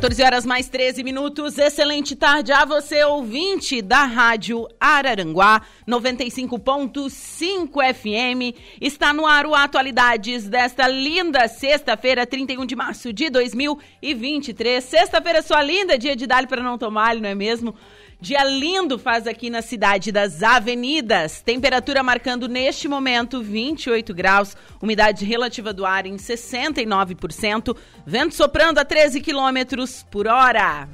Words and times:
14 0.00 0.22
horas 0.22 0.46
mais 0.46 0.66
13 0.66 1.04
minutos. 1.04 1.58
Excelente 1.58 2.16
tarde 2.16 2.52
a 2.52 2.64
você, 2.64 3.04
ouvinte 3.04 3.82
da 3.82 4.04
Rádio 4.04 4.66
Araranguá 4.80 5.60
95.5 5.86 7.94
FM. 7.94 8.56
Está 8.80 9.12
no 9.12 9.26
ar 9.26 9.44
o 9.44 9.54
Atualidades 9.54 10.48
desta 10.48 10.88
linda 10.88 11.46
sexta-feira, 11.48 12.26
31 12.26 12.64
de 12.64 12.74
março 12.74 13.12
de 13.12 13.28
2023. 13.28 14.82
Sexta-feira, 14.82 15.42
sua 15.42 15.62
linda, 15.62 15.98
dia 15.98 16.16
de 16.16 16.26
dar 16.26 16.46
para 16.46 16.62
não 16.62 16.78
tomar, 16.78 17.16
não 17.16 17.28
é 17.28 17.34
mesmo? 17.34 17.74
Dia 18.20 18.44
lindo 18.44 18.98
faz 18.98 19.26
aqui 19.26 19.48
na 19.48 19.62
cidade 19.62 20.12
das 20.12 20.42
avenidas. 20.42 21.40
Temperatura 21.40 22.02
marcando 22.02 22.48
neste 22.48 22.86
momento 22.86 23.42
28 23.42 24.12
graus, 24.12 24.54
umidade 24.80 25.24
relativa 25.24 25.72
do 25.72 25.86
ar 25.86 26.04
em 26.04 26.16
69%, 26.16 27.74
vento 28.04 28.34
soprando 28.34 28.78
a 28.78 28.84
13 28.84 29.22
quilômetros 29.22 30.04
por 30.10 30.26
hora. 30.26 30.86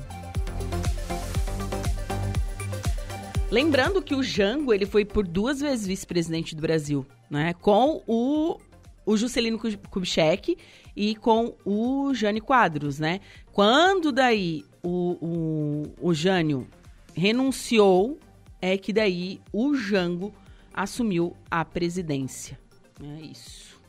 Lembrando 3.50 4.00
que 4.00 4.14
o 4.14 4.22
Jango 4.22 4.72
ele 4.72 4.86
foi 4.86 5.04
por 5.04 5.28
duas 5.28 5.60
vezes 5.60 5.86
vice-presidente 5.86 6.56
do 6.56 6.62
Brasil, 6.62 7.04
né? 7.28 7.52
Com 7.52 8.02
o, 8.06 8.56
o 9.04 9.14
Juscelino 9.14 9.60
Kubitschek 9.90 10.56
e 10.96 11.14
com 11.16 11.54
o 11.66 12.14
Jânio 12.14 12.42
Quadros, 12.42 12.98
né? 12.98 13.20
Quando 13.52 14.10
daí 14.10 14.64
o, 14.82 15.18
o, 15.20 15.82
o 16.08 16.14
Jânio 16.14 16.66
renunciou, 17.12 18.18
é 18.58 18.78
que 18.78 18.90
daí 18.90 19.38
o 19.52 19.74
Jango 19.74 20.32
assumiu 20.72 21.36
a 21.50 21.62
presidência. 21.62 22.58
É 23.02 23.20
isso. 23.22 23.80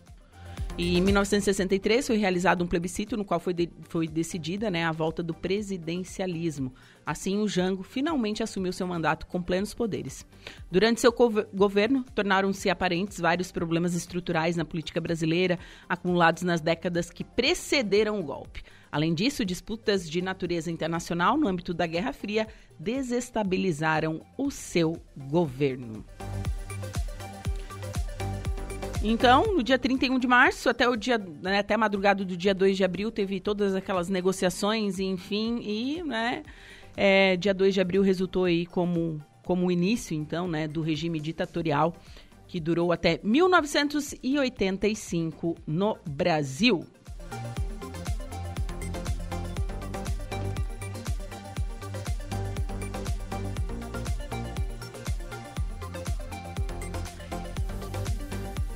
E 0.77 0.97
em 0.97 1.01
1963 1.01 2.07
foi 2.07 2.17
realizado 2.17 2.63
um 2.63 2.67
plebiscito 2.67 3.17
no 3.17 3.25
qual 3.25 3.39
foi, 3.39 3.53
de, 3.53 3.69
foi 3.89 4.07
decidida 4.07 4.71
né, 4.71 4.85
a 4.85 4.91
volta 4.91 5.21
do 5.21 5.33
presidencialismo. 5.33 6.73
Assim, 7.05 7.39
o 7.39 7.47
Jango 7.47 7.83
finalmente 7.83 8.41
assumiu 8.41 8.71
seu 8.71 8.87
mandato 8.87 9.27
com 9.27 9.41
plenos 9.41 9.73
poderes. 9.73 10.25
Durante 10.71 11.01
seu 11.01 11.13
governo, 11.53 12.05
tornaram-se 12.15 12.69
aparentes 12.69 13.19
vários 13.19 13.51
problemas 13.51 13.93
estruturais 13.93 14.55
na 14.55 14.63
política 14.63 15.01
brasileira, 15.01 15.59
acumulados 15.89 16.43
nas 16.43 16.61
décadas 16.61 17.09
que 17.09 17.23
precederam 17.23 18.19
o 18.19 18.23
golpe. 18.23 18.63
Além 18.91 19.13
disso, 19.13 19.45
disputas 19.45 20.09
de 20.09 20.21
natureza 20.21 20.71
internacional 20.71 21.37
no 21.37 21.47
âmbito 21.47 21.73
da 21.73 21.85
Guerra 21.85 22.13
Fria 22.13 22.47
desestabilizaram 22.79 24.21
o 24.37 24.49
seu 24.49 25.01
governo. 25.17 26.03
Então, 29.03 29.55
no 29.55 29.63
dia 29.63 29.79
31 29.79 30.19
de 30.19 30.27
março, 30.27 30.69
até 30.69 30.87
o 30.87 30.95
dia, 30.95 31.17
né, 31.17 31.57
até 31.57 31.73
a 31.73 31.77
madrugada 31.77 32.23
do 32.23 32.37
dia 32.37 32.53
2 32.53 32.77
de 32.77 32.83
abril, 32.83 33.09
teve 33.11 33.39
todas 33.39 33.73
aquelas 33.73 34.09
negociações, 34.09 34.99
enfim, 34.99 35.59
e, 35.63 36.03
né, 36.03 36.43
é, 36.95 37.35
dia 37.35 37.51
2 37.53 37.73
de 37.73 37.81
abril 37.81 38.03
resultou 38.03 38.45
aí 38.45 38.67
como, 38.67 39.19
como 39.43 39.65
o 39.65 39.71
início, 39.71 40.15
então, 40.15 40.47
né, 40.47 40.67
do 40.67 40.81
regime 40.81 41.19
ditatorial 41.19 41.95
que 42.47 42.59
durou 42.59 42.91
até 42.91 43.19
1985 43.23 45.55
no 45.65 45.97
Brasil. 46.07 46.85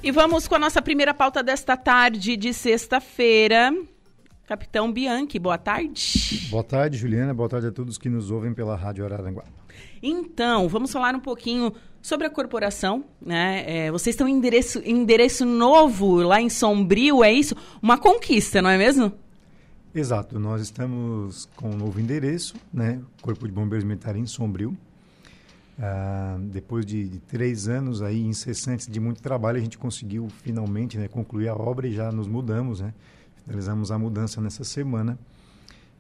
E 0.06 0.12
vamos 0.12 0.48
com 0.48 0.54
a 0.54 0.60
nossa 0.60 0.84
primeira 0.84 1.16
pauta 1.16 1.42
desta 1.42 1.75
tarde 1.75 2.38
de 2.38 2.54
sexta-feira. 2.54 3.75
Capitão 4.46 4.94
Bianchi, 4.94 5.40
boa 5.40 5.57
tarde. 5.57 6.48
Boa 6.52 6.63
tarde, 6.63 6.96
Juliana. 6.96 7.34
Boa 7.34 7.50
tarde 7.50 7.66
a 7.66 7.72
todos 7.72 7.98
que 7.98 8.07
nos 8.07 8.30
ouvem 8.30 8.54
pela 8.54 8.75
Rádio 8.75 9.04
Araranguá. 9.04 9.46
Então, 10.04 10.69
vamos 10.69 10.92
falar 10.92 11.16
um 11.16 11.19
pouquinho 11.19 11.74
sobre 12.04 12.28
a 12.28 12.30
corporação. 12.30 13.04
Né? 13.19 13.63
É, 13.66 13.92
vocês 13.92 14.13
estão 14.13 14.28
em 14.28 14.36
endereço, 14.36 14.80
endereço 14.86 15.44
novo 15.44 16.18
lá 16.18 16.40
em 16.40 16.51
Sombrio, 16.51 17.24
é 17.24 17.34
isso? 17.34 17.56
Uma 17.81 17.98
conquista, 17.98 18.62
não 18.62 18.69
é 18.69 18.78
mesmo? 18.78 19.12
Exato. 19.96 20.38
Nós 20.40 20.62
estamos 20.62 21.50
com 21.56 21.72
um 21.72 21.75
novo 21.75 22.00
endereço, 22.00 22.54
né? 22.72 23.01
Corpo 23.24 23.48
de 23.48 23.51
Bombeiros 23.51 23.84
Militar 23.84 24.16
em 24.16 24.28
Sombrio. 24.28 24.78
Ah, 25.77 26.38
depois 26.39 26.86
de, 26.86 27.07
de, 27.07 27.19
três 27.19 27.68
anos 27.68 28.01
aí 28.01 28.22
incessantes 28.22 28.88
de 28.88 29.00
muito 29.00 29.22
trabalho, 29.22 29.57
a 29.57 29.62
gente 29.62 29.77
conseguiu 29.77 30.30
finalmente 30.30 30.98
né, 30.98 31.07
concluir 31.07 31.50
a 31.50 31.54
obra 31.54 31.86
e 31.86 31.94
já 31.94 32.12
nos 32.12 32.27
mudamos, 32.27 32.80
né? 32.80 32.94
Finalizamos 33.44 33.92
a 33.92 34.00
mudança 34.00 34.39
nessa 34.39 34.63
semana 34.63 35.19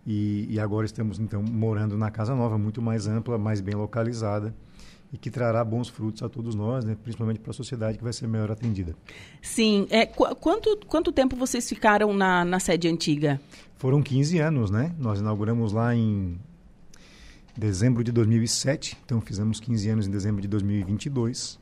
e, 0.07 0.47
e, 0.49 0.59
agora 0.59 0.85
estamos 0.85 1.19
então 1.19 1.43
morando 1.43 1.97
na 1.97 2.09
casa 2.09 2.33
nova, 2.35 2.57
muito 2.57 2.81
mais 2.81 3.05
ampla, 3.05 3.37
mais 3.37 3.59
bem 3.59 3.75
localizada 3.75 4.55
e 5.11 5.17
que 5.17 5.29
trará 5.29 5.63
bons 5.63 5.89
frutos 5.89 6.23
a 6.23 6.29
todos 6.29 6.55
nós, 6.55 6.85
né? 6.85 6.95
principalmente 7.01 7.39
para 7.39 7.51
a 7.51 7.53
sociedade 7.53 7.97
que 7.97 8.03
vai 8.03 8.13
ser 8.13 8.27
melhor 8.27 8.51
atendida. 8.51 8.95
Sim. 9.41 9.87
É, 9.89 10.05
qu 10.05 10.23
quanto, 10.35 10.77
quanto 10.87 11.11
tempo 11.11 11.35
vocês 11.35 11.67
ficaram 11.67 12.13
na, 12.13 12.45
na 12.45 12.59
sede 12.59 12.87
antiga? 12.87 13.39
Foram 13.77 14.01
15 14.01 14.39
anos, 14.39 14.71
né? 14.71 14.93
Nós 14.99 15.19
inauguramos 15.19 15.73
lá 15.73 15.95
em 15.95 16.37
dezembro 17.57 18.03
de 18.03 18.11
2007, 18.11 18.97
então 19.05 19.21
fizemos 19.21 19.59
15 19.59 19.89
anos 19.89 20.07
em 20.07 20.11
dezembro 20.11 20.41
de 20.41 20.47
2022. 20.47 21.59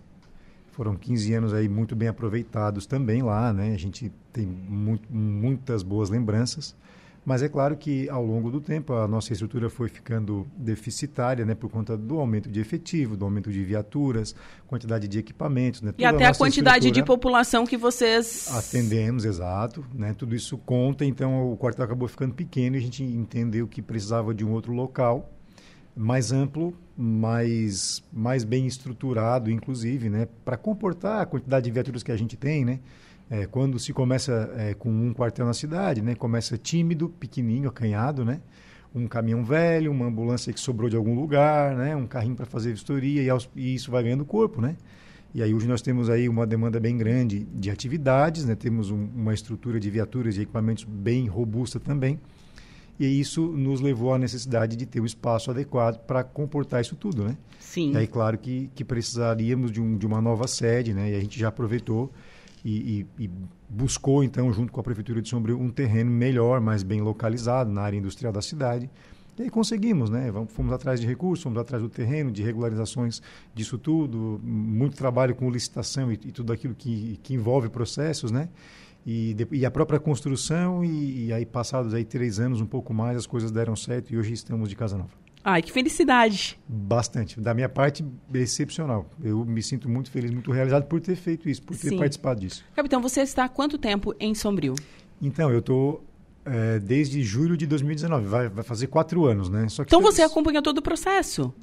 Foram 0.71 0.95
15 0.95 1.33
anos 1.33 1.53
aí 1.53 1.69
muito 1.69 1.95
bem 1.95 2.07
aproveitados 2.07 2.87
também 2.87 3.21
lá, 3.21 3.53
né? 3.53 3.73
A 3.73 3.77
gente 3.77 4.11
tem 4.31 4.45
muito, 4.45 5.07
muitas 5.11 5.83
boas 5.83 6.09
lembranças. 6.09 6.75
Mas 7.25 7.41
é 7.41 7.47
claro 7.47 7.77
que 7.77 8.09
ao 8.09 8.25
longo 8.25 8.51
do 8.51 8.59
tempo 8.59 8.91
a 8.93 9.07
nossa 9.07 9.31
estrutura 9.31 9.69
foi 9.69 9.87
ficando 9.87 10.45
deficitária, 10.57 11.45
né, 11.45 11.55
por 11.55 11.69
conta 11.69 11.95
do 11.95 12.19
aumento 12.19 12.49
de 12.49 12.59
efetivo, 12.59 13.15
do 13.15 13.23
aumento 13.23 13.49
de 13.49 13.63
viaturas, 13.63 14.35
quantidade 14.67 15.07
de 15.07 15.19
equipamentos, 15.19 15.81
né, 15.81 15.93
e 15.97 16.03
até 16.03 16.25
a, 16.25 16.31
a 16.31 16.35
quantidade 16.35 16.91
de 16.91 17.01
população 17.01 17.65
que 17.65 17.77
vocês 17.77 18.49
atendemos, 18.51 19.23
exato, 19.23 19.85
né, 19.93 20.13
tudo 20.13 20.35
isso 20.35 20.57
conta. 20.57 21.05
Então 21.05 21.49
o 21.49 21.55
quartel 21.55 21.85
acabou 21.85 22.09
ficando 22.09 22.33
pequeno 22.33 22.75
e 22.75 22.79
a 22.79 22.81
gente 22.81 23.03
entendeu 23.03 23.69
que 23.69 23.81
precisava 23.81 24.33
de 24.33 24.43
um 24.43 24.51
outro 24.51 24.73
local 24.73 25.29
mais 25.95 26.31
amplo, 26.31 26.73
mais, 26.97 28.03
mais 28.11 28.43
bem 28.43 28.65
estruturado, 28.65 29.49
inclusive, 29.49 30.09
né, 30.09 30.27
para 30.43 30.57
comportar 30.57 31.21
a 31.21 31.25
quantidade 31.25 31.65
de 31.65 31.71
viaturas 31.71 32.03
que 32.03 32.11
a 32.11 32.17
gente 32.17 32.35
tem, 32.35 32.65
né? 32.65 32.79
É, 33.29 33.45
quando 33.45 33.79
se 33.79 33.93
começa 33.93 34.53
é, 34.57 34.73
com 34.73 34.89
um 34.89 35.13
quartel 35.13 35.45
na 35.45 35.53
cidade, 35.53 36.01
né, 36.01 36.13
começa 36.13 36.57
tímido, 36.57 37.09
pequenininho, 37.09 37.69
acanhado, 37.69 38.25
né? 38.25 38.41
Um 38.93 39.07
caminhão 39.07 39.43
velho, 39.43 39.91
uma 39.91 40.05
ambulância 40.05 40.53
que 40.53 40.59
sobrou 40.59 40.89
de 40.89 40.95
algum 40.95 41.15
lugar, 41.15 41.75
né? 41.75 41.95
Um 41.95 42.05
carrinho 42.05 42.35
para 42.35 42.45
fazer 42.45 42.71
vistoria 42.71 43.23
e, 43.23 43.29
aos, 43.29 43.49
e, 43.55 43.73
isso 43.73 43.89
vai 43.89 44.03
ganhando 44.03 44.25
corpo, 44.25 44.61
né? 44.61 44.75
E 45.33 45.41
aí 45.41 45.51
hoje 45.51 45.67
nós 45.67 45.81
temos 45.81 46.11
aí 46.11 46.29
uma 46.29 46.45
demanda 46.45 46.79
bem 46.79 46.95
grande 46.95 47.47
de 47.55 47.71
atividades, 47.71 48.45
né? 48.45 48.55
Temos 48.55 48.91
um, 48.91 49.07
uma 49.15 49.33
estrutura 49.33 49.79
de 49.79 49.89
viaturas 49.89 50.37
e 50.37 50.41
equipamentos 50.41 50.83
bem 50.83 51.27
robusta 51.27 51.79
também 51.79 52.19
e 52.99 53.19
isso 53.19 53.41
nos 53.47 53.81
levou 53.81 54.13
à 54.13 54.17
necessidade 54.17 54.75
de 54.75 54.85
ter 54.85 54.99
o 54.99 55.05
espaço 55.05 55.49
adequado 55.49 55.99
para 56.05 56.23
comportar 56.23 56.81
isso 56.81 56.95
tudo, 56.95 57.23
né? 57.23 57.37
Sim. 57.59 57.91
E 57.91 57.97
aí, 57.97 58.07
claro 58.07 58.37
que, 58.37 58.69
que 58.75 58.83
precisaríamos 58.83 59.71
de, 59.71 59.81
um, 59.81 59.97
de 59.97 60.05
uma 60.05 60.21
nova 60.21 60.47
sede, 60.47 60.93
né? 60.93 61.11
E 61.11 61.15
a 61.15 61.19
gente 61.19 61.39
já 61.39 61.47
aproveitou 61.47 62.11
e, 62.63 63.05
e, 63.17 63.25
e, 63.25 63.29
buscou, 63.67 64.23
então, 64.23 64.53
junto 64.53 64.71
com 64.71 64.79
a 64.79 64.83
Prefeitura 64.83 65.21
de 65.21 65.27
Sombrio, 65.27 65.59
um 65.59 65.69
terreno 65.69 66.11
melhor, 66.11 66.61
mais 66.61 66.83
bem 66.83 67.01
localizado 67.01 67.71
na 67.71 67.81
área 67.81 67.97
industrial 67.97 68.31
da 68.31 68.41
cidade. 68.41 68.89
E 69.37 69.41
aí 69.41 69.49
conseguimos, 69.49 70.11
né? 70.11 70.31
Fomos 70.49 70.71
atrás 70.71 71.01
de 71.01 71.07
recursos, 71.07 71.41
fomos 71.41 71.57
atrás 71.57 71.81
do 71.81 71.89
terreno, 71.89 72.31
de 72.31 72.43
regularizações 72.43 73.21
disso 73.55 73.79
tudo, 73.79 74.39
muito 74.43 74.95
trabalho 74.95 75.33
com 75.33 75.49
licitação 75.49 76.11
e, 76.11 76.13
e 76.13 76.31
tudo 76.31 76.53
aquilo 76.53 76.75
que, 76.75 77.19
que 77.23 77.33
envolve 77.33 77.67
processos, 77.69 78.29
né? 78.29 78.49
E, 79.05 79.35
e 79.51 79.65
a 79.65 79.71
própria 79.71 79.99
construção, 79.99 80.83
e, 80.83 81.25
e, 81.25 81.33
aí 81.33 81.45
passados 81.45 81.93
aí 81.93 82.05
três 82.05 82.39
anos, 82.39 82.61
um 82.61 82.65
pouco 82.65 82.93
mais, 82.93 83.17
as 83.17 83.27
coisas 83.27 83.51
deram 83.51 83.75
certo 83.75 84.13
e 84.13 84.17
hoje 84.17 84.33
estamos 84.33 84.69
de 84.69 84.75
casa 84.75 84.97
nova. 84.97 85.11
Ai, 85.43 85.61
que 85.61 85.73
felicidade! 85.73 86.57
Bastante. 86.65 87.39
Da 87.41 87.53
minha 87.53 87.67
parte, 87.67 88.05
excepcional. 88.33 89.09
Eu 89.21 89.43
me 89.43 89.61
sinto 89.61 89.89
muito 89.89 90.09
feliz, 90.09 90.31
muito 90.31 90.49
realizado 90.51 90.85
por 90.85 91.01
ter 91.01 91.17
feito 91.17 91.49
isso, 91.49 91.61
por 91.61 91.75
ter 91.75 91.89
Sim. 91.89 91.97
participado 91.97 92.39
disso. 92.39 92.63
Capitão, 92.73 93.01
você 93.01 93.21
está 93.21 93.43
há 93.43 93.49
quanto 93.49 93.77
tempo 93.77 94.15
em 94.17 94.33
Sombrio? 94.33 94.73
Então, 95.21 95.51
eu 95.51 95.59
estou 95.59 96.01
é, 96.45 96.79
desde 96.79 97.21
julho 97.23 97.57
de 97.57 97.67
2019. 97.67 98.25
Vai, 98.25 98.47
vai 98.47 98.63
fazer 98.63 98.87
quatro 98.87 99.25
anos, 99.25 99.49
né? 99.49 99.67
então 99.81 100.01
você 100.01 100.21
acompanhou 100.21 100.61
todo 100.61 100.77
o 100.77 100.81
processo? 100.81 101.53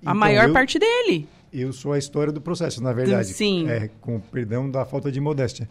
Então, 0.00 0.12
a 0.12 0.14
maior 0.14 0.48
eu, 0.48 0.52
parte 0.54 0.78
dele? 0.78 1.28
Eu 1.52 1.74
sou 1.74 1.92
a 1.92 1.98
história 1.98 2.32
do 2.32 2.40
processo, 2.40 2.82
na 2.82 2.92
verdade. 2.92 3.28
Sim. 3.28 3.68
É, 3.68 3.90
com 4.00 4.18
perdão 4.18 4.70
da 4.70 4.86
falta 4.86 5.12
de 5.12 5.20
modéstia. 5.20 5.68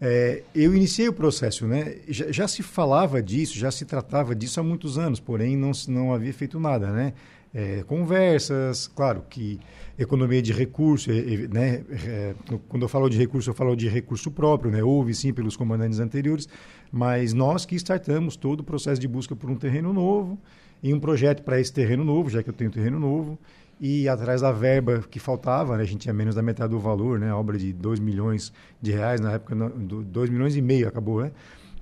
É, 0.00 0.42
eu 0.54 0.74
iniciei 0.74 1.08
o 1.08 1.12
processo, 1.12 1.66
né? 1.66 1.96
Já, 2.08 2.32
já, 2.32 2.48
se 2.48 2.62
falava 2.62 3.22
disso, 3.22 3.58
já 3.58 3.70
se 3.70 3.84
tratava 3.84 4.34
disso 4.34 4.58
há 4.58 4.62
muitos 4.62 4.96
anos, 4.96 5.20
porém 5.20 5.56
não, 5.56 5.72
não 5.88 6.14
havia 6.14 6.32
feito 6.32 6.58
nada, 6.58 6.90
né? 6.90 7.12
É, 7.52 7.82
conversas, 7.82 8.86
claro 8.86 9.24
que 9.28 9.58
economia 9.98 10.40
de 10.40 10.52
recurso, 10.52 11.10
né? 11.50 11.84
É, 12.06 12.34
quando 12.68 12.82
eu 12.82 12.88
falo 12.88 13.10
de 13.10 13.18
recurso, 13.18 13.50
eu 13.50 13.54
falo 13.54 13.76
de 13.76 13.88
recurso 13.88 14.30
próprio, 14.30 14.70
né? 14.70 14.82
Houve 14.82 15.14
sim 15.14 15.34
pelos 15.34 15.56
comandantes 15.56 16.00
anteriores, 16.00 16.48
mas 16.90 17.34
nós 17.34 17.66
que 17.66 17.74
startamos 17.76 18.36
todo 18.36 18.60
o 18.60 18.64
processo 18.64 19.00
de 19.00 19.08
busca 19.08 19.36
por 19.36 19.50
um 19.50 19.56
terreno 19.56 19.92
novo 19.92 20.38
e 20.82 20.94
um 20.94 21.00
projeto 21.00 21.42
para 21.42 21.60
esse 21.60 21.72
terreno 21.72 22.04
novo, 22.04 22.30
já 22.30 22.42
que 22.42 22.48
eu 22.48 22.54
tenho 22.54 22.70
terreno 22.70 22.98
novo, 22.98 23.38
e 23.80 24.08
atrás 24.08 24.42
da 24.42 24.52
verba 24.52 25.02
que 25.10 25.18
faltava, 25.18 25.76
né, 25.76 25.82
a 25.82 25.86
gente 25.86 26.00
tinha 26.00 26.12
menos 26.12 26.34
da 26.34 26.42
metade 26.42 26.70
do 26.70 26.78
valor, 26.78 27.18
né, 27.18 27.32
obra 27.32 27.56
de 27.56 27.72
2 27.72 27.98
milhões 27.98 28.52
de 28.80 28.92
reais, 28.92 29.20
na 29.20 29.32
época 29.32 29.56
2 29.56 30.28
milhões 30.28 30.54
e 30.54 30.60
meio 30.60 30.86
acabou, 30.86 31.22
né? 31.22 31.32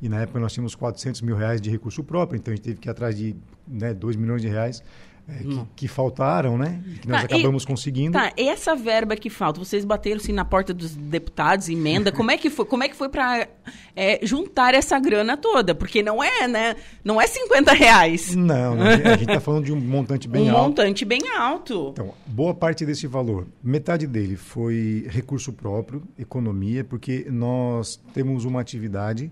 E 0.00 0.08
na 0.08 0.20
época 0.20 0.38
nós 0.38 0.52
tínhamos 0.52 0.76
400 0.76 1.22
mil 1.22 1.34
reais 1.34 1.60
de 1.60 1.68
recurso 1.70 2.04
próprio, 2.04 2.38
então 2.38 2.52
a 2.52 2.56
gente 2.56 2.64
teve 2.64 2.78
que 2.78 2.88
ir 2.88 2.90
atrás 2.90 3.16
de 3.16 3.34
né, 3.66 3.92
2 3.92 4.14
milhões 4.14 4.40
de 4.40 4.46
reais 4.46 4.80
é, 5.28 5.42
que, 5.42 5.66
que, 5.76 5.88
faltaram, 5.88 6.56
né? 6.56 6.82
Que 7.02 7.08
nós 7.08 7.20
tá, 7.20 7.26
acabamos 7.26 7.62
e, 7.62 7.66
conseguindo. 7.66 8.12
Tá, 8.12 8.32
essa 8.34 8.74
verba 8.74 9.14
que 9.14 9.28
falta, 9.28 9.58
vocês 9.58 9.84
bateram 9.84 10.16
assim 10.16 10.32
na 10.32 10.44
porta 10.44 10.72
dos 10.72 10.96
deputados, 10.96 11.68
emenda, 11.68 12.10
como 12.10 12.30
é 12.30 12.38
que 12.38 12.48
foi? 12.48 12.64
Como 12.64 12.82
é 12.82 12.88
que 12.88 12.96
foi 12.96 13.10
para 13.10 13.46
é, 13.94 14.20
juntar 14.22 14.74
essa 14.74 14.98
grana 14.98 15.36
toda? 15.36 15.74
Porque 15.74 16.02
não 16.02 16.24
é, 16.24 16.48
né? 16.48 16.76
Não 17.04 17.20
é 17.20 17.26
50 17.26 17.72
reais. 17.74 18.34
Não, 18.34 18.74
não 18.74 18.86
a 18.86 19.16
gente 19.16 19.24
está 19.24 19.40
falando 19.40 19.66
de 19.66 19.72
um 19.72 19.78
montante 19.78 20.26
bem 20.26 20.44
um 20.44 20.50
alto. 20.50 20.60
Um 20.60 20.68
montante 20.68 21.04
bem 21.04 21.20
alto. 21.36 21.90
Então, 21.92 22.14
boa 22.26 22.54
parte 22.54 22.86
desse 22.86 23.06
valor, 23.06 23.46
metade 23.62 24.06
dele 24.06 24.34
foi 24.36 25.06
recurso 25.10 25.52
próprio, 25.52 26.02
economia, 26.18 26.84
porque 26.84 27.26
nós 27.28 28.00
temos 28.14 28.46
uma 28.46 28.60
atividade 28.62 29.30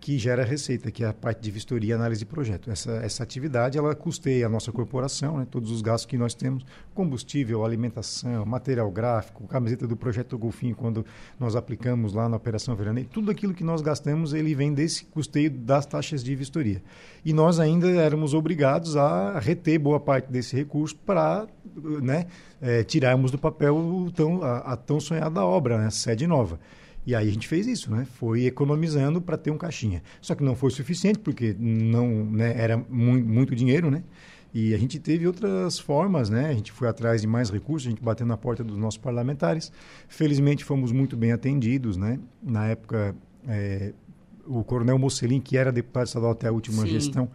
que 0.00 0.18
gera 0.18 0.44
receita, 0.44 0.90
que 0.90 1.02
é 1.02 1.08
a 1.08 1.12
parte 1.12 1.40
de 1.40 1.50
vistoria 1.50 1.94
análise 1.94 2.20
de 2.20 2.26
projeto. 2.26 2.70
Essa, 2.70 2.92
essa 2.92 3.22
atividade 3.22 3.76
ela 3.76 3.94
custeia 3.94 4.46
a 4.46 4.48
nossa 4.48 4.70
corporação, 4.70 5.38
né, 5.38 5.46
todos 5.50 5.70
os 5.70 5.82
gastos 5.82 6.06
que 6.06 6.16
nós 6.16 6.34
temos, 6.34 6.64
combustível, 6.94 7.64
alimentação, 7.64 8.44
material 8.46 8.90
gráfico, 8.90 9.46
camiseta 9.48 9.86
do 9.86 9.96
projeto 9.96 10.38
Golfinho, 10.38 10.76
quando 10.76 11.04
nós 11.38 11.56
aplicamos 11.56 12.12
lá 12.14 12.28
na 12.28 12.36
Operação 12.36 12.76
Veraneio, 12.76 13.08
tudo 13.10 13.30
aquilo 13.30 13.52
que 13.52 13.64
nós 13.64 13.82
gastamos, 13.82 14.32
ele 14.32 14.54
vem 14.54 14.72
desse 14.72 15.04
custeio 15.04 15.50
das 15.50 15.84
taxas 15.84 16.22
de 16.22 16.34
vistoria. 16.34 16.82
E 17.24 17.32
nós 17.32 17.58
ainda 17.58 17.88
éramos 17.88 18.34
obrigados 18.34 18.96
a 18.96 19.38
reter 19.38 19.78
boa 19.78 19.98
parte 19.98 20.30
desse 20.30 20.54
recurso 20.54 20.96
para 20.96 21.46
né, 22.00 22.26
é, 22.60 22.82
tirarmos 22.84 23.30
do 23.30 23.38
papel 23.38 24.10
tão, 24.14 24.42
a, 24.42 24.58
a 24.58 24.76
tão 24.76 25.00
sonhada 25.00 25.44
obra, 25.44 25.78
né, 25.78 25.90
sede 25.90 26.26
nova. 26.26 26.58
E 27.08 27.14
aí 27.14 27.26
a 27.26 27.32
gente 27.32 27.48
fez 27.48 27.66
isso, 27.66 27.90
né? 27.90 28.04
Foi 28.04 28.44
economizando 28.44 29.18
para 29.18 29.38
ter 29.38 29.50
um 29.50 29.56
caixinha. 29.56 30.02
Só 30.20 30.34
que 30.34 30.44
não 30.44 30.54
foi 30.54 30.70
suficiente, 30.70 31.18
porque 31.18 31.56
não 31.58 32.06
né, 32.26 32.52
era 32.54 32.76
mu 32.76 33.18
muito 33.18 33.56
dinheiro, 33.56 33.90
né? 33.90 34.02
E 34.52 34.74
a 34.74 34.78
gente 34.78 34.98
teve 34.98 35.26
outras 35.26 35.78
formas, 35.78 36.28
né? 36.28 36.50
A 36.50 36.52
gente 36.52 36.70
foi 36.70 36.86
atrás 36.86 37.22
de 37.22 37.26
mais 37.26 37.48
recursos, 37.48 37.86
a 37.86 37.90
gente 37.92 38.02
bateu 38.02 38.26
na 38.26 38.36
porta 38.36 38.62
dos 38.62 38.76
nossos 38.76 38.98
parlamentares. 38.98 39.72
Felizmente 40.06 40.62
fomos 40.62 40.92
muito 40.92 41.16
bem 41.16 41.32
atendidos, 41.32 41.96
né? 41.96 42.20
Na 42.42 42.66
época, 42.66 43.16
é, 43.48 43.94
o 44.46 44.62
coronel 44.62 44.98
Mocelin, 44.98 45.40
que 45.40 45.56
era 45.56 45.72
deputado 45.72 46.08
estadual 46.08 46.32
até 46.32 46.48
a 46.48 46.52
última 46.52 46.82
Sim. 46.82 46.88
gestão, 46.88 47.30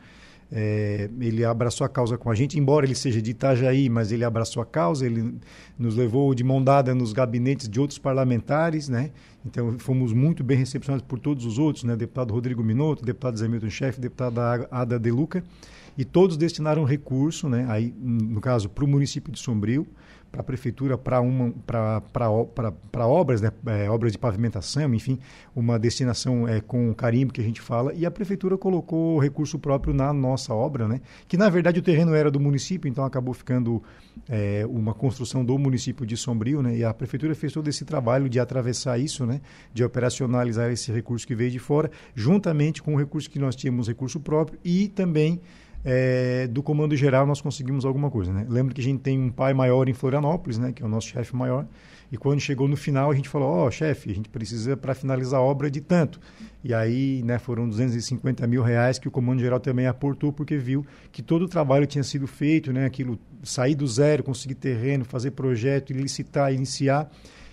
é, 0.55 1.09
ele 1.19 1.43
abraçou 1.43 1.83
a 1.83 1.89
causa 1.89 2.15
com 2.15 2.29
a 2.29 2.35
gente, 2.35 2.59
embora 2.59 2.85
ele 2.85 2.93
seja 2.93 3.19
de 3.19 3.31
Itajaí, 3.31 3.89
mas 3.89 4.11
ele 4.11 4.23
abraçou 4.23 4.61
a 4.61 4.65
causa, 4.67 5.03
ele 5.03 5.33
nos 5.79 5.95
levou 5.95 6.31
de 6.35 6.43
mão 6.43 6.63
dada 6.63 6.93
nos 6.93 7.11
gabinetes 7.11 7.67
de 7.67 7.79
outros 7.79 7.97
parlamentares, 7.97 8.87
né? 8.87 9.09
Então, 9.45 9.77
fomos 9.77 10.13
muito 10.13 10.43
bem 10.43 10.57
recepcionados 10.57 11.05
por 11.05 11.19
todos 11.19 11.45
os 11.45 11.59
outros, 11.59 11.83
né? 11.83 11.95
Deputado 11.95 12.33
Rodrigo 12.33 12.63
Minotto, 12.63 13.03
deputado 13.03 13.37
Zé 13.37 13.47
Milton 13.47 13.69
Chefe, 13.69 13.99
deputada 13.99 14.67
Ada 14.71 14.97
De 14.97 15.11
Luca, 15.11 15.43
e 15.97 16.05
todos 16.05 16.37
destinaram 16.37 16.83
recurso, 16.85 17.49
né? 17.49 17.65
Aí, 17.69 17.93
no 17.99 18.39
caso, 18.39 18.69
para 18.69 18.85
o 18.85 18.87
município 18.87 19.31
de 19.31 19.39
Sombrio, 19.39 19.85
para 20.33 20.41
a 20.41 20.43
prefeitura 20.43 20.97
para 20.97 21.21
obras 23.07 23.39
né? 23.39 23.51
É, 23.67 23.87
obras 23.87 24.11
de 24.11 24.17
pavimentação 24.17 24.91
enfim 24.95 25.19
uma 25.55 25.77
destinação 25.77 26.47
é, 26.47 26.59
com 26.59 26.91
carimbo 26.95 27.31
que 27.31 27.39
a 27.39 27.43
gente 27.43 27.61
fala 27.61 27.93
e 27.93 28.03
a 28.03 28.09
prefeitura 28.09 28.57
colocou 28.57 29.19
recurso 29.19 29.59
próprio 29.59 29.93
na 29.93 30.11
nossa 30.11 30.51
obra 30.51 30.87
né? 30.87 31.01
Que 31.27 31.37
na 31.37 31.49
verdade 31.49 31.79
o 31.79 31.83
terreno 31.83 32.15
era 32.15 32.31
do 32.31 32.39
município 32.39 32.89
então 32.89 33.05
acabou 33.05 33.31
ficando 33.31 33.83
é, 34.27 34.65
uma 34.67 34.95
construção 34.95 35.45
do 35.45 35.55
município 35.59 36.03
de 36.03 36.17
Sombrio 36.17 36.63
né? 36.63 36.77
E 36.77 36.83
a 36.83 36.91
prefeitura 36.91 37.35
fez 37.35 37.53
todo 37.53 37.67
esse 37.67 37.85
trabalho 37.85 38.27
de 38.27 38.39
atravessar 38.39 38.97
isso 38.97 39.27
né? 39.27 39.39
De 39.71 39.83
operacionalizar 39.83 40.71
esse 40.71 40.91
recurso 40.91 41.27
que 41.27 41.35
veio 41.35 41.51
de 41.51 41.59
fora 41.59 41.91
juntamente 42.15 42.81
com 42.81 42.95
o 42.95 42.97
recurso 42.97 43.29
que 43.29 43.37
nós 43.37 43.55
tínhamos 43.55 43.87
recurso 43.87 44.19
próprio 44.19 44.57
e 44.65 44.87
também 44.87 45.39
é, 45.85 46.47
do 46.47 46.63
comando 46.63 46.95
geral 46.95 47.25
nós 47.25 47.41
conseguimos 47.41 47.85
alguma 47.85 48.09
coisa. 48.09 48.31
Né? 48.31 48.45
Lembro 48.49 48.73
que 48.73 48.81
a 48.81 48.83
gente 48.83 49.01
tem 49.01 49.19
um 49.19 49.29
pai 49.29 49.53
maior 49.53 49.89
em 49.89 49.93
Florianópolis, 49.93 50.57
né, 50.57 50.71
que 50.71 50.81
é 50.81 50.85
o 50.85 50.89
nosso 50.89 51.07
chefe 51.07 51.35
maior, 51.35 51.65
e 52.11 52.17
quando 52.17 52.39
chegou 52.39 52.67
no 52.67 52.77
final 52.77 53.11
a 53.11 53.15
gente 53.15 53.27
falou, 53.27 53.49
ó, 53.49 53.67
oh, 53.67 53.71
chefe, 53.71 54.11
a 54.11 54.15
gente 54.15 54.29
precisa 54.29 54.77
para 54.77 54.93
finalizar 54.93 55.39
a 55.39 55.43
obra 55.43 55.69
de 55.69 55.81
tanto. 55.81 56.19
E 56.63 56.73
aí 56.73 57.21
né, 57.23 57.37
foram 57.39 57.67
250 57.67 58.45
mil 58.47 58.61
reais 58.61 58.97
que 58.97 59.07
o 59.07 59.11
comando 59.11 59.41
geral 59.41 59.59
também 59.59 59.87
aportou, 59.87 60.31
porque 60.31 60.57
viu 60.57 60.85
que 61.11 61.21
todo 61.21 61.43
o 61.43 61.47
trabalho 61.47 61.85
tinha 61.85 62.03
sido 62.03 62.27
feito, 62.27 62.71
né, 62.71 62.85
aquilo, 62.85 63.19
sair 63.43 63.75
do 63.75 63.85
zero, 63.87 64.23
conseguir 64.23 64.55
terreno, 64.55 65.03
fazer 65.03 65.31
projeto, 65.31 65.91
licitar, 65.91 66.53
iniciar. 66.53 67.11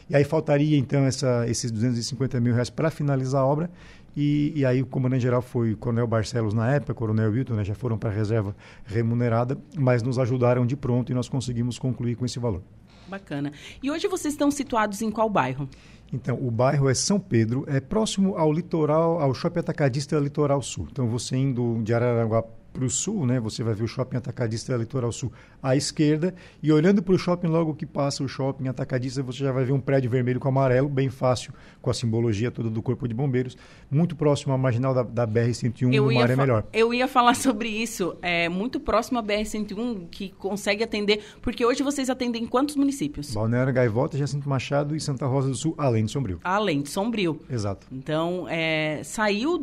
E 0.08 0.16
aí 0.16 0.24
faltaria 0.24 0.76
então 0.76 1.04
essa, 1.04 1.48
esses 1.48 1.70
250 1.70 2.40
mil 2.40 2.52
reais 2.52 2.68
para 2.68 2.90
finalizar 2.90 3.42
a 3.42 3.46
obra. 3.46 3.70
E, 4.16 4.52
e, 4.56 4.64
aí 4.64 4.82
o 4.82 4.86
comandante-geral 4.86 5.40
foi 5.40 5.72
o 5.72 5.76
Coronel 5.76 6.06
Barcelos 6.06 6.52
na 6.52 6.72
época, 6.72 6.92
Coronel 6.94 7.30
Wilton, 7.30 7.54
né, 7.54 7.64
já 7.64 7.74
foram 7.74 7.96
para 7.96 8.10
a 8.10 8.12
reserva 8.12 8.56
remunerada, 8.84 9.56
mas 9.76 10.02
nos 10.02 10.18
ajudaram 10.18 10.66
de 10.66 10.76
pronto 10.76 11.12
e 11.12 11.14
nós 11.14 11.28
conseguimos 11.28 11.78
concluir 11.78 12.16
com 12.16 12.24
esse 12.24 12.38
valor. 12.38 12.62
Bacana. 13.08 13.52
E 13.82 13.90
hoje 13.90 14.08
vocês 14.08 14.34
estão 14.34 14.50
situados 14.50 15.00
em 15.02 15.10
qual 15.10 15.28
bairro? 15.28 15.68
Então, 16.12 16.36
o 16.40 16.50
bairro 16.50 16.88
é 16.88 16.94
São 16.94 17.20
Pedro, 17.20 17.64
é 17.68 17.80
próximo 17.80 18.36
ao 18.36 18.52
litoral, 18.52 19.20
ao 19.20 19.32
Shopping 19.32 19.60
Atacadista 19.60 20.18
Litoral 20.18 20.60
Sul. 20.60 20.88
Então, 20.90 21.08
você 21.08 21.36
indo 21.36 21.80
de 21.84 21.94
Araranguá 21.94 22.42
para 22.72 22.84
o 22.84 22.90
sul, 22.90 23.26
né, 23.26 23.40
você 23.40 23.62
vai 23.62 23.74
ver 23.74 23.84
o 23.84 23.88
shopping 23.88 24.16
atacadista 24.16 24.76
Litoral 24.76 25.12
Sul 25.12 25.32
à 25.62 25.76
esquerda 25.76 26.34
e 26.62 26.72
olhando 26.72 27.02
para 27.02 27.14
o 27.14 27.18
shopping 27.18 27.48
logo 27.48 27.74
que 27.74 27.84
passa 27.84 28.22
o 28.22 28.28
shopping 28.28 28.68
atacadista 28.68 29.22
você 29.22 29.38
já 29.38 29.52
vai 29.52 29.64
ver 29.64 29.72
um 29.72 29.80
prédio 29.80 30.10
vermelho 30.10 30.40
com 30.40 30.48
amarelo, 30.48 30.88
bem 30.88 31.10
fácil, 31.10 31.52
com 31.82 31.90
a 31.90 31.94
simbologia 31.94 32.50
toda 32.50 32.70
do 32.70 32.82
corpo 32.82 33.06
de 33.06 33.14
bombeiros, 33.14 33.56
muito 33.90 34.14
próximo 34.16 34.52
à 34.52 34.58
marginal 34.58 34.94
da, 34.94 35.02
da 35.02 35.26
BR-101, 35.26 35.96
no 35.96 36.12
Maré 36.12 36.36
Melhor. 36.36 36.64
Eu 36.72 36.94
ia 36.94 37.08
falar 37.08 37.34
sobre 37.34 37.68
isso, 37.68 38.16
é 38.22 38.48
muito 38.48 38.80
próximo 38.80 39.18
à 39.18 39.22
BR-101 39.22 40.08
que 40.10 40.30
consegue 40.30 40.82
atender, 40.82 41.22
porque 41.42 41.64
hoje 41.64 41.82
vocês 41.82 42.08
atendem 42.08 42.46
quantos 42.46 42.76
municípios? 42.76 43.34
Balneário 43.34 43.72
Gaivota, 43.72 44.16
Jacinto 44.16 44.48
Machado 44.48 44.94
e 44.94 45.00
Santa 45.00 45.26
Rosa 45.26 45.48
do 45.48 45.54
Sul, 45.54 45.74
além 45.76 46.04
de 46.04 46.10
Sombrio. 46.10 46.40
Além 46.44 46.82
de 46.82 46.88
Sombrio. 46.88 47.40
Exato. 47.48 47.86
Então, 47.92 48.46
é, 48.48 49.02
saiu 49.04 49.58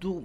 do 0.00 0.24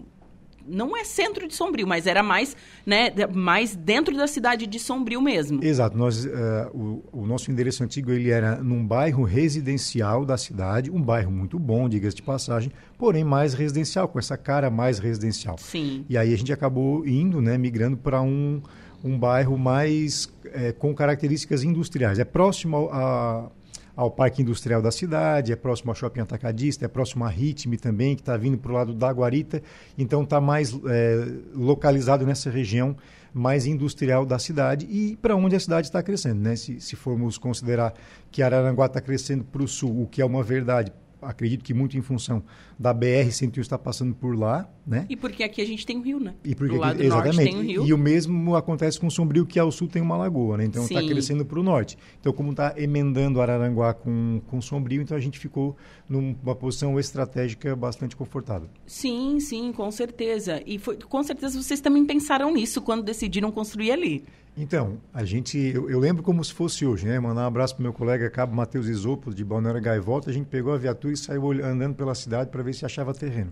não 0.67 0.95
é 0.95 1.03
centro 1.03 1.47
de 1.47 1.55
Sombrio, 1.55 1.87
mas 1.87 2.07
era 2.07 2.23
mais, 2.23 2.55
né, 2.85 3.11
mais 3.33 3.75
dentro 3.75 4.15
da 4.15 4.27
cidade 4.27 4.65
de 4.67 4.79
Sombrio 4.79 5.21
mesmo. 5.21 5.63
Exato. 5.63 5.97
Nós, 5.97 6.25
uh, 6.25 6.29
o, 6.73 7.03
o, 7.11 7.25
nosso 7.25 7.51
endereço 7.51 7.83
antigo 7.83 8.11
ele 8.11 8.29
era 8.29 8.63
num 8.63 8.85
bairro 8.85 9.23
residencial 9.23 10.25
da 10.25 10.37
cidade, 10.37 10.89
um 10.89 11.01
bairro 11.01 11.31
muito 11.31 11.59
bom, 11.59 11.87
diga-se 11.87 12.15
de 12.15 12.23
passagem, 12.23 12.71
porém 12.97 13.23
mais 13.23 13.53
residencial, 13.53 14.07
com 14.07 14.19
essa 14.19 14.37
cara 14.37 14.69
mais 14.69 14.99
residencial. 14.99 15.57
Sim. 15.57 16.05
E 16.09 16.17
aí 16.17 16.33
a 16.33 16.37
gente 16.37 16.51
acabou 16.51 17.05
indo, 17.07 17.41
né, 17.41 17.57
migrando 17.57 17.97
para 17.97 18.21
um, 18.21 18.61
um 19.03 19.17
bairro 19.17 19.57
mais 19.57 20.29
é, 20.45 20.71
com 20.71 20.93
características 20.93 21.63
industriais. 21.63 22.19
É 22.19 22.25
próximo 22.25 22.89
a 22.91 23.49
ao 23.95 24.11
Parque 24.11 24.41
Industrial 24.41 24.81
da 24.81 24.91
cidade, 24.91 25.53
é 25.53 25.55
próximo 25.55 25.91
ao 25.91 25.95
Shopping 25.95 26.19
Atacadista, 26.19 26.85
é 26.85 26.87
próximo 26.87 27.23
à 27.23 27.29
Ritme 27.29 27.77
também, 27.77 28.15
que 28.15 28.21
está 28.21 28.35
vindo 28.35 28.57
para 28.57 28.71
o 28.71 28.75
lado 28.75 28.93
da 28.93 29.09
Guarita. 29.11 29.61
Então 29.97 30.23
está 30.23 30.41
mais 30.41 30.73
é, 30.85 31.27
localizado 31.53 32.25
nessa 32.25 32.49
região 32.49 32.95
mais 33.33 33.65
industrial 33.65 34.25
da 34.25 34.39
cidade 34.39 34.87
e 34.89 35.17
para 35.17 35.35
onde 35.35 35.55
a 35.55 35.59
cidade 35.59 35.87
está 35.87 36.01
crescendo. 36.01 36.39
Né? 36.41 36.55
Se, 36.55 36.79
se 36.79 36.95
formos 36.95 37.37
considerar 37.37 37.93
que 38.31 38.41
Araranguá 38.41 38.85
está 38.85 39.01
crescendo 39.01 39.43
para 39.43 39.61
o 39.61 39.67
sul, 39.67 40.03
o 40.03 40.07
que 40.07 40.21
é 40.21 40.25
uma 40.25 40.41
verdade, 40.41 40.91
acredito 41.25 41.63
que 41.63 41.73
muito 41.73 41.97
em 41.97 42.01
função 42.01 42.43
da 42.77 42.93
BR-101 42.93 43.57
está 43.59 43.77
passando 43.77 44.13
por 44.13 44.37
lá, 44.37 44.69
né? 44.85 45.05
E 45.09 45.15
porque 45.15 45.43
aqui 45.43 45.61
a 45.61 45.65
gente 45.65 45.85
tem 45.85 45.97
um 45.97 46.01
rio, 46.01 46.19
né? 46.19 46.35
E 46.43 46.53
porque 46.55 46.77
Do 46.77 47.03
exatamente. 47.03 47.51
tem 47.51 47.55
um 47.55 47.61
rio. 47.61 47.85
E, 47.85 47.93
o 47.93 47.97
mesmo 47.97 48.55
acontece 48.55 48.99
com 48.99 49.09
Sombrio, 49.09 49.45
que 49.45 49.59
ao 49.59 49.71
sul 49.71 49.87
tem 49.87 50.01
uma 50.01 50.17
lagoa, 50.17 50.57
né? 50.57 50.65
Então 50.65 50.83
está 50.83 51.01
crescendo 51.01 51.45
para 51.45 51.59
o 51.59 51.63
norte. 51.63 51.97
Então, 52.19 52.31
como 52.33 52.51
está 52.51 52.73
emendando 52.77 53.41
Araranguá 53.41 53.93
com, 53.93 54.41
com 54.47 54.61
Sombrio, 54.61 55.01
então 55.01 55.15
a 55.15 55.19
gente 55.19 55.39
ficou 55.39 55.75
numa 56.07 56.55
posição 56.55 56.99
estratégica 56.99 57.75
bastante 57.75 58.15
confortável. 58.15 58.69
Sim, 58.85 59.39
sim, 59.39 59.71
com 59.71 59.89
certeza. 59.91 60.61
E 60.65 60.77
foi, 60.77 60.97
com 60.97 61.23
certeza 61.23 61.61
vocês 61.61 61.81
também 61.81 62.05
pensaram 62.05 62.53
nisso 62.53 62.81
quando 62.81 63.03
decidiram 63.03 63.51
construir 63.51 63.91
ali. 63.91 64.25
Então, 64.57 64.97
a 65.13 65.25
gente, 65.25 65.57
eu, 65.57 65.89
eu, 65.89 65.99
lembro 65.99 66.23
como 66.23 66.41
se 66.43 66.53
fosse 66.53 66.85
hoje, 66.85 67.05
né? 67.05 67.19
Mandar 67.19 67.41
um 67.41 67.47
abraço 67.47 67.75
para 67.75 67.83
meu 67.83 67.91
colega 67.91 68.29
Cabo 68.29 68.55
Matheus 68.55 68.87
Isopo, 68.87 69.33
de 69.33 69.43
Balneário 69.43 69.81
Gaivota. 69.81 70.29
A 70.29 70.33
gente 70.33 70.45
pegou 70.45 70.73
a 70.73 70.77
viatura 70.77 71.13
e 71.13 71.17
saiu 71.17 71.51
andando 71.51 71.93
pela 71.95 72.15
cidade 72.15 72.49
para 72.49 72.63
ver 72.63 72.73
se 72.73 72.85
achava 72.85 73.13
terreno. 73.13 73.51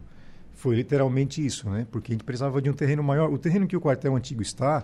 Foi 0.54 0.76
literalmente 0.76 1.46
isso, 1.46 1.70
né? 1.70 1.86
Porque 1.92 2.14
a 2.14 2.14
gente 2.14 2.24
precisava 2.24 2.62
de 2.62 2.70
um 2.70 2.74
terreno 2.74 3.04
maior. 3.04 3.30
O 3.34 3.38
terreno 3.38 3.68
que 3.68 3.76
o 3.76 3.82
quartel 3.82 4.16
antigo 4.16 4.42
está, 4.42 4.82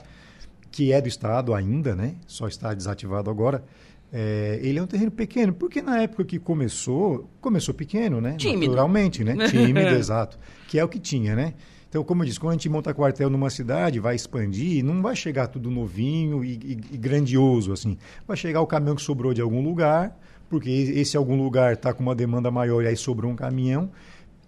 que 0.70 0.92
é 0.92 1.00
do 1.00 1.08
Estado 1.08 1.54
ainda, 1.54 1.96
né? 1.96 2.16
Só 2.28 2.50
está 2.50 2.74
desativado 2.74 3.30
agora. 3.30 3.64
É, 4.12 4.60
ele 4.62 4.78
é 4.80 4.82
um 4.82 4.88
terreno 4.88 5.12
pequeno, 5.12 5.54
porque 5.54 5.82
na 5.82 6.02
época 6.02 6.26
que 6.26 6.38
começou, 6.38 7.30
começou 7.40 7.74
pequeno, 7.74 8.20
né? 8.20 8.36
Tímido. 8.38 8.72
Naturalmente, 8.72 9.24
né? 9.24 9.36
Tímido, 9.48 9.90
exato. 9.90 10.38
Que 10.68 10.80
é 10.80 10.84
o 10.84 10.90
que 10.90 11.00
tinha, 11.00 11.34
né? 11.34 11.54
Então, 11.90 12.04
como 12.04 12.22
eu 12.22 12.28
disse, 12.28 12.40
quando 12.40 12.52
a 12.52 12.54
gente 12.54 12.70
monta 12.70 12.94
quartel 12.94 13.32
numa 13.32 13.50
cidade, 13.50 14.00
vai 14.00 14.16
expandir, 14.16 14.86
não 14.86 15.02
vai 15.02 15.16
chegar 15.16 15.48
tudo 15.48 15.72
novinho 15.72 16.46
e, 16.46 16.54
e, 16.54 16.72
e 16.92 16.98
grandioso, 16.98 17.74
assim. 17.74 17.98
Vai 18.28 18.38
chegar 18.38 18.62
o 18.62 18.68
caminhão 18.68 18.96
que 18.96 19.02
sobrou 19.02 19.34
de 19.34 19.42
algum 19.42 19.64
lugar, 19.64 20.16
porque 20.48 20.70
esse 20.70 21.18
algum 21.18 21.36
lugar 21.36 21.74
está 21.74 21.92
com 21.92 22.04
uma 22.04 22.14
demanda 22.14 22.52
maior 22.52 22.84
e 22.84 22.88
aí 22.88 22.96
sobrou 22.96 23.32
um 23.32 23.36
caminhão. 23.36 23.90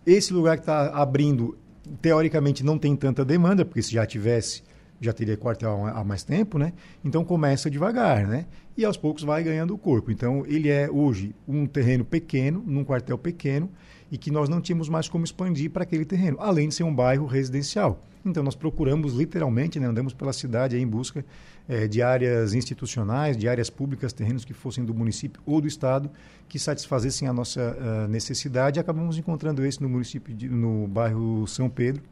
Esse 0.05 0.31
lugar 0.31 0.57
que 0.57 0.61
está 0.61 0.89
abrindo, 0.89 1.57
teoricamente, 1.99 2.63
não 2.63 2.77
tem 2.77 2.95
tanta 2.95 3.25
demanda, 3.25 3.65
porque 3.65 3.81
se 3.81 3.91
já 3.91 4.05
tivesse, 4.05 4.61
já 4.99 5.11
teria 5.11 5.35
quartel 5.35 5.87
há 5.87 6.03
mais 6.03 6.23
tempo, 6.23 6.59
né? 6.59 6.73
Então 7.03 7.25
começa 7.25 7.71
devagar, 7.71 8.27
né? 8.27 8.45
E 8.77 8.85
aos 8.85 8.97
poucos 8.97 9.23
vai 9.23 9.43
ganhando 9.43 9.73
o 9.73 9.79
corpo. 9.79 10.11
Então 10.11 10.45
ele 10.47 10.69
é 10.69 10.89
hoje 10.91 11.33
um 11.47 11.65
terreno 11.65 12.05
pequeno, 12.05 12.63
num 12.67 12.83
quartel 12.83 13.17
pequeno, 13.17 13.67
e 14.11 14.17
que 14.17 14.29
nós 14.29 14.49
não 14.49 14.59
tínhamos 14.59 14.89
mais 14.89 15.07
como 15.07 15.23
expandir 15.23 15.71
para 15.71 15.83
aquele 15.83 16.03
terreno, 16.03 16.37
além 16.41 16.67
de 16.67 16.75
ser 16.75 16.83
um 16.83 16.93
bairro 16.93 17.25
residencial. 17.25 18.01
Então 18.25 18.43
nós 18.43 18.53
procuramos 18.53 19.13
literalmente, 19.13 19.79
né, 19.79 19.87
andamos 19.87 20.13
pela 20.13 20.33
cidade 20.33 20.77
em 20.77 20.85
busca 20.85 21.25
é, 21.67 21.87
de 21.87 22.01
áreas 22.01 22.53
institucionais, 22.53 23.37
de 23.37 23.47
áreas 23.47 23.69
públicas, 23.69 24.11
terrenos 24.11 24.43
que 24.43 24.53
fossem 24.53 24.83
do 24.83 24.93
município 24.93 25.41
ou 25.45 25.61
do 25.61 25.67
estado, 25.67 26.11
que 26.47 26.59
satisfazessem 26.59 27.27
a 27.27 27.33
nossa 27.33 27.61
uh, 27.61 28.07
necessidade. 28.09 28.79
Acabamos 28.79 29.17
encontrando 29.17 29.65
esse 29.65 29.81
no 29.81 29.87
município, 29.87 30.35
de, 30.35 30.49
no 30.49 30.87
bairro 30.87 31.47
São 31.47 31.69
Pedro. 31.69 32.03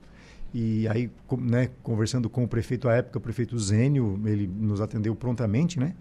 E 0.54 0.88
aí, 0.88 1.12
com, 1.28 1.38
né, 1.38 1.70
conversando 1.84 2.30
com 2.30 2.44
o 2.44 2.48
prefeito 2.48 2.90
à 2.90 2.96
época, 2.96 3.20
o 3.20 3.22
prefeito 3.22 3.60
Zênio, 3.60 4.20
ele 4.26 4.48
nos 4.48 4.82
atendeu 4.82 5.14
prontamente, 5.16 5.78
né? 5.80 5.94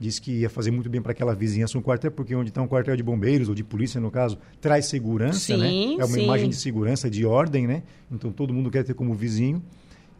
Disse 0.00 0.20
que 0.20 0.32
ia 0.32 0.48
fazer 0.48 0.70
muito 0.70 0.88
bem 0.88 1.02
para 1.02 1.12
aquela 1.12 1.34
vizinhança 1.34 1.76
um 1.76 1.82
quartel, 1.82 2.10
porque 2.10 2.34
onde 2.34 2.48
está 2.48 2.62
um 2.62 2.66
quartel 2.66 2.96
de 2.96 3.02
bombeiros 3.02 3.50
ou 3.50 3.54
de 3.54 3.62
polícia, 3.62 4.00
no 4.00 4.10
caso, 4.10 4.38
traz 4.58 4.86
segurança, 4.86 5.56
né? 5.58 5.68
sim, 5.68 5.96
né? 5.96 6.02
É 6.02 6.04
uma 6.06 6.16
sim. 6.16 6.24
imagem 6.24 6.48
de 6.48 6.56
segurança, 6.56 7.10
de 7.10 7.26
ordem, 7.26 7.66
né? 7.66 7.82
Então 8.10 8.32
todo 8.32 8.54
mundo 8.54 8.70
quer 8.70 8.82
ter 8.82 8.94
como 8.94 9.14
vizinho. 9.14 9.62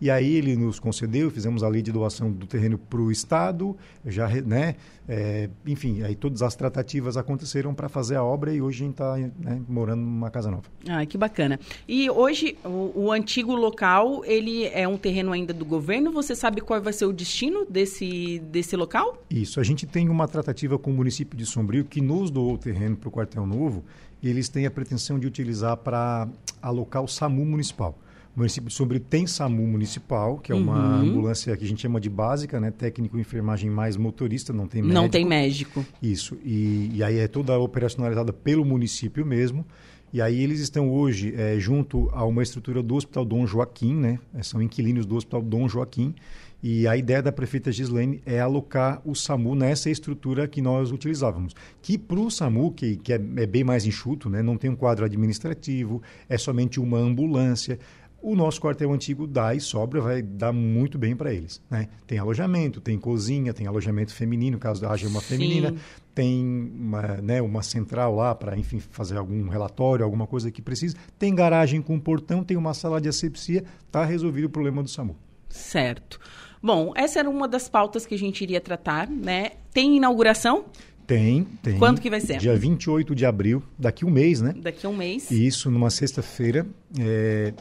E 0.01 0.11
aí 0.11 0.35
ele 0.35 0.57
nos 0.57 0.81
concedeu, 0.81 1.31
fizemos 1.31 1.63
a 1.63 1.69
lei 1.69 1.83
de 1.83 1.93
doação 1.93 2.33
do 2.33 2.47
terreno 2.47 2.79
para 2.79 3.01
o 3.01 3.13
Estado, 3.13 3.77
já, 4.07 4.29
né, 4.29 4.77
é, 5.07 5.51
enfim, 5.67 6.03
aí 6.03 6.15
todas 6.15 6.41
as 6.41 6.55
tratativas 6.55 7.17
aconteceram 7.17 7.75
para 7.75 7.89
fazer 7.89 8.17
a 8.17 8.25
obra 8.25 8.55
e 8.55 8.63
hoje 8.63 8.83
a 8.83 8.87
gente 8.87 8.95
está 8.95 9.17
né, 9.17 9.61
morando 9.69 10.01
numa 10.01 10.31
casa 10.31 10.51
nova. 10.51 10.65
Ah, 10.89 11.05
que 11.05 11.19
bacana. 11.19 11.59
E 11.87 12.09
hoje 12.09 12.57
o, 12.65 12.93
o, 12.95 13.13
antigo 13.13 13.55
local, 13.55 14.25
ele 14.25 14.67
é 14.67 14.87
um 14.87 14.97
terreno 14.97 15.33
ainda 15.33 15.53
do 15.53 15.65
governo, 15.65 16.13
você 16.13 16.35
sabe 16.35 16.61
qual 16.61 16.81
vai 16.81 16.93
ser 16.93 17.05
o 17.07 17.13
destino 17.13 17.67
desse, 17.69 18.39
desse 18.51 18.77
local? 18.77 19.23
Isso, 19.29 19.61
a 19.61 19.65
gente 19.65 19.85
tem 19.85 20.09
uma 20.09 20.27
tratativa 20.27 20.79
com 20.79 20.91
o 20.91 20.95
município 20.95 21.37
de 21.37 21.45
Sombrio 21.45 21.85
que 21.85 22.01
nos 22.01 22.31
doou 22.31 22.55
o 22.55 22.59
terreno 22.59 22.97
para 22.97 23.09
o 23.09 23.13
quartel 23.13 23.47
novo 23.47 23.85
e 24.23 24.29
eles 24.29 24.49
têm 24.49 24.65
a 24.65 24.71
pretensão 24.71 25.19
de 25.19 25.27
utilizar 25.27 25.77
para 25.77 26.29
alocar 26.63 27.03
o 27.03 27.09
SAMU 27.09 27.45
municipal. 27.45 27.99
Município 28.41 28.69
de 28.69 28.75
Sombrio 28.75 29.01
tem 29.01 29.27
SAMU 29.27 29.67
municipal, 29.67 30.39
que 30.39 30.51
é 30.51 30.55
uma 30.55 30.97
Uhum. 30.97 31.09
ambulância 31.11 31.57
que 31.57 31.65
a 31.65 31.67
gente 31.67 31.81
chama 31.83 32.01
de 32.01 32.11
básica, 32.11 32.59
né? 32.59 32.71
Técnico, 32.71 33.19
enfermagem 33.19 33.71
mais 33.71 33.97
motorista, 33.97 34.53
não 34.53 34.67
tem 34.67 34.83
médico. 34.83 35.01
Não 35.01 35.09
tem 35.09 35.25
médico. 35.25 35.85
Isso. 36.03 36.37
E, 36.45 36.91
e 36.95 37.03
aí 37.03 37.19
é 37.19 37.29
toda 37.29 37.59
operacionalizada 37.59 38.33
pelo 38.33 38.65
município 38.65 39.25
mesmo. 39.25 39.65
E 40.13 40.21
aí 40.21 40.43
eles 40.43 40.59
estão 40.59 40.91
hoje 40.91 41.33
é, 41.37 41.57
junto 41.61 42.11
a 42.13 42.25
uma 42.25 42.43
estrutura 42.43 42.83
do 42.83 42.97
Hospital 42.97 43.25
Dom 43.25 43.47
Joaquim, 43.47 43.95
né? 43.95 44.19
É, 44.35 44.43
São 44.43 44.61
inquilinos 44.61 45.07
do 45.07 45.15
Hospital 45.17 45.43
Dom 45.43 45.69
Joaquim. 45.69 46.15
E 46.63 46.87
a 46.87 46.95
ideia 46.95 47.23
da 47.23 47.33
prefeita 47.33 47.73
Gislaine 47.73 48.21
é 48.27 48.39
alocar 48.39 49.01
o 49.05 49.15
SAMU 49.15 49.55
nessa 49.55 49.89
estrutura 49.89 50.47
que 50.47 50.61
nós 50.61 50.93
utilizávamos. 50.93 51.55
Que 51.81 51.97
para 51.97 52.21
o 52.21 52.31
SAMU, 52.31 52.71
que, 52.73 52.97
que 52.97 53.15
é, 53.15 53.17
é 53.17 53.47
bem 53.47 53.65
mais 53.65 53.87
enxuto, 53.87 54.29
né? 54.29 54.43
não 54.43 54.59
tem 54.59 54.69
um 54.69 54.77
quadro 54.77 55.07
administrativo, 55.07 56.03
é 56.29 56.37
somente 56.37 56.79
uma 56.79 56.99
ambulância. 56.99 57.79
O 58.23 58.37
nosso 58.37 58.61
quartel 58.61 58.93
antigo 58.93 59.27
dá 59.27 59.55
e 59.55 59.61
sobra, 59.61 60.01
vai 60.01 60.23
dar 60.23 60.53
muito 60.53 60.99
bem 60.99 61.17
para 61.17 61.33
eles. 61.33 61.63
Né? 61.71 61.89
Tem 62.07 62.19
alojamento, 62.19 62.81
tem 62.81 62.99
cozinha, 62.99 63.55
tem 63.55 63.67
alojamento 63.67 64.15
feminino, 64.15 64.59
caso 64.59 64.87
haja 64.87 65.09
uma 65.09 65.21
Sim. 65.21 65.27
feminina, 65.27 65.75
tem 66.15 66.45
uma, 66.45 67.03
né, 67.17 67.41
uma 67.41 67.63
central 67.63 68.15
lá 68.15 68.35
para, 68.35 68.59
enfim, 68.59 68.79
fazer 68.79 69.17
algum 69.17 69.49
relatório, 69.49 70.05
alguma 70.05 70.27
coisa 70.27 70.51
que 70.51 70.61
precisa. 70.61 70.97
Tem 71.19 71.35
garagem 71.35 71.81
com 71.81 71.99
portão, 71.99 72.45
tem 72.45 72.57
uma 72.57 72.75
sala 72.75 73.01
de 73.01 73.09
asepsia, 73.09 73.65
está 73.87 74.05
resolvido 74.05 74.45
o 74.45 74.51
problema 74.51 74.83
do 74.83 74.91
SAMU. 74.91 75.17
Certo. 75.49 76.21
Bom, 76.63 76.93
essa 76.95 77.21
era 77.21 77.31
uma 77.31 77.49
das 77.49 77.69
pautas 77.69 78.05
que 78.05 78.15
a 78.15 78.19
gente 78.19 78.43
iria 78.43 78.61
tratar, 78.61 79.09
né? 79.09 79.53
Tem 79.73 79.97
inauguração 79.97 80.67
Tem, 81.07 81.45
tem. 81.63 81.79
Quando 81.79 82.01
que 82.01 82.11
vai 82.11 82.21
ser? 82.21 82.39
Dia 82.39 82.55
28 82.55 83.15
de 83.15 83.25
abril, 83.25 83.63
daqui 83.79 84.05
um 84.05 84.11
mês, 84.11 84.41
né? 84.41 84.55
daqui 84.57 84.87
a 84.87 84.89
um 84.89 84.97
mês. 84.97 85.31
E 85.31 85.47
isso 85.47 85.71
numa 85.71 85.91
sexta-feira. 85.91 86.67
é, 86.99 87.53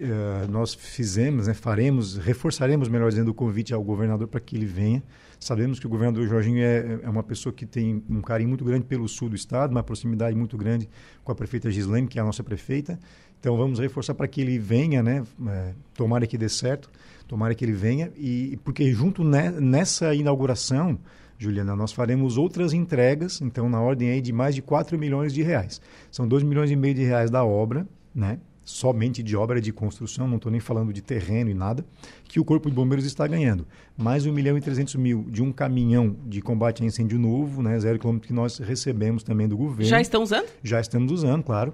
é, 0.00 0.46
nós 0.48 0.74
fizemos, 0.74 1.46
né, 1.48 1.54
faremos, 1.54 2.16
reforçaremos, 2.16 2.88
melhor 2.88 3.10
dizendo, 3.10 3.30
o 3.30 3.34
convite 3.34 3.74
ao 3.74 3.82
governador 3.82 4.28
para 4.28 4.40
que 4.40 4.56
ele 4.56 4.66
venha. 4.66 5.02
Sabemos 5.40 5.78
que 5.78 5.86
o 5.86 5.88
governador 5.88 6.26
Jorginho 6.26 6.62
é, 6.62 7.00
é 7.02 7.08
uma 7.08 7.22
pessoa 7.22 7.52
que 7.52 7.64
tem 7.66 8.02
um 8.08 8.20
carinho 8.20 8.48
muito 8.48 8.64
grande 8.64 8.84
pelo 8.84 9.08
sul 9.08 9.28
do 9.28 9.36
estado, 9.36 9.70
uma 9.72 9.82
proximidade 9.82 10.36
muito 10.36 10.56
grande 10.56 10.88
com 11.24 11.32
a 11.32 11.34
prefeita 11.34 11.70
Gislaine, 11.70 12.06
que 12.08 12.18
é 12.18 12.22
a 12.22 12.24
nossa 12.24 12.42
prefeita. 12.42 12.98
Então 13.40 13.56
vamos 13.56 13.78
reforçar 13.78 14.14
para 14.14 14.26
que 14.26 14.40
ele 14.40 14.58
venha, 14.58 15.02
né? 15.02 15.22
É, 15.46 15.72
tomara 15.94 16.26
que 16.26 16.36
dê 16.36 16.48
certo, 16.48 16.90
tomara 17.28 17.54
que 17.54 17.64
ele 17.64 17.72
venha. 17.72 18.10
E 18.16 18.58
porque 18.64 18.90
junto 18.92 19.22
ne- 19.22 19.50
nessa 19.60 20.12
inauguração, 20.14 20.98
Juliana, 21.38 21.76
nós 21.76 21.92
faremos 21.92 22.36
outras 22.36 22.72
entregas, 22.72 23.40
então 23.40 23.68
na 23.68 23.80
ordem 23.80 24.10
aí 24.10 24.20
de 24.20 24.32
mais 24.32 24.56
de 24.56 24.62
4 24.62 24.98
milhões 24.98 25.32
de 25.32 25.40
reais. 25.42 25.80
São 26.10 26.26
2 26.26 26.42
milhões 26.42 26.68
e 26.68 26.74
meio 26.74 26.94
de 26.96 27.04
reais 27.04 27.30
da 27.30 27.44
obra, 27.44 27.86
né? 28.12 28.40
Somente 28.68 29.22
de 29.22 29.34
obra 29.34 29.62
de 29.62 29.72
construção, 29.72 30.28
não 30.28 30.36
estou 30.36 30.52
nem 30.52 30.60
falando 30.60 30.92
de 30.92 31.00
terreno 31.00 31.48
e 31.48 31.54
nada, 31.54 31.82
que 32.24 32.38
o 32.38 32.44
Corpo 32.44 32.68
de 32.68 32.76
Bombeiros 32.76 33.06
está 33.06 33.26
ganhando. 33.26 33.66
Mais 33.96 34.26
1 34.26 34.32
milhão 34.32 34.58
e 34.58 34.60
300 34.60 34.94
mil 34.96 35.24
de 35.30 35.42
um 35.42 35.50
caminhão 35.50 36.14
de 36.26 36.42
combate 36.42 36.82
a 36.82 36.86
incêndio 36.86 37.18
novo, 37.18 37.62
né, 37.62 37.80
zero 37.80 37.98
quilômetro, 37.98 38.28
que 38.28 38.34
nós 38.34 38.58
recebemos 38.58 39.22
também 39.22 39.48
do 39.48 39.56
governo. 39.56 39.88
Já 39.88 40.02
estão 40.02 40.22
usando? 40.22 40.48
Já 40.62 40.80
estamos 40.80 41.10
usando, 41.10 41.42
claro. 41.42 41.72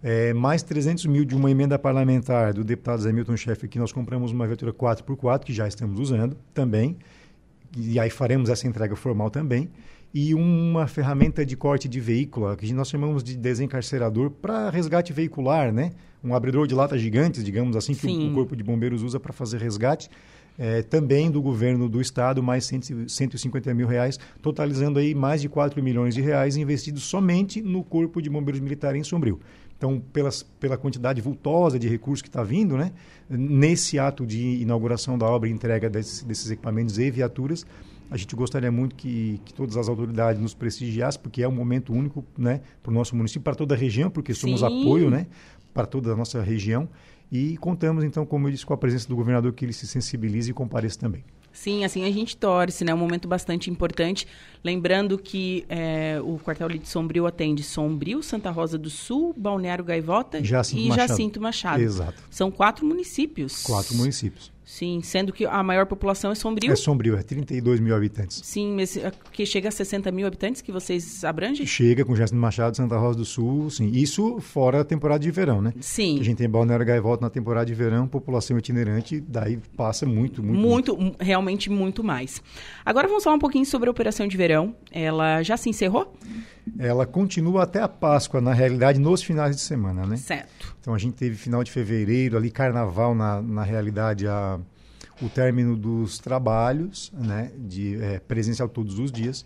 É, 0.00 0.32
mais 0.32 0.62
300 0.62 1.06
mil 1.06 1.24
de 1.24 1.34
uma 1.34 1.50
emenda 1.50 1.76
parlamentar 1.76 2.54
do 2.54 2.62
deputado 2.62 3.02
Zé 3.02 3.12
Milton 3.12 3.36
Schaeffer, 3.36 3.68
que 3.68 3.80
nós 3.80 3.90
compramos 3.90 4.30
uma 4.30 4.46
viatura 4.46 4.72
4x4, 4.72 5.40
que 5.40 5.52
já 5.52 5.66
estamos 5.66 5.98
usando 5.98 6.36
também. 6.54 6.96
E 7.76 7.98
aí 7.98 8.10
faremos 8.10 8.48
essa 8.48 8.68
entrega 8.68 8.94
formal 8.94 9.28
também. 9.28 9.68
E 10.12 10.34
uma 10.34 10.86
ferramenta 10.86 11.44
de 11.44 11.56
corte 11.56 11.88
de 11.88 12.00
veículo, 12.00 12.56
que 12.56 12.72
nós 12.72 12.88
chamamos 12.88 13.22
de 13.22 13.36
desencarcerador, 13.36 14.30
para 14.30 14.70
resgate 14.70 15.12
veicular, 15.12 15.72
né? 15.72 15.90
Um 16.24 16.34
abridor 16.34 16.66
de 16.66 16.74
latas 16.74 17.00
gigantes, 17.00 17.44
digamos 17.44 17.76
assim, 17.76 17.94
que 17.94 18.06
o, 18.06 18.30
o 18.30 18.34
Corpo 18.34 18.56
de 18.56 18.64
Bombeiros 18.64 19.02
usa 19.02 19.20
para 19.20 19.32
fazer 19.32 19.58
resgate. 19.58 20.08
É, 20.60 20.82
também 20.82 21.30
do 21.30 21.40
governo 21.40 21.88
do 21.88 22.00
estado, 22.00 22.42
mais 22.42 22.64
100, 22.64 23.06
150 23.06 23.72
mil 23.74 23.86
reais, 23.86 24.18
totalizando 24.42 24.98
aí 24.98 25.14
mais 25.14 25.40
de 25.40 25.48
4 25.48 25.80
milhões 25.80 26.14
de 26.14 26.20
reais 26.20 26.56
investidos 26.56 27.04
somente 27.04 27.62
no 27.62 27.84
Corpo 27.84 28.20
de 28.20 28.28
Bombeiros 28.28 28.60
Militar 28.60 28.96
em 28.96 29.04
Sombrio. 29.04 29.38
Então, 29.78 30.02
pelas, 30.12 30.42
pela 30.42 30.76
quantidade 30.76 31.20
vultosa 31.20 31.78
de 31.78 31.88
recursos 31.88 32.20
que 32.20 32.28
está 32.28 32.42
vindo, 32.42 32.76
né, 32.76 32.90
nesse 33.30 33.96
ato 33.96 34.26
de 34.26 34.60
inauguração 34.60 35.16
da 35.16 35.26
obra 35.26 35.48
e 35.48 35.52
entrega 35.52 35.88
desses, 35.88 36.24
desses 36.24 36.50
equipamentos 36.50 36.98
e 36.98 37.08
viaturas, 37.08 37.64
a 38.10 38.16
gente 38.16 38.34
gostaria 38.34 38.70
muito 38.70 38.94
que, 38.94 39.40
que 39.44 39.52
todas 39.52 39.76
as 39.76 39.88
autoridades 39.88 40.40
nos 40.40 40.54
prestigiassem, 40.54 41.20
porque 41.20 41.42
é 41.42 41.48
um 41.48 41.52
momento 41.52 41.92
único 41.92 42.24
né, 42.36 42.60
para 42.82 42.90
o 42.90 42.94
nosso 42.94 43.14
município, 43.14 43.42
para 43.42 43.54
toda 43.54 43.74
a 43.74 43.78
região, 43.78 44.10
porque 44.10 44.32
somos 44.32 44.60
Sim. 44.60 44.66
apoio 44.66 45.10
né, 45.10 45.26
para 45.74 45.86
toda 45.86 46.12
a 46.12 46.16
nossa 46.16 46.40
região. 46.42 46.88
E 47.30 47.56
contamos, 47.58 48.04
então, 48.04 48.24
como 48.24 48.48
eu 48.48 48.52
disse, 48.52 48.64
com 48.64 48.72
a 48.72 48.78
presença 48.78 49.06
do 49.06 49.14
governador, 49.14 49.52
que 49.52 49.64
ele 49.64 49.72
se 49.72 49.86
sensibilize 49.86 50.50
e 50.50 50.54
compareça 50.54 50.98
também. 50.98 51.22
Sim, 51.52 51.84
assim 51.84 52.04
a 52.04 52.10
gente 52.10 52.36
torce, 52.36 52.84
né? 52.84 52.92
É 52.92 52.94
um 52.94 52.98
momento 52.98 53.26
bastante 53.26 53.68
importante. 53.68 54.26
Lembrando 54.62 55.18
que 55.18 55.64
é, 55.68 56.20
o 56.22 56.38
quartel 56.38 56.68
de 56.68 56.88
Sombrio 56.88 57.26
atende 57.26 57.62
Sombrio, 57.62 58.22
Santa 58.22 58.50
Rosa 58.50 58.78
do 58.78 58.88
Sul, 58.88 59.34
Balneário 59.36 59.84
Gaivota 59.84 60.42
Jacinto 60.42 60.82
e 60.82 60.88
Machado. 60.88 61.08
Jacinto 61.08 61.40
Machado. 61.40 61.82
Exato. 61.82 62.22
São 62.30 62.50
quatro 62.50 62.86
municípios. 62.86 63.62
Quatro 63.62 63.96
municípios. 63.96 64.52
Sim, 64.70 65.00
sendo 65.02 65.32
que 65.32 65.46
a 65.46 65.62
maior 65.62 65.86
população 65.86 66.30
é 66.30 66.34
Sombrio. 66.34 66.70
É 66.70 66.76
Sombrio, 66.76 67.16
é 67.16 67.22
32 67.22 67.80
mil 67.80 67.96
habitantes. 67.96 68.42
Sim, 68.44 68.74
mas, 68.76 68.98
é, 68.98 69.10
que 69.32 69.46
chega 69.46 69.68
a 69.70 69.72
60 69.72 70.12
mil 70.12 70.26
habitantes 70.26 70.60
que 70.60 70.70
vocês 70.70 71.24
abrangem? 71.24 71.64
Chega 71.64 72.04
com 72.04 72.14
Jacinto 72.14 72.38
Machado, 72.38 72.76
Santa 72.76 72.98
Rosa 72.98 73.16
do 73.16 73.24
Sul, 73.24 73.70
sim. 73.70 73.90
Isso 73.94 74.38
fora 74.40 74.82
a 74.82 74.84
temporada 74.84 75.20
de 75.20 75.30
verão, 75.30 75.62
né? 75.62 75.72
Sim. 75.80 76.20
A 76.20 76.22
gente 76.22 76.36
tem 76.36 76.50
Balneário 76.50 76.84
Gaivota 76.84 77.22
na 77.24 77.30
temporada 77.30 77.64
de 77.64 77.72
verão, 77.72 78.06
população 78.06 78.58
itinerante, 78.58 79.18
daí 79.26 79.58
passa 79.74 80.04
muito, 80.04 80.42
muito. 80.42 80.60
Muito, 80.60 80.96
m- 81.00 81.14
realmente 81.18 81.70
muito 81.70 82.04
mais. 82.04 82.42
Agora 82.84 83.08
vamos 83.08 83.24
falar 83.24 83.36
um 83.36 83.40
pouquinho 83.40 83.64
sobre 83.64 83.88
a 83.88 83.90
operação 83.90 84.28
de 84.28 84.36
verão. 84.36 84.76
Ela 84.92 85.42
já 85.42 85.56
se 85.56 85.70
encerrou? 85.70 86.12
Ela 86.78 87.06
continua 87.06 87.62
até 87.62 87.80
a 87.80 87.88
Páscoa, 87.88 88.40
na 88.40 88.52
realidade, 88.52 88.98
nos 88.98 89.22
finais 89.22 89.54
de 89.56 89.62
semana, 89.62 90.06
né? 90.06 90.16
Certo. 90.16 90.74
Então 90.80 90.94
a 90.94 90.98
gente 90.98 91.14
teve 91.14 91.36
final 91.36 91.62
de 91.62 91.70
fevereiro, 91.70 92.36
ali 92.36 92.50
carnaval, 92.50 93.14
na, 93.14 93.40
na 93.42 93.62
realidade, 93.62 94.26
a, 94.26 94.58
o 95.22 95.28
término 95.28 95.76
dos 95.76 96.18
trabalhos, 96.18 97.12
né? 97.14 97.50
De 97.56 98.00
é, 98.02 98.18
presencial 98.20 98.68
todos 98.68 98.98
os 98.98 99.10
dias. 99.12 99.44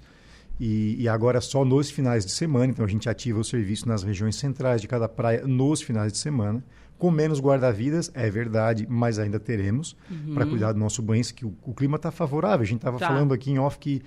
E, 0.60 0.96
e 1.02 1.08
agora 1.08 1.40
só 1.40 1.64
nos 1.64 1.90
finais 1.90 2.24
de 2.24 2.30
semana, 2.32 2.66
então 2.66 2.84
a 2.84 2.88
gente 2.88 3.08
ativa 3.08 3.40
o 3.40 3.44
serviço 3.44 3.88
nas 3.88 4.02
regiões 4.02 4.36
centrais 4.36 4.80
de 4.80 4.86
cada 4.86 5.08
praia 5.08 5.46
nos 5.46 5.82
finais 5.82 6.12
de 6.12 6.18
semana. 6.18 6.62
Com 6.98 7.10
menos 7.10 7.40
guarda-vidas, 7.40 8.12
é 8.14 8.30
verdade, 8.30 8.86
mas 8.88 9.18
ainda 9.18 9.40
teremos 9.40 9.96
para 10.34 10.46
cuidar 10.46 10.70
do 10.72 10.78
nosso 10.78 11.02
banho, 11.02 11.24
que 11.34 11.44
o, 11.44 11.52
o 11.64 11.74
clima 11.74 11.96
está 11.96 12.12
favorável. 12.12 12.60
A 12.62 12.66
gente 12.66 12.78
estava 12.78 12.96
Tá. 12.98 13.08
falando 13.08 13.34
aqui 13.34 13.50
em 13.50 13.58
off 13.58 13.76
que 13.76 14.02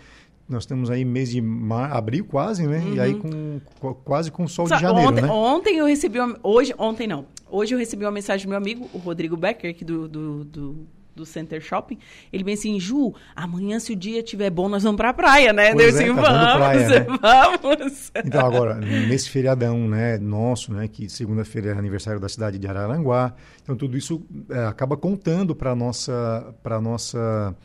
nós 0.48 0.64
estamos 0.64 0.90
aí 0.92 1.04
mês 1.04 1.30
de 1.32 1.42
mar, 1.42 1.92
abril 1.92 2.26
quase, 2.26 2.68
né? 2.68 2.84
E 2.94 3.00
aí 3.00 3.16
com, 3.16 3.60
com- 3.80 3.94
quase 3.94 4.32
com 4.32 4.48
sol 4.48 4.68
Sa- 4.68 4.76
de 4.76 4.82
janeiro, 4.82 5.10
ontem, 5.10 5.22
né? 5.22 5.30
ontem 5.30 5.78
eu 5.78 5.86
recebi 5.86 6.20
uma, 6.20 6.38
hoje, 6.44 6.74
ontem 6.78 7.08
não. 7.08 7.26
Hoje 7.50 7.74
eu 7.74 7.80
recebi 7.80 8.06
uma 8.06 8.12
mensagem 8.12 8.46
do 8.46 8.50
meu 8.50 8.58
amigo, 8.58 8.90
o 8.94 8.98
Rodrigo 8.98 9.36
Becker, 9.38 9.70
aqui 9.72 9.84
do, 9.86 10.08
do, 10.08 10.44
do, 10.44 10.88
do 11.16 11.26
Center 11.26 11.62
Shopping. 11.62 11.98
Ele 12.34 12.44
bem 12.44 12.54
assim, 12.56 12.80
Ju, 12.80 13.14
amanhã 13.36 13.80
se 13.80 13.94
o 13.94 13.96
dia 13.96 14.20
estiver 14.20 14.50
bom, 14.50 14.68
nós 14.68 14.84
vamos 14.84 14.98
pra 14.98 15.14
praia, 15.14 15.54
né? 15.54 15.72
Pois 15.74 16.00
eu 16.00 16.02
é, 16.02 16.04
assim, 16.12 16.16
tá 16.16 16.22
vamos, 16.22 16.58
praia, 16.58 17.08
vamos. 17.22 18.12
Então, 18.26 18.46
agora, 18.46 18.76
nesse 18.76 19.30
feriadão 19.30 19.88
né, 19.88 20.18
nosso, 20.18 20.74
né, 20.74 20.88
que 20.88 21.08
segunda-feira 21.10 21.70
é 21.70 21.74
aniversário 21.78 22.20
da 22.20 22.28
cidade 22.30 22.58
de 22.60 22.68
Araranguá, 22.68 23.34
então 23.64 23.76
tudo 23.76 23.98
isso 23.98 24.22
é, 24.50 24.66
acaba 24.66 24.98
contando 24.98 25.56
para 25.56 25.74
nossa, 25.76 26.54
para 26.62 26.82
nossa, 26.82 27.56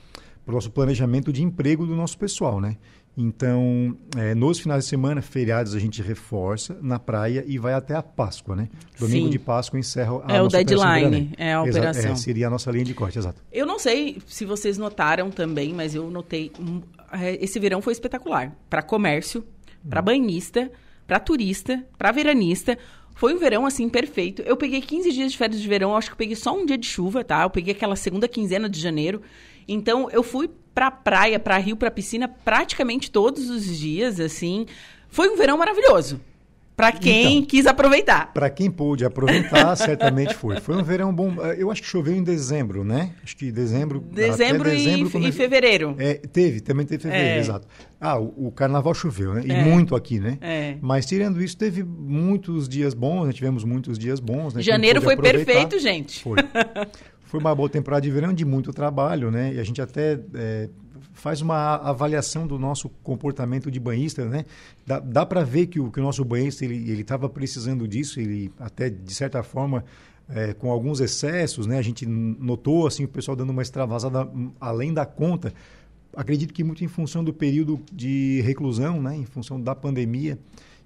o 0.50 0.54
nosso 0.54 0.70
planejamento 0.70 1.32
de 1.32 1.42
emprego 1.42 1.86
do 1.86 1.94
nosso 1.94 2.18
pessoal, 2.18 2.60
né? 2.60 2.76
Então, 3.16 3.96
é, 4.16 4.34
nos 4.34 4.60
finais 4.60 4.84
de 4.84 4.88
semana, 4.90 5.20
feriados, 5.20 5.74
a 5.74 5.78
gente 5.78 6.00
reforça 6.00 6.78
na 6.80 6.98
praia 6.98 7.44
e 7.46 7.58
vai 7.58 7.74
até 7.74 7.94
a 7.94 8.02
Páscoa, 8.02 8.54
né? 8.56 8.68
Domingo 8.98 9.26
Sim. 9.26 9.30
de 9.30 9.38
Páscoa 9.38 9.78
encerra 9.78 10.22
a 10.24 10.36
É 10.36 10.40
o 10.42 10.48
deadline, 10.48 11.32
é 11.36 11.54
a 11.54 11.62
Exa- 11.66 11.78
operação. 11.78 12.12
é, 12.12 12.14
seria 12.14 12.46
a 12.46 12.50
nossa 12.50 12.70
linha 12.70 12.84
de 12.84 12.94
corte, 12.94 13.18
exato. 13.18 13.42
Eu 13.52 13.66
não 13.66 13.78
sei 13.78 14.18
se 14.26 14.44
vocês 14.44 14.78
notaram 14.78 15.30
também, 15.30 15.74
mas 15.74 15.94
eu 15.94 16.10
notei. 16.10 16.52
hum, 16.58 16.80
é, 17.12 17.42
Esse 17.44 17.58
verão 17.58 17.82
foi 17.82 17.92
espetacular. 17.92 18.56
Para 18.70 18.80
comércio, 18.82 19.44
para 19.88 20.00
banhista, 20.00 20.70
para 21.06 21.18
turista, 21.18 21.84
para 21.98 22.12
veranista. 22.12 22.78
Foi 23.16 23.34
um 23.34 23.38
verão, 23.38 23.66
assim, 23.66 23.88
perfeito. 23.88 24.40
Eu 24.42 24.56
peguei 24.56 24.80
15 24.80 25.12
dias 25.12 25.32
de 25.32 25.36
férias 25.36 25.60
de 25.60 25.68
verão, 25.68 25.94
acho 25.96 26.08
que 26.08 26.14
eu 26.14 26.18
peguei 26.18 26.36
só 26.36 26.56
um 26.56 26.64
dia 26.64 26.78
de 26.78 26.86
chuva, 26.86 27.22
tá? 27.22 27.42
Eu 27.42 27.50
peguei 27.50 27.74
aquela 27.74 27.96
segunda 27.96 28.26
quinzena 28.28 28.66
de 28.68 28.80
janeiro. 28.80 29.20
Então, 29.72 30.10
eu 30.10 30.22
fui 30.22 30.50
pra 30.74 30.90
praia, 30.90 31.38
pra 31.38 31.56
rio, 31.58 31.76
pra 31.76 31.90
piscina 31.90 32.26
praticamente 32.26 33.10
todos 33.10 33.48
os 33.48 33.64
dias, 33.78 34.18
assim. 34.18 34.66
Foi 35.08 35.28
um 35.28 35.36
verão 35.36 35.56
maravilhoso. 35.56 36.20
Para 36.80 36.92
quem 36.92 37.36
então, 37.36 37.46
quis 37.46 37.66
aproveitar. 37.66 38.32
Para 38.32 38.48
quem 38.48 38.70
pôde 38.70 39.04
aproveitar, 39.04 39.76
certamente 39.76 40.34
foi. 40.34 40.58
Foi 40.60 40.74
um 40.74 40.82
verão 40.82 41.14
bom. 41.14 41.34
Eu 41.58 41.70
acho 41.70 41.82
que 41.82 41.88
choveu 41.88 42.16
em 42.16 42.22
dezembro, 42.22 42.82
né? 42.82 43.10
Acho 43.22 43.36
que 43.36 43.52
dezembro. 43.52 44.00
Dezembro, 44.00 44.70
dezembro 44.70 45.18
e, 45.20 45.28
e 45.28 45.32
fevereiro. 45.32 45.94
É, 45.98 46.14
teve, 46.14 46.60
também 46.60 46.86
teve 46.86 47.02
fevereiro, 47.02 47.36
é. 47.36 47.38
exato. 47.38 47.68
Ah, 48.00 48.18
o, 48.18 48.46
o, 48.46 48.50
carnaval 48.50 48.94
choveu, 48.94 49.34
né? 49.34 49.42
E 49.44 49.52
é. 49.52 49.62
muito 49.62 49.94
aqui, 49.94 50.18
né? 50.18 50.38
É. 50.40 50.76
Mas 50.80 51.04
tirando 51.04 51.42
isso, 51.42 51.54
teve 51.54 51.84
muitos 51.84 52.66
dias 52.66 52.94
bons, 52.94 53.26
né? 53.26 53.32
tivemos 53.34 53.62
muitos 53.62 53.98
dias 53.98 54.18
bons. 54.18 54.54
Né? 54.54 54.62
Janeiro 54.62 55.02
foi 55.02 55.18
perfeito, 55.18 55.78
gente. 55.78 56.22
Foi. 56.22 56.38
foi 57.30 57.38
uma 57.38 57.54
boa 57.54 57.68
temporada 57.68 58.02
de 58.02 58.10
verão 58.10 58.34
de 58.34 58.44
muito 58.44 58.72
trabalho, 58.72 59.30
né? 59.30 59.54
E 59.54 59.60
a 59.60 59.62
gente 59.62 59.80
até 59.80 60.18
é, 60.34 60.68
faz 61.12 61.40
uma 61.40 61.76
avaliação 61.76 62.44
do 62.44 62.58
nosso 62.58 62.88
comportamento 63.04 63.70
de 63.70 63.78
banhista, 63.78 64.24
né? 64.24 64.44
Dá, 64.84 64.98
dá 64.98 65.24
para 65.24 65.44
ver 65.44 65.68
que 65.68 65.78
o, 65.78 65.92
que 65.92 66.00
o 66.00 66.02
nosso 66.02 66.24
banhista 66.24 66.64
ele 66.64 67.00
estava 67.00 67.28
precisando 67.28 67.86
disso, 67.86 68.18
ele 68.18 68.50
até 68.58 68.90
de 68.90 69.14
certa 69.14 69.44
forma 69.44 69.84
é, 70.28 70.54
com 70.54 70.72
alguns 70.72 70.98
excessos, 70.98 71.68
né? 71.68 71.78
A 71.78 71.82
gente 71.82 72.04
notou 72.04 72.84
assim 72.84 73.04
o 73.04 73.08
pessoal 73.08 73.36
dando 73.36 73.50
uma 73.50 73.62
extravasada 73.62 74.28
além 74.60 74.92
da 74.92 75.06
conta. 75.06 75.54
Acredito 76.16 76.52
que 76.52 76.64
muito 76.64 76.82
em 76.84 76.88
função 76.88 77.22
do 77.22 77.32
período 77.32 77.80
de 77.92 78.40
reclusão, 78.40 79.00
né? 79.00 79.14
Em 79.14 79.24
função 79.24 79.60
da 79.60 79.72
pandemia. 79.72 80.36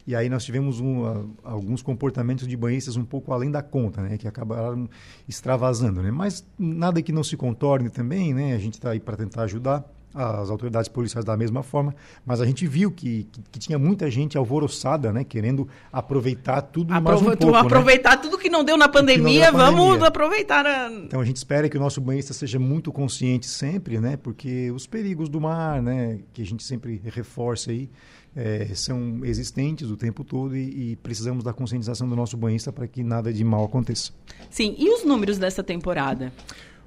E 0.06 0.14
aí 0.14 0.28
nós 0.28 0.44
tivemos 0.44 0.80
um, 0.80 1.34
alguns 1.42 1.82
comportamentos 1.82 2.46
de 2.46 2.56
banhistas 2.56 2.96
um 2.96 3.04
pouco 3.04 3.32
além 3.32 3.50
da 3.50 3.62
conta, 3.62 4.02
né? 4.02 4.18
Que 4.18 4.28
acabaram 4.28 4.88
extravasando, 5.26 6.02
né? 6.02 6.10
Mas 6.10 6.46
nada 6.58 7.00
que 7.02 7.12
não 7.12 7.24
se 7.24 7.36
contorne 7.36 7.88
também, 7.88 8.34
né? 8.34 8.54
A 8.54 8.58
gente 8.58 8.74
está 8.74 8.90
aí 8.90 9.00
para 9.00 9.16
tentar 9.16 9.44
ajudar 9.44 9.84
as 10.14 10.48
autoridades 10.48 10.88
policiais 10.88 11.24
da 11.24 11.36
mesma 11.36 11.62
forma, 11.62 11.94
mas 12.24 12.40
a 12.40 12.46
gente 12.46 12.66
viu 12.66 12.90
que, 12.90 13.24
que, 13.24 13.42
que 13.52 13.58
tinha 13.58 13.78
muita 13.78 14.08
gente 14.10 14.38
alvoroçada, 14.38 15.12
né? 15.12 15.24
Querendo 15.24 15.68
aproveitar 15.92 16.62
tudo 16.62 16.92
mais 16.92 17.20
um 17.20 17.24
pouco, 17.24 17.50
né? 17.50 17.58
Aproveitar 17.58 18.16
né? 18.16 18.22
tudo 18.22 18.38
que 18.38 18.48
não 18.48 18.62
deu 18.62 18.76
na 18.76 18.88
pandemia, 18.88 19.50
deu 19.50 19.52
na 19.52 19.58
vamos 19.58 19.86
pandemia. 19.86 20.08
aproveitar. 20.08 20.64
A... 20.64 20.90
Então 20.90 21.20
a 21.20 21.24
gente 21.24 21.36
espera 21.36 21.68
que 21.68 21.76
o 21.76 21.80
nosso 21.80 22.00
banhista 22.00 22.32
seja 22.32 22.58
muito 22.58 22.92
consciente 22.92 23.46
sempre, 23.46 24.00
né? 24.00 24.16
Porque 24.16 24.70
os 24.70 24.86
perigos 24.86 25.28
do 25.28 25.40
mar, 25.40 25.82
né? 25.82 26.20
Que 26.32 26.42
a 26.42 26.46
gente 26.46 26.62
sempre 26.62 27.00
reforça 27.04 27.72
aí, 27.72 27.90
é, 28.36 28.68
são 28.74 29.20
existentes 29.24 29.90
o 29.90 29.96
tempo 29.96 30.24
todo 30.24 30.56
e, 30.56 30.92
e, 30.92 30.96
precisamos 30.96 31.44
da 31.44 31.52
conscientização 31.52 32.08
do 32.08 32.16
nosso 32.16 32.36
banhista 32.36 32.72
para 32.72 32.86
que 32.86 33.02
nada 33.02 33.32
de 33.32 33.44
mal 33.44 33.64
aconteça. 33.64 34.12
Sim, 34.50 34.74
e 34.78 34.90
os 34.90 35.04
números 35.04 35.38
dessa 35.38 35.62
temporada? 35.62 36.32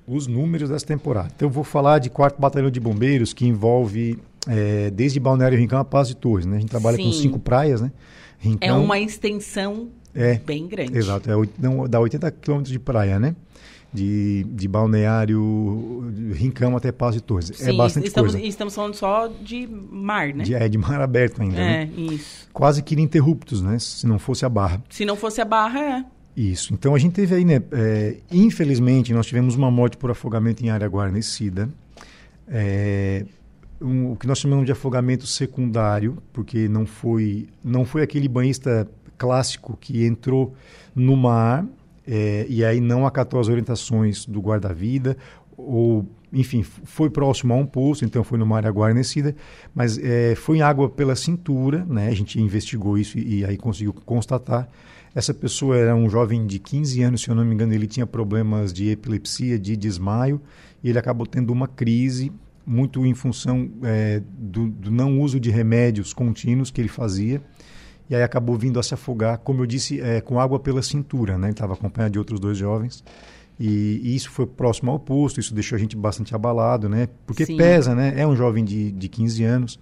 Os 0.07 0.25
números 0.25 0.69
dessa 0.69 0.85
temporada. 0.85 1.29
Então 1.35 1.47
eu 1.47 1.51
vou 1.51 1.63
falar 1.63 1.99
de 1.99 2.09
quarto 2.09 2.39
batalhão 2.39 2.71
de 2.71 2.79
bombeiros 2.79 3.33
que 3.33 3.45
envolve 3.45 4.17
é, 4.47 4.89
desde 4.89 5.19
Balneário 5.19 5.57
Rincão 5.57 5.79
a 5.79 5.85
Paz 5.85 6.07
de 6.07 6.15
Torres. 6.15 6.45
Né? 6.45 6.57
A 6.57 6.59
gente 6.59 6.69
trabalha 6.69 6.95
Sim. 6.95 7.03
com 7.03 7.11
cinco 7.11 7.39
praias, 7.39 7.81
né? 7.81 7.91
Rincão, 8.39 8.69
é 8.69 8.73
uma 8.73 8.99
extensão 8.99 9.89
é, 10.15 10.35
bem 10.35 10.67
grande. 10.67 10.97
Exato, 10.97 11.29
é, 11.29 11.33
não, 11.59 11.87
dá 11.89 11.99
80 11.99 12.31
quilômetros 12.31 12.71
de 12.71 12.79
praia, 12.79 13.19
né? 13.19 13.35
de, 13.93 14.43
de 14.49 14.67
balneário 14.67 16.11
Rincão 16.33 16.75
até 16.75 16.91
Paz 16.91 17.15
de 17.15 17.21
Torres. 17.21 17.49
É 17.49 17.53
Sim, 17.53 17.69
é 17.69 17.73
bastante 17.73 18.07
estamos, 18.07 18.33
coisa. 18.33 18.47
estamos 18.47 18.75
falando 18.75 18.93
só 18.93 19.27
de 19.27 19.67
mar, 19.67 20.33
né? 20.33 20.43
De, 20.43 20.53
é, 20.53 20.67
de 20.67 20.77
mar 20.77 21.01
aberto 21.01 21.41
ainda, 21.41 21.57
É, 21.57 21.85
né? 21.85 21.91
isso. 21.95 22.47
Quase 22.53 22.83
que 22.83 22.93
ininterruptos, 22.93 23.61
né? 23.61 23.79
Se 23.79 24.05
não 24.05 24.19
fosse 24.19 24.45
a 24.45 24.49
barra. 24.49 24.83
Se 24.89 25.05
não 25.05 25.15
fosse 25.15 25.41
a 25.41 25.45
barra, 25.45 25.79
é. 25.79 26.05
Isso. 26.37 26.71
Então 26.71 26.93
a 26.93 26.99
gente 26.99 27.13
teve 27.13 27.33
aí, 27.33 27.43
né? 27.43 27.63
É, 27.71 28.17
infelizmente, 28.31 29.11
nós 29.11 29.25
tivemos 29.25 29.55
uma 29.55 29.71
morte 29.71 29.97
por 29.97 30.11
afogamento 30.11 30.63
em 30.63 30.69
área 30.69 30.85
guarnecida. 30.87 31.67
É, 32.47 33.25
um, 33.81 34.11
o 34.11 34.15
que 34.15 34.27
nós 34.27 34.37
chamamos 34.37 34.63
de 34.63 34.71
afogamento 34.71 35.25
secundário, 35.25 36.19
porque 36.31 36.67
não 36.67 36.85
foi, 36.85 37.47
não 37.63 37.83
foi 37.83 38.03
aquele 38.03 38.27
banhista 38.27 38.87
clássico 39.17 39.75
que 39.81 40.05
entrou 40.05 40.53
no 40.95 41.17
mar 41.17 41.65
é, 42.07 42.45
e 42.47 42.63
aí 42.63 42.79
não 42.79 43.07
acatou 43.07 43.39
as 43.39 43.47
orientações 43.47 44.23
do 44.23 44.39
guarda-vida, 44.39 45.17
ou, 45.57 46.05
enfim, 46.31 46.61
foi 46.61 47.09
próximo 47.09 47.51
a 47.55 47.57
um 47.57 47.65
poço, 47.65 48.05
então 48.05 48.23
foi 48.23 48.37
numa 48.37 48.57
área 48.57 48.69
guarnecida, 48.69 49.35
mas 49.73 49.97
é, 49.97 50.35
foi 50.35 50.57
em 50.57 50.61
água 50.61 50.87
pela 50.87 51.15
cintura, 51.15 51.83
né? 51.89 52.09
A 52.09 52.13
gente 52.13 52.39
investigou 52.39 52.95
isso 52.95 53.17
e, 53.17 53.39
e, 53.39 53.45
aí 53.45 53.57
conseguiu 53.57 53.91
constatar. 53.91 54.69
Essa 55.15 55.33
pessoa 55.33 55.75
era 55.75 55.95
um 55.95 56.09
jovem 56.09 56.45
de 56.45 56.59
15 56.59 57.01
anos, 57.01 57.21
se 57.21 57.29
eu 57.29 57.35
não 57.35 57.43
me 57.43 57.53
engano, 57.53 57.73
ele 57.73 57.87
tinha 57.87 58.05
problemas 58.05 58.71
de 58.71 58.89
epilepsia, 58.89 59.57
de 59.57 59.75
desmaio, 59.75 60.41
e 60.83 60.89
ele 60.89 60.99
acabou 60.99 61.25
tendo 61.25 61.51
uma 61.51 61.67
crise 61.67 62.31
muito 62.65 63.05
em 63.05 63.13
função 63.13 63.69
é, 63.83 64.21
do, 64.37 64.67
do 64.67 64.91
não 64.91 65.19
uso 65.21 65.39
de 65.39 65.49
remédios 65.49 66.13
contínuos 66.13 66.69
que 66.69 66.81
ele 66.81 66.89
fazia 66.89 67.41
e 68.09 68.15
aí 68.15 68.23
acabou 68.23 68.57
vindo 68.57 68.79
a 68.79 68.83
se 68.83 68.93
afogar, 68.93 69.37
como 69.39 69.61
eu 69.61 69.65
disse, 69.65 69.99
é, 69.99 70.21
com 70.21 70.39
água 70.39 70.59
pela 70.59 70.81
cintura, 70.81 71.37
né? 71.37 71.47
Ele 71.47 71.53
estava 71.53 71.73
acompanhado 71.73 72.13
de 72.13 72.19
outros 72.19 72.39
dois 72.39 72.57
jovens. 72.57 73.03
E, 73.59 73.99
e, 74.03 74.15
isso 74.15 74.29
foi 74.29 74.45
próximo 74.45 74.91
ao 74.91 74.99
posto, 74.99 75.39
isso 75.39 75.53
deixou 75.53 75.75
a 75.75 75.79
gente 75.79 75.95
bastante 75.95 76.33
abalado, 76.33 76.87
né? 76.87 77.09
Porque 77.25 77.45
Sim. 77.45 77.57
pesa, 77.57 77.93
né? 77.93 78.13
É 78.15 78.25
um 78.25 78.35
jovem 78.35 78.63
de, 78.63 78.91
de 78.91 79.09
15 79.09 79.43
anos. 79.43 79.79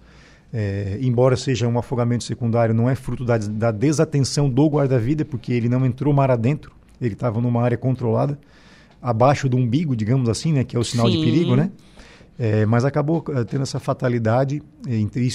É, 0.52 0.98
embora 1.00 1.36
seja 1.36 1.66
um 1.66 1.78
afogamento 1.78 2.24
secundário, 2.24 2.74
não 2.74 2.88
é 2.88 2.94
fruto 2.94 3.24
da, 3.24 3.36
da 3.36 3.70
desatenção 3.70 4.48
do 4.48 4.66
guarda-vida, 4.68 5.24
porque 5.24 5.52
ele 5.52 5.68
não 5.68 5.84
entrou 5.84 6.14
mar 6.14 6.30
adentro, 6.30 6.72
ele 7.00 7.14
estava 7.14 7.40
numa 7.40 7.62
área 7.62 7.76
controlada, 7.76 8.38
abaixo 9.02 9.48
do 9.48 9.56
umbigo, 9.56 9.94
digamos 9.94 10.28
assim, 10.28 10.52
né? 10.52 10.64
Que 10.64 10.76
é 10.76 10.78
o 10.78 10.84
sinal 10.84 11.10
Sim. 11.10 11.18
de 11.18 11.24
perigo, 11.24 11.56
né? 11.56 11.70
É, 12.38 12.66
mas 12.66 12.84
acabou 12.84 13.24
eh, 13.30 13.44
tendo 13.44 13.62
essa 13.62 13.80
fatalidade, 13.80 14.62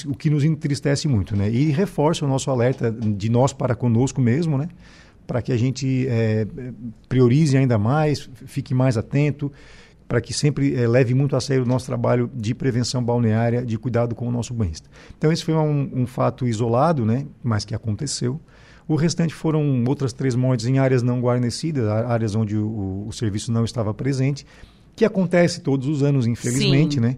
o 0.06 0.16
que 0.16 0.30
nos 0.30 0.44
entristece 0.44 1.08
muito, 1.08 1.36
né? 1.36 1.50
E 1.50 1.72
reforça 1.72 2.24
o 2.26 2.28
nosso 2.28 2.52
alerta 2.52 2.92
de 2.92 3.30
nós 3.30 3.54
para 3.54 3.74
conosco 3.74 4.22
mesmo, 4.22 4.58
né? 4.58 4.70
Para 5.26 5.42
que 5.42 5.52
a 5.52 5.58
gente 5.58 6.06
é, 6.08 6.46
priorize 7.10 7.58
ainda 7.58 7.78
mais, 7.78 8.30
fique 8.46 8.74
mais 8.74 8.98
atento, 8.98 9.52
para 10.12 10.20
que 10.20 10.34
sempre 10.34 10.76
é, 10.76 10.86
leve 10.86 11.14
muito 11.14 11.38
a 11.38 11.40
sério 11.40 11.64
o 11.64 11.66
nosso 11.66 11.86
trabalho 11.86 12.30
de 12.36 12.54
prevenção 12.54 13.02
balneária, 13.02 13.66
de 13.66 13.78
cuidado 13.78 14.14
com 14.14 14.28
o 14.28 14.32
nosso 14.32 14.54
banhista. 14.54 14.90
Então 15.18 15.32
esse 15.32 15.42
foi 15.42 15.54
um, 15.54 15.90
um 15.94 16.06
fato 16.06 16.46
isolado, 16.46 17.06
né? 17.06 17.26
Mas 17.42 17.64
que 17.64 17.74
aconteceu. 17.74 18.38
O 18.90 18.96
restante 18.96 19.34
foram 19.34 19.86
outras 19.88 20.12
três 20.12 20.36
mortes 20.36 20.66
em 20.66 20.80
áreas 20.80 21.02
não 21.02 21.22
guarnecidas, 21.22 21.88
áreas 21.88 22.36
onde 22.36 22.58
o, 22.58 23.06
o 23.08 23.14
serviço 23.14 23.54
não 23.54 23.64
estava 23.64 23.94
presente 23.94 24.46
que 24.98 25.06
acontece 25.06 25.62
todos 25.62 25.88
os 25.88 26.04
anos, 26.04 26.28
infelizmente, 26.28 26.96
Sim. 26.96 27.00
né? 27.00 27.18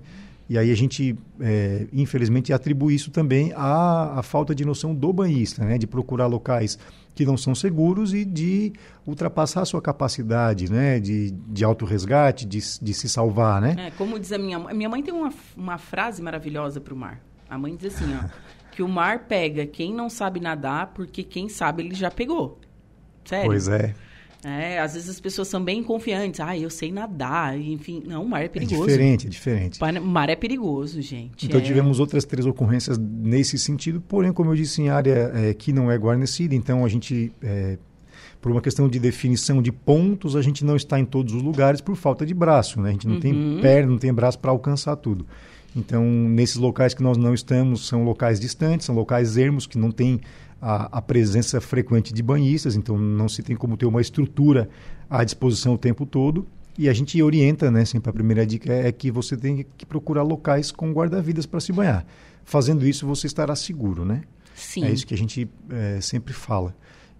E 0.49 0.57
aí 0.57 0.71
a 0.71 0.75
gente, 0.75 1.17
é, 1.39 1.87
infelizmente, 1.93 2.51
atribui 2.51 2.93
isso 2.93 3.11
também 3.11 3.53
à, 3.55 4.19
à, 4.19 4.23
falta 4.23 4.53
de 4.53 4.65
noção 4.65 4.93
do 4.93 5.13
banhista, 5.13 5.63
né? 5.63 5.77
De 5.77 5.87
procurar 5.87 6.27
locais 6.27 6.77
que 7.15 7.25
não 7.25 7.37
são 7.37 7.55
seguros 7.55 8.13
e 8.13 8.25
de 8.25 8.73
ultrapassar 9.05 9.61
a 9.61 9.65
sua 9.65 9.81
capacidade, 9.81 10.69
né? 10.71 10.99
De, 10.99 11.31
de 11.31 11.63
autorresgate, 11.63 12.45
de, 12.45 12.59
de 12.81 12.93
se 12.93 13.07
salvar, 13.07 13.61
né? 13.61 13.75
É, 13.87 13.91
como 13.91 14.19
diz 14.19 14.31
a 14.31 14.37
minha 14.37 14.59
mãe. 14.59 14.75
Minha 14.75 14.89
mãe 14.89 15.01
tem 15.01 15.13
uma, 15.13 15.33
uma 15.55 15.77
frase 15.77 16.21
maravilhosa 16.21 16.81
para 16.81 16.93
o 16.93 16.97
mar. 16.97 17.21
A 17.49 17.57
mãe 17.57 17.75
diz 17.75 17.95
assim, 17.95 18.13
ó. 18.13 18.27
que 18.71 18.83
o 18.83 18.87
mar 18.87 19.19
pega 19.19 19.65
quem 19.65 19.93
não 19.93 20.09
sabe 20.09 20.39
nadar 20.39 20.87
porque 20.87 21.23
quem 21.23 21.47
sabe 21.47 21.83
ele 21.83 21.95
já 21.95 22.11
pegou. 22.11 22.59
Sério? 23.23 23.45
Pois 23.45 23.67
é. 23.69 23.95
É, 24.43 24.79
às 24.79 24.93
vezes 24.93 25.09
as 25.09 25.21
pessoas 25.21 25.47
são 25.47 25.63
bem 25.63 25.81
confiantes. 25.81 26.41
Ah, 26.41 26.57
eu 26.57 26.69
sei 26.69 26.91
nadar, 26.91 27.57
enfim. 27.57 28.03
Não, 28.05 28.23
o 28.23 28.29
mar 28.29 28.41
é, 28.41 28.45
é 28.45 28.49
perigoso. 28.49 28.83
É 28.83 28.87
diferente, 28.87 29.27
é 29.27 29.29
diferente. 29.29 29.79
O 29.81 30.05
mar 30.05 30.29
é 30.29 30.35
perigoso, 30.35 31.01
gente. 31.01 31.45
Então 31.45 31.61
é... 31.61 31.63
tivemos 31.63 31.99
outras 31.99 32.25
três 32.25 32.45
ocorrências 32.45 32.97
nesse 32.97 33.57
sentido, 33.57 34.01
porém, 34.01 34.33
como 34.33 34.51
eu 34.51 34.55
disse, 34.55 34.81
em 34.81 34.89
área 34.89 35.31
é, 35.33 35.53
que 35.53 35.71
não 35.71 35.89
é 35.89 35.95
guarnecida, 35.95 36.53
então 36.53 36.83
a 36.83 36.89
gente, 36.89 37.31
é, 37.41 37.77
por 38.41 38.51
uma 38.51 38.61
questão 38.61 38.89
de 38.89 38.99
definição 38.99 39.61
de 39.61 39.71
pontos, 39.71 40.35
a 40.35 40.41
gente 40.41 40.65
não 40.65 40.75
está 40.75 40.99
em 40.99 41.05
todos 41.05 41.33
os 41.33 41.41
lugares 41.41 41.79
por 41.79 41.95
falta 41.95 42.25
de 42.25 42.33
braço, 42.33 42.81
né? 42.81 42.89
A 42.89 42.91
gente 42.91 43.07
não 43.07 43.15
uhum. 43.15 43.21
tem 43.21 43.59
perna, 43.61 43.91
não 43.91 43.97
tem 43.97 44.13
braço 44.13 44.39
para 44.39 44.51
alcançar 44.51 44.97
tudo. 44.97 45.25
Então, 45.73 46.03
nesses 46.03 46.57
locais 46.57 46.93
que 46.93 47.01
nós 47.01 47.17
não 47.17 47.33
estamos, 47.33 47.87
são 47.87 48.03
locais 48.03 48.39
distantes, 48.39 48.85
são 48.85 48.93
locais 48.93 49.37
ermos 49.37 49.65
que 49.65 49.77
não 49.77 49.89
tem 49.89 50.19
a, 50.63 50.97
a, 50.97 51.01
presença 51.01 51.59
frequente 51.59 52.13
de 52.13 52.23
banhistas, 52.23 52.77
então 52.77 52.97
não 52.97 53.27
se 53.27 53.43
tem 53.43 53.53
como 53.53 53.75
ter 53.75 53.85
uma 53.85 53.99
estrutura 53.99 54.69
à 55.09 55.21
disposição 55.25 55.73
o 55.73 55.77
tempo 55.77 56.05
todo. 56.05 56.47
E 56.77 56.87
a 56.87 56.93
gente 56.93 57.21
orienta, 57.21 57.69
né, 57.69 57.83
sempre 57.83 58.09
a 58.09 58.13
primeira 58.13 58.45
dica 58.45 58.71
é, 58.71 58.87
é 58.87 58.91
que 58.91 59.11
você 59.11 59.35
tem 59.35 59.65
que 59.77 59.85
procurar 59.85 60.23
locais 60.23 60.71
com 60.71 60.91
guarda-vidas 60.93 61.45
para 61.45 61.59
se 61.59 61.73
banhar. 61.73 62.05
Fazendo 62.45 62.87
isso, 62.87 63.05
você 63.05 63.27
estará 63.27 63.55
seguro, 63.57 64.05
né? 64.05 64.21
Sim. 64.55 64.85
É 64.85 64.91
isso 64.91 65.05
que 65.05 65.13
a 65.13 65.17
gente 65.17 65.49
é, 65.69 65.99
sempre 65.99 66.33
fala. 66.33 66.73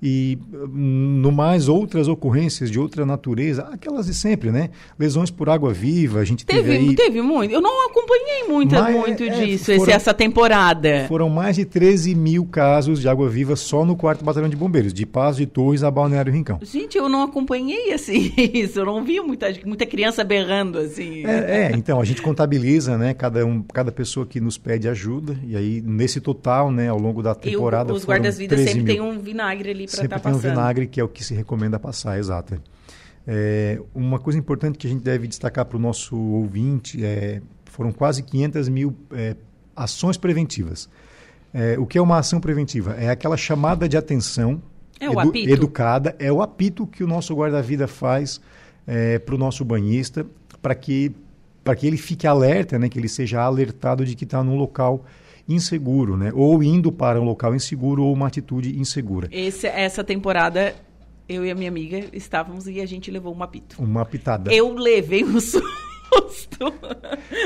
E 0.05 0.37
no 0.73 1.31
mais 1.31 1.69
outras 1.69 2.09
ocorrências 2.09 2.69
de 2.69 2.77
outra 2.77 3.05
natureza, 3.05 3.69
aquelas 3.71 4.05
de 4.07 4.13
sempre, 4.13 4.51
né? 4.51 4.69
Lesões 4.99 5.31
por 5.31 5.49
água 5.49 5.71
viva, 5.71 6.19
a 6.19 6.25
gente 6.25 6.45
teve 6.45 6.63
Teve, 6.63 6.89
aí, 6.89 6.95
teve 6.95 7.21
muito. 7.21 7.53
Eu 7.53 7.61
não 7.61 7.87
acompanhei 7.89 8.43
muito, 8.49 8.75
Mas, 8.75 8.95
muito 8.95 9.23
é, 9.23 9.29
disso, 9.29 9.65
foram- 9.65 9.81
esse- 9.83 9.91
essa 9.91 10.13
temporada. 10.13 11.05
foram 11.07 11.29
mais 11.29 11.55
de 11.55 11.63
13 11.63 12.13
mil 12.15 12.45
casos 12.45 12.99
de 12.99 13.07
água 13.07 13.29
viva 13.29 13.55
só 13.55 13.85
no 13.85 13.95
quarto 13.95 14.25
batalhão 14.25 14.49
de 14.49 14.55
bombeiros, 14.57 14.93
de 14.93 15.05
Paz 15.05 15.37
de 15.37 15.45
Torres 15.45 15.83
a 15.83 15.89
Balneário 15.91 16.33
Rincão. 16.33 16.59
Gente, 16.61 16.97
eu 16.97 17.07
não 17.07 17.23
acompanhei 17.23 17.93
assim 17.93 18.33
isso. 18.37 18.79
Eu 18.79 18.85
não 18.85 19.03
vi 19.05 19.21
muita, 19.21 19.47
muita 19.65 19.85
criança 19.85 20.23
berrando 20.23 20.79
assim. 20.79 21.25
É, 21.25 21.69
é, 21.71 21.71
então 21.75 22.01
a 22.01 22.05
gente 22.05 22.21
contabiliza, 22.21 22.97
né, 22.97 23.13
cada 23.13 23.45
um, 23.45 23.61
cada 23.63 23.91
pessoa 23.91 24.25
que 24.25 24.41
nos 24.41 24.57
pede 24.57 24.87
ajuda 24.89 25.37
e 25.47 25.55
aí 25.55 25.81
nesse 25.85 26.19
total, 26.19 26.71
né, 26.71 26.89
ao 26.89 26.99
longo 26.99 27.23
da 27.23 27.31
E 27.31 27.33
o- 27.33 27.35
temporada 27.51 27.93
os 27.93 28.03
foram 28.03 28.17
guardas-vidas 28.17 28.57
13 28.59 28.73
sempre 28.73 28.93
mil. 28.93 28.93
tem 28.93 29.01
um 29.01 29.19
vinagre 29.19 29.69
ali 29.71 29.87
para 29.95 30.01
Sempre 30.01 30.17
estar 30.17 30.29
tem 30.29 30.31
um 30.37 30.41
passando. 30.41 30.51
vinagre 30.51 30.87
que 30.87 30.99
é 30.99 31.03
o 31.03 31.07
que 31.07 31.23
se 31.23 31.33
recomenda 31.33 31.79
passar, 31.79 32.17
exato. 32.17 32.59
É, 33.25 33.79
uma 33.93 34.19
coisa 34.19 34.37
importante 34.37 34.77
que 34.77 34.85
a 34.85 34.89
gente 34.89 35.03
deve 35.03 35.27
destacar 35.27 35.65
para 35.65 35.77
o 35.77 35.79
nosso 35.79 36.15
ouvinte 36.17 37.03
é 37.03 37.41
foram 37.65 37.91
quase 37.91 38.21
500 38.21 38.69
mil 38.69 38.95
é, 39.11 39.35
ações 39.75 40.17
preventivas. 40.17 40.89
É, 41.53 41.77
o 41.79 41.85
que 41.85 41.97
é 41.97 42.01
uma 42.01 42.17
ação 42.19 42.39
preventiva? 42.39 42.93
É 42.93 43.09
aquela 43.09 43.37
chamada 43.37 43.87
de 43.87 43.95
atenção 43.97 44.61
É 44.99 45.07
apito. 45.07 45.49
educada, 45.49 46.15
é 46.19 46.31
o 46.31 46.41
apito 46.41 46.85
que 46.85 47.03
o 47.03 47.07
nosso 47.07 47.33
guarda-vida 47.35 47.87
faz 47.87 48.39
para 49.25 49.33
o 49.33 49.37
nosso 49.37 49.63
banhista, 49.63 50.25
para 50.61 50.75
que, 50.75 51.15
que 51.77 51.87
ele 51.87 51.95
fique 51.95 52.27
alerta, 52.27 52.77
né, 52.77 52.89
que 52.89 52.99
ele 52.99 53.07
seja 53.07 53.41
alertado 53.41 54.05
de 54.05 54.13
que 54.13 54.25
está 54.25 54.43
num 54.43 54.57
local 54.57 55.05
inseguro, 55.47 56.15
né, 56.17 56.31
ou 56.33 56.63
indo 56.63 56.91
para 56.91 57.19
um 57.19 57.23
local 57.25 57.53
inseguro 57.55 58.03
ou 58.03 58.13
uma 58.13 58.27
atitude 58.27 58.79
insegura. 58.79 59.27
Esse- 59.31 59.67
essa 59.67 60.03
temporada, 60.03 60.73
eu 61.27 61.45
e 61.45 61.51
a 61.51 61.55
minha 61.55 61.69
amiga 61.69 62.05
estávamos 62.13 62.67
e 62.67 62.79
a 62.79 62.85
gente 62.85 63.11
levou 63.11 63.33
uma 63.33 63.45
apito. 63.45 63.81
Uma 63.81 64.05
pitada. 64.05 64.53
Eu 64.53 64.73
levei 64.73 65.23
um 65.23 65.39
susto. 65.41 65.63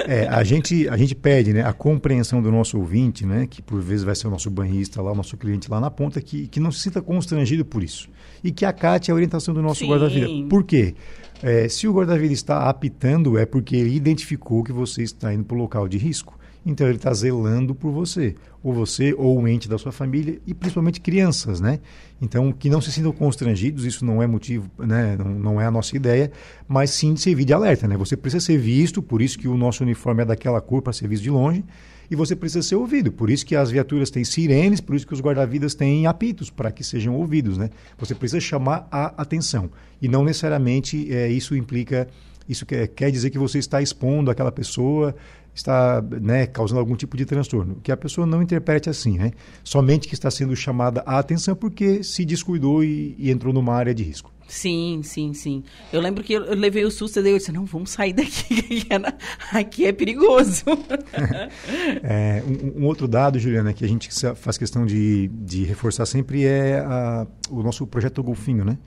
É, 0.07 0.27
a 0.27 0.43
gente, 0.43 0.87
a 0.89 0.97
gente 0.97 1.15
pede 1.15 1.53
né, 1.53 1.61
a 1.63 1.73
compreensão 1.73 2.41
do 2.41 2.51
nosso 2.51 2.77
ouvinte, 2.77 3.25
né, 3.25 3.47
que 3.47 3.61
por 3.61 3.81
vezes 3.81 4.03
vai 4.03 4.15
ser 4.15 4.27
o 4.27 4.29
nosso 4.29 4.49
banhista 4.49 5.01
lá, 5.01 5.11
o 5.11 5.15
nosso 5.15 5.37
cliente 5.37 5.69
lá 5.71 5.79
na 5.79 5.89
ponta, 5.89 6.21
que, 6.21 6.47
que 6.47 6.59
não 6.59 6.71
se 6.71 6.81
sinta 6.81 7.01
constrangido 7.01 7.63
por 7.65 7.81
isso. 7.83 8.09
E 8.43 8.51
que 8.51 8.65
acate 8.65 9.09
a 9.11 9.15
orientação 9.15 9.53
do 9.53 9.61
nosso 9.61 9.85
guarda-vida. 9.87 10.27
Por 10.49 10.63
quê? 10.63 10.95
É, 11.41 11.67
se 11.69 11.87
o 11.87 11.93
guarda-vida 11.93 12.33
está 12.33 12.69
apitando, 12.69 13.37
é 13.37 13.45
porque 13.45 13.75
ele 13.75 13.95
identificou 13.95 14.63
que 14.63 14.71
você 14.71 15.01
está 15.03 15.33
indo 15.33 15.43
para 15.43 15.55
o 15.55 15.59
local 15.59 15.87
de 15.87 15.97
risco. 15.97 16.37
Então 16.65 16.87
ele 16.87 16.97
está 16.97 17.13
zelando 17.13 17.73
por 17.73 17.91
você, 17.91 18.35
ou 18.61 18.73
você, 18.73 19.13
ou 19.13 19.41
o 19.41 19.47
ente 19.47 19.69
da 19.69 19.77
sua 19.77 19.91
família, 19.91 20.39
e 20.45 20.53
principalmente 20.53 20.99
crianças, 20.99 21.61
né? 21.61 21.79
Então, 22.21 22.51
que 22.51 22.69
não 22.69 22.81
se 22.81 22.91
sintam 22.91 23.11
constrangidos, 23.11 23.85
isso 23.85 24.03
não 24.03 24.21
é 24.21 24.27
motivo, 24.27 24.69
né? 24.77 25.15
não, 25.17 25.29
não 25.29 25.61
é 25.61 25.65
a 25.65 25.71
nossa 25.71 25.95
ideia, 25.95 26.31
mas 26.67 26.89
sim 26.89 27.13
de 27.13 27.21
servir 27.21 27.45
de 27.45 27.53
alerta, 27.53 27.87
né? 27.87 27.95
Você 27.95 28.17
precisa 28.17 28.43
ser 28.43 28.57
visto, 28.57 29.01
por 29.01 29.21
isso 29.21 29.37
que 29.37 29.47
o 29.47 29.55
nosso 29.55 29.83
uniforme 29.83 30.23
é 30.23 30.25
daquela 30.25 30.59
cor 30.59 30.81
para 30.81 30.91
ser 30.91 31.07
visto 31.07 31.23
de 31.23 31.29
longe, 31.29 31.63
e 32.09 32.15
você 32.15 32.35
precisa 32.35 32.61
ser 32.61 32.75
ouvido, 32.75 33.11
por 33.11 33.29
isso 33.29 33.45
que 33.45 33.55
as 33.55 33.69
viaturas 33.69 34.09
têm 34.09 34.23
sirenes, 34.23 34.79
por 34.79 34.95
isso 34.95 35.05
que 35.05 35.13
os 35.13 35.21
guarda-vidas 35.21 35.75
têm 35.75 36.07
apitos, 36.07 36.49
para 36.49 36.71
que 36.71 36.83
sejam 36.83 37.15
ouvidos, 37.15 37.57
né? 37.57 37.69
Você 37.97 38.15
precisa 38.15 38.39
chamar 38.39 38.87
a 38.91 39.21
atenção, 39.21 39.69
e 40.01 40.07
não 40.07 40.23
necessariamente 40.23 41.13
é, 41.13 41.29
isso 41.29 41.55
implica, 41.55 42.07
isso 42.47 42.65
quer, 42.65 42.87
quer 42.87 43.11
dizer 43.11 43.29
que 43.29 43.37
você 43.37 43.59
está 43.59 43.81
expondo 43.81 44.31
aquela 44.31 44.51
pessoa, 44.51 45.15
está 45.59 46.01
né, 46.21 46.45
causando 46.47 46.79
algum 46.79 46.95
tipo 46.95 47.15
de 47.17 47.25
transtorno. 47.25 47.77
Que 47.83 47.91
a 47.91 47.97
pessoa 47.97 48.25
não 48.27 48.41
interprete 48.41 48.89
assim, 48.89 49.17
né? 49.17 49.31
Somente 49.63 50.07
que 50.07 50.13
está 50.13 50.29
sendo 50.31 50.55
chamada 50.55 51.03
a 51.05 51.19
atenção 51.19 51.55
porque 51.55 52.03
se 52.03 52.23
descuidou 52.25 52.83
e, 52.83 53.15
e 53.17 53.29
entrou 53.31 53.53
numa 53.53 53.73
área 53.73 53.93
de 53.93 54.03
risco. 54.03 54.31
Sim, 54.47 55.01
sim, 55.03 55.33
sim. 55.33 55.61
Eu 55.91 55.99
lembro 55.99 56.23
que 56.23 56.31
eu 56.31 56.45
eu 56.45 56.55
levei 56.55 56.85
o 56.85 56.89
susto 56.91 57.19
e 57.19 57.21
daí 57.23 57.33
eu 57.33 57.37
disse, 57.37 57.51
não, 57.51 57.65
vamos 57.65 57.89
sair 57.89 58.13
daqui, 58.13 58.85
era- 58.89 59.13
aqui 59.51 59.85
é 59.85 59.91
perigoso. 59.91 60.63
É, 62.03 62.43
um, 62.75 62.83
um 62.83 62.85
outro 62.85 63.07
dado, 63.07 63.39
Juliana, 63.39 63.73
que 63.73 63.83
a 63.83 63.87
gente 63.87 64.09
faz 64.35 64.57
questão 64.57 64.85
de, 64.85 65.27
de 65.29 65.63
reforçar 65.63 66.05
sempre 66.05 66.45
é 66.45 66.79
a- 66.79 67.27
o 67.49 67.61
nosso 67.63 67.85
projeto 67.87 68.23
Golfinho, 68.23 68.63
né? 68.63 68.77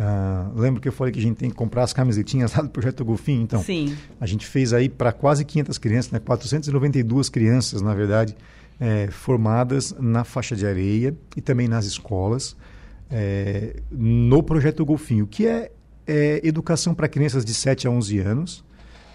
Ah, 0.00 0.48
lembra 0.54 0.80
que 0.80 0.86
eu 0.86 0.92
falei 0.92 1.12
que 1.12 1.18
a 1.18 1.22
gente 1.22 1.36
tem 1.36 1.50
que 1.50 1.56
comprar 1.56 1.82
as 1.82 1.92
camisetinhas 1.92 2.54
lá 2.56 2.62
do 2.62 2.70
projeto 2.70 3.04
Golfinho? 3.04 3.42
Então, 3.42 3.62
Sim. 3.62 3.96
A 4.20 4.26
gente 4.26 4.46
fez 4.46 4.72
aí 4.72 4.88
para 4.88 5.10
quase 5.12 5.44
500 5.44 5.76
crianças, 5.78 6.12
né? 6.12 6.20
492 6.20 7.28
crianças, 7.28 7.82
na 7.82 7.92
verdade, 7.94 8.36
é, 8.78 9.08
formadas 9.10 9.94
na 9.98 10.22
faixa 10.22 10.54
de 10.54 10.64
areia 10.64 11.16
e 11.36 11.40
também 11.40 11.66
nas 11.66 11.84
escolas, 11.84 12.56
é, 13.10 13.76
no 13.90 14.40
projeto 14.42 14.84
Golfinho, 14.84 15.26
que 15.26 15.46
é, 15.46 15.72
é 16.06 16.40
educação 16.44 16.94
para 16.94 17.08
crianças 17.08 17.44
de 17.44 17.52
7 17.52 17.88
a 17.88 17.90
11 17.90 18.18
anos, 18.20 18.64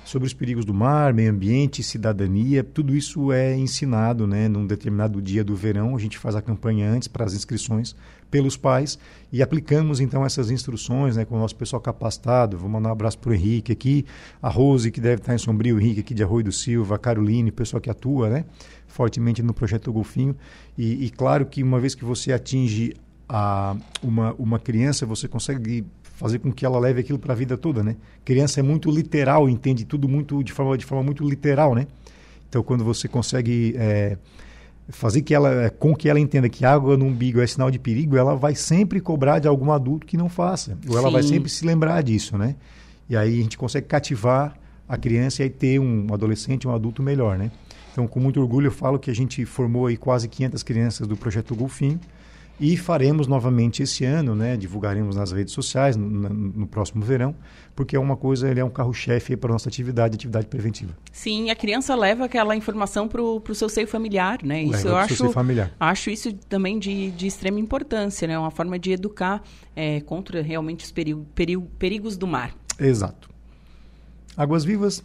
sobre 0.04 0.28
os 0.28 0.34
perigos 0.34 0.66
do 0.66 0.74
mar, 0.74 1.14
meio 1.14 1.32
ambiente, 1.32 1.82
cidadania, 1.82 2.62
tudo 2.62 2.94
isso 2.94 3.32
é 3.32 3.56
ensinado, 3.56 4.28
né, 4.28 4.50
num 4.50 4.68
determinado 4.68 5.22
dia 5.22 5.46
do 5.46 5.56
verão, 5.56 5.96
a 5.96 6.00
gente 6.00 6.18
faz 6.18 6.36
a 6.36 6.42
campanha 6.42 6.92
antes 6.92 7.08
para 7.08 7.24
as 7.24 7.34
inscrições 7.34 7.96
pelos 8.34 8.58
pais 8.58 8.98
e 9.32 9.44
aplicamos 9.44 10.00
então 10.00 10.26
essas 10.26 10.50
instruções, 10.50 11.16
né, 11.16 11.24
com 11.24 11.36
o 11.36 11.40
nosso 11.40 11.56
pessoal 11.56 11.80
capacitado. 11.80 12.58
Vou 12.58 12.68
mandar 12.68 12.90
um 12.90 12.92
abraço 12.92 13.20
para 13.20 13.30
o 13.30 13.34
Henrique 13.36 13.72
aqui, 13.72 14.08
a 14.42 14.50
Rose 14.50 14.90
que 14.90 15.00
deve 15.00 15.22
estar 15.22 15.36
em 15.36 15.38
Sombrio, 15.38 15.76
o 15.76 15.80
Henrique 15.80 16.00
aqui 16.00 16.16
de 16.16 16.24
Arroio 16.24 16.46
do 16.46 16.52
Silva, 16.52 16.96
a 16.96 16.98
Caroline, 16.98 17.52
pessoal 17.52 17.80
que 17.80 17.92
atua, 17.92 18.32
né, 18.32 18.46
fortemente 18.88 19.44
no 19.44 19.54
projeto 19.54 19.94
Golfinho. 19.94 20.36
E, 20.76 21.06
e 21.06 21.12
claro 21.12 21.46
que 21.46 21.62
uma 21.62 21.80
vez 21.80 21.94
que 21.94 22.04
você 22.04 22.34
atinge 22.34 22.96
a, 23.30 23.76
uma, 24.02 24.34
uma 24.40 24.58
criança, 24.58 25.06
você 25.06 25.28
consegue 25.28 25.86
fazer 26.02 26.40
com 26.40 26.52
que 26.52 26.66
ela 26.66 26.80
leve 26.80 27.02
aquilo 27.02 27.20
para 27.20 27.34
a 27.34 27.36
vida 27.36 27.56
toda, 27.56 27.84
né? 27.84 27.96
Criança 28.26 28.62
é 28.62 28.64
muito 28.64 28.90
literal, 28.90 29.48
entende 29.48 29.86
tudo 29.86 30.10
muito 30.10 30.44
de 30.44 30.52
forma 30.52 30.76
de 30.76 30.86
forma 30.86 31.04
muito 31.04 31.24
literal, 31.28 31.76
né? 31.76 31.86
Então 32.50 32.64
quando 32.64 32.84
você 32.84 33.08
consegue 33.08 33.76
é, 33.78 34.18
fazer 34.90 35.22
que 35.22 35.34
ela 35.34 35.70
com 35.70 35.96
que 35.96 36.10
ela 36.10 36.20
entenda 36.20 36.50
que 36.50 36.66
água 36.66 36.98
no 36.98 37.06
umbigo 37.06 37.40
é 37.40 37.48
sinal 37.48 37.72
de 37.72 37.80
perigo, 37.80 38.18
ela 38.18 38.36
vai 38.36 38.56
sempre 38.56 39.00
cobrar 39.00 39.40
de 39.40 39.48
algum 39.48 39.72
adulto 39.72 40.06
que 40.06 40.18
não 40.18 40.30
faça, 40.30 40.78
ou 40.88 40.98
ela 40.98 41.10
vai 41.10 41.24
Sim. 41.24 41.30
sempre 41.30 41.50
se 41.50 41.66
lembrar 41.66 42.02
disso, 42.04 42.38
né? 42.38 42.56
E 43.10 43.16
aí 43.16 43.40
a 43.40 43.44
gente 43.44 43.58
consegue 43.58 43.88
cativar 43.88 44.56
a 44.88 44.98
criança 44.98 45.44
e 45.44 45.50
ter 45.50 45.80
um 45.80 46.14
adolescente, 46.14 46.68
um 46.68 46.74
adulto 46.74 47.02
melhor, 47.02 47.38
né? 47.38 47.52
Então, 47.92 48.08
com 48.08 48.20
muito 48.20 48.42
orgulho, 48.42 48.68
eu 48.68 48.72
falo 48.72 48.98
que 48.98 49.12
a 49.12 49.16
gente 49.16 49.46
formou 49.46 49.86
aí 49.86 49.96
quase 49.96 50.28
500 50.28 50.64
crianças 50.64 51.08
do 51.08 51.16
projeto 51.16 51.56
Golfinho 51.56 52.00
e 52.66 52.78
faremos 52.78 53.28
novamente 53.28 53.84
esse 53.84 54.06
ano, 54.06 54.34
né? 54.34 54.56
Divulgaremos 54.56 55.18
nas 55.18 55.34
redes 55.34 55.54
sociais 55.54 55.98
no, 55.98 56.10
no- 56.10 56.66
próximo 56.68 57.04
verão, 57.04 57.36
porque 57.76 57.94
é 57.94 58.00
uma 58.00 58.16
coisa, 58.16 58.50
ele 58.50 58.62
é 58.62 58.64
um 58.64 58.70
carro-chefe 58.70 59.36
para 59.36 59.52
nossa 59.52 59.68
atividade, 59.68 60.16
atividade 60.16 60.48
preventiva. 60.48 60.96
Sim, 61.12 61.50
a 61.50 61.56
criança 61.58 61.94
leva 61.94 62.24
aquela 62.24 62.56
informação 62.56 63.06
pro, 63.08 63.42
pro 63.42 63.54
seu 63.54 63.68
seio 63.68 63.86
familiar, 63.86 64.40
né? 64.44 64.64
Isso 64.64 64.72
Leva 64.78 64.90
eu 64.90 64.96
acho, 64.96 65.16
seio 65.18 65.32
familiar. 65.32 65.74
acho 65.78 66.10
isso 66.10 66.32
também 66.48 66.80
de, 66.80 67.12
de 67.12 67.28
extrema 67.28 67.60
importância, 67.60 68.26
né? 68.28 68.40
Uma 68.40 68.52
forma 68.52 68.80
de 68.80 68.92
educar 68.94 69.44
é, 69.76 70.00
contra 70.00 70.42
realmente 70.42 70.86
os 70.86 70.92
perigo, 70.92 71.26
perigo- 71.36 71.68
perigos 71.78 72.16
do 72.16 72.26
mar. 72.26 72.56
Exato. 72.80 73.30
Águas 74.38 74.64
vivas, 74.64 75.04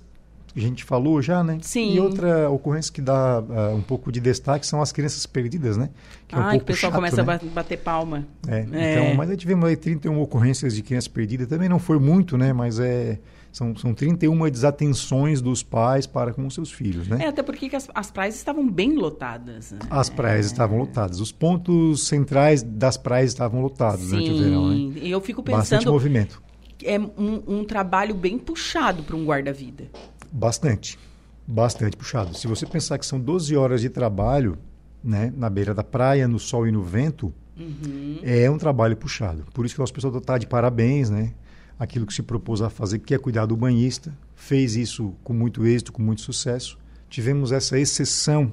a 0.58 0.62
gente 0.62 0.84
falou 0.84 1.20
já, 1.22 1.42
né? 1.42 1.58
Sim. 1.62 1.94
E 1.94 2.00
outra 2.00 2.50
ocorrência 2.50 2.92
que 2.92 3.00
dá 3.00 3.38
ah, 3.38 3.74
um 3.74 3.82
pouco 3.82 4.10
de 4.12 4.20
destaque 4.20 4.66
são 4.66 4.80
as 4.82 4.92
crianças 4.92 5.24
perdidas, 5.26 5.76
né? 5.76 5.90
Que 6.26 6.34
é 6.34 6.38
um 6.38 6.42
ah, 6.42 6.50
que 6.50 6.56
o 6.58 6.60
pessoal 6.64 6.90
chato, 6.92 6.94
começa 6.96 7.16
né? 7.16 7.22
a 7.22 7.24
ba- 7.38 7.40
bater 7.54 7.78
palma. 7.78 8.26
É, 8.46 8.66
É. 8.72 8.92
Então, 9.02 9.14
mas 9.16 9.30
aí 9.30 9.36
tivemos 9.36 9.68
aí 9.68 9.76
31 9.76 10.20
ocorrências 10.20 10.74
de 10.74 10.82
crianças 10.82 11.08
perdidas. 11.08 11.48
Também 11.48 11.68
não 11.68 11.78
foi 11.78 11.98
muito, 11.98 12.36
né? 12.36 12.52
Mas 12.52 12.78
é, 12.78 13.18
são, 13.52 13.74
são 13.76 13.94
31 13.94 14.50
desatenções 14.50 15.40
dos 15.40 15.62
pais 15.62 16.06
para 16.06 16.32
com 16.32 16.46
os 16.46 16.54
seus 16.54 16.70
filhos, 16.70 17.08
né? 17.08 17.18
É, 17.24 17.28
até 17.28 17.42
porque 17.42 17.68
que 17.68 17.76
as, 17.76 17.88
as 17.94 18.10
praias 18.10 18.34
estavam 18.36 18.68
bem 18.68 18.94
lotadas. 18.94 19.72
né? 19.72 19.78
As 19.90 20.08
praias 20.10 20.46
estavam 20.46 20.78
lotadas. 20.78 21.20
Os 21.20 21.32
pontos 21.32 22.06
centrais 22.06 22.62
das 22.62 22.96
praias 22.96 23.30
estavam 23.30 23.60
lotados 23.62 24.08
durante 24.10 24.30
o 24.30 24.38
verão, 24.38 24.68
né? 24.68 24.74
Sim, 24.76 25.08
eu 25.08 25.20
fico 25.20 25.42
Bastante 25.42 25.80
pensando 25.80 25.92
movimento. 25.92 26.42
que 26.76 26.86
é 26.86 26.98
um, 26.98 27.42
um 27.48 27.64
trabalho 27.64 28.14
bem 28.14 28.38
puxado 28.38 29.02
para 29.02 29.16
um 29.16 29.24
guarda-vida. 29.24 29.84
Bastante. 30.32 30.98
Bastante 31.46 31.96
puxado. 31.96 32.36
Se 32.36 32.46
você 32.46 32.66
pensar 32.66 32.98
que 32.98 33.06
são 33.06 33.18
12 33.18 33.56
horas 33.56 33.80
de 33.80 33.88
trabalho, 33.88 34.58
né, 35.02 35.32
na 35.36 35.48
beira 35.48 35.72
da 35.72 35.82
praia, 35.84 36.28
no 36.28 36.38
sol 36.38 36.66
e 36.66 36.72
no 36.72 36.82
vento, 36.82 37.32
Uhum. 37.58 38.18
é 38.22 38.48
um 38.50 38.58
trabalho 38.58 38.96
puxado. 38.96 39.44
Por 39.52 39.64
isso 39.64 39.74
que 39.74 39.80
o 39.80 39.82
nosso 39.82 39.92
pessoal 39.94 40.16
está 40.18 40.38
de 40.38 40.46
parabéns, 40.46 41.10
né? 41.10 41.32
Aquilo 41.78 42.06
que 42.06 42.12
se 42.14 42.22
propôs 42.22 42.60
a 42.60 42.68
fazer, 42.70 42.98
que 42.98 43.14
é 43.14 43.18
cuidar 43.18 43.46
do 43.46 43.56
banhista, 43.56 44.12
fez 44.34 44.76
isso 44.76 45.14
com 45.24 45.32
muito 45.32 45.66
êxito, 45.66 45.92
com 45.92 46.02
muito 46.02 46.20
sucesso. 46.20 46.78
Tivemos 47.08 47.50
essa 47.50 47.78
exceção 47.78 48.52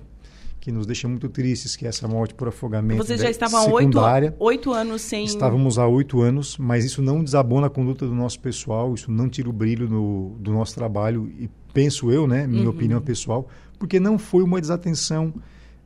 que 0.59 0.71
nos 0.71 0.87
deixa 0.87 1.07
muito 1.07 1.27
tristes, 1.29 1.75
que 1.75 1.85
é 1.85 1.89
essa 1.89 2.07
morte 2.07 2.33
por 2.33 2.47
afogamento 2.47 3.03
Vocês 3.03 3.21
já 3.21 3.29
estavam 3.29 3.59
há 3.59 3.63
oito, 3.65 3.77
secundária. 3.93 4.35
oito 4.39 4.71
anos 4.73 5.01
sem. 5.03 5.23
Estávamos 5.25 5.77
há 5.77 5.85
oito 5.87 6.21
anos, 6.21 6.57
mas 6.57 6.83
isso 6.85 7.01
não 7.03 7.23
desabona 7.23 7.67
a 7.67 7.69
conduta 7.69 8.07
do 8.07 8.15
nosso 8.15 8.39
pessoal, 8.39 8.93
isso 8.95 9.11
não 9.11 9.29
tira 9.29 9.49
o 9.49 9.53
brilho 9.53 9.87
no- 9.87 10.35
do 10.39 10.51
nosso 10.51 10.73
trabalho, 10.73 11.31
e 11.37 11.47
penso 11.75 12.09
eu, 12.09 12.25
né, 12.25 12.47
minha 12.47 12.63
Uhum. 12.63 12.69
opinião 12.69 13.01
pessoal, 13.01 13.47
porque 13.77 13.99
não 13.99 14.17
foi 14.17 14.41
uma 14.41 14.59
desatenção 14.59 15.33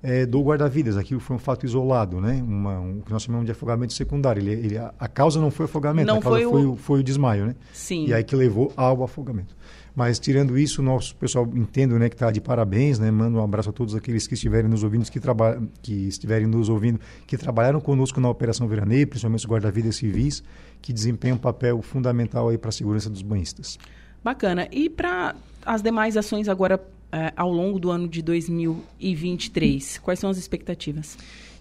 é, 0.01 0.25
do 0.25 0.41
guarda-vidas. 0.41 0.95
Aquilo 0.95 1.19
foi 1.19 1.35
um 1.35 1.39
fato 1.39 1.65
isolado, 1.65 2.21
né? 2.21 2.41
Uma, 2.41 2.79
um, 2.79 2.99
o 2.99 3.01
que 3.01 3.11
nós 3.11 3.23
chamamos 3.23 3.45
de 3.45 3.51
afogamento 3.51 3.91
secundário. 3.91 4.39
Ele, 4.39 4.51
ele, 4.51 4.77
a, 4.77 4.93
a, 4.97 5.07
causa 5.09 5.41
não 5.41 5.51
foi 5.51 5.65
afogamento, 5.65 6.07
não 6.07 6.19
a 6.19 6.21
causa 6.21 6.37
foi 6.37 6.45
o... 6.45 6.51
Foi, 6.51 6.65
o, 6.65 6.75
foi 6.77 6.99
o 7.01 7.03
desmaio, 7.03 7.47
né? 7.47 7.55
Sim. 7.73 8.05
E 8.05 8.13
aí 8.13 8.23
que 8.23 8.33
levou 8.35 8.71
ao 8.77 9.03
afogamento. 9.03 9.53
Mas 9.93 10.17
tirando 10.17 10.57
isso, 10.57 10.81
nosso 10.81 11.13
pessoal 11.15 11.45
entendo, 11.53 11.99
né, 11.99 12.07
que 12.07 12.15
está 12.15 12.31
de 12.31 12.39
parabéns, 12.39 12.97
né? 12.97 13.11
Mando 13.11 13.39
um 13.39 13.43
abraço 13.43 13.71
a 13.71 13.73
todos 13.73 13.93
aqueles 13.93 14.25
que 14.25 14.35
estiverem 14.35 14.69
nos 14.69 14.83
ouvindo, 14.83 15.09
que 15.11 15.19
trabalham, 15.19 15.67
que 15.81 16.07
estiverem 16.07 16.47
nos 16.47 16.69
ouvindo, 16.69 16.97
que 17.27 17.37
trabalharam 17.37 17.81
conosco 17.81 18.21
na 18.21 18.29
Operação 18.29 18.67
Veraneio, 18.69 19.05
principalmente 19.05 19.41
os 19.41 19.51
guarda-vidas 19.51 19.97
civis, 19.97 20.41
que 20.81 20.93
desempenham 20.93 21.35
um 21.35 21.39
papel 21.39 21.81
fundamental 21.81 22.47
aí 22.47 22.57
para 22.57 22.69
a 22.69 22.71
segurança 22.71 23.09
dos 23.09 23.21
banhistas. 23.21 23.77
Bacana. 24.23 24.67
E 24.71 24.89
para 24.89 25.35
as 25.65 25.81
demais 25.81 26.17
ações 26.17 26.47
agora 26.47 26.81
é, 27.11 27.33
ao 27.35 27.51
longo 27.51 27.79
do 27.79 27.89
ano 27.89 28.07
de 28.07 28.21
2023, 28.21 29.97
quais 29.99 30.19
são 30.19 30.29
as 30.29 30.37
expectativas? 30.37 31.17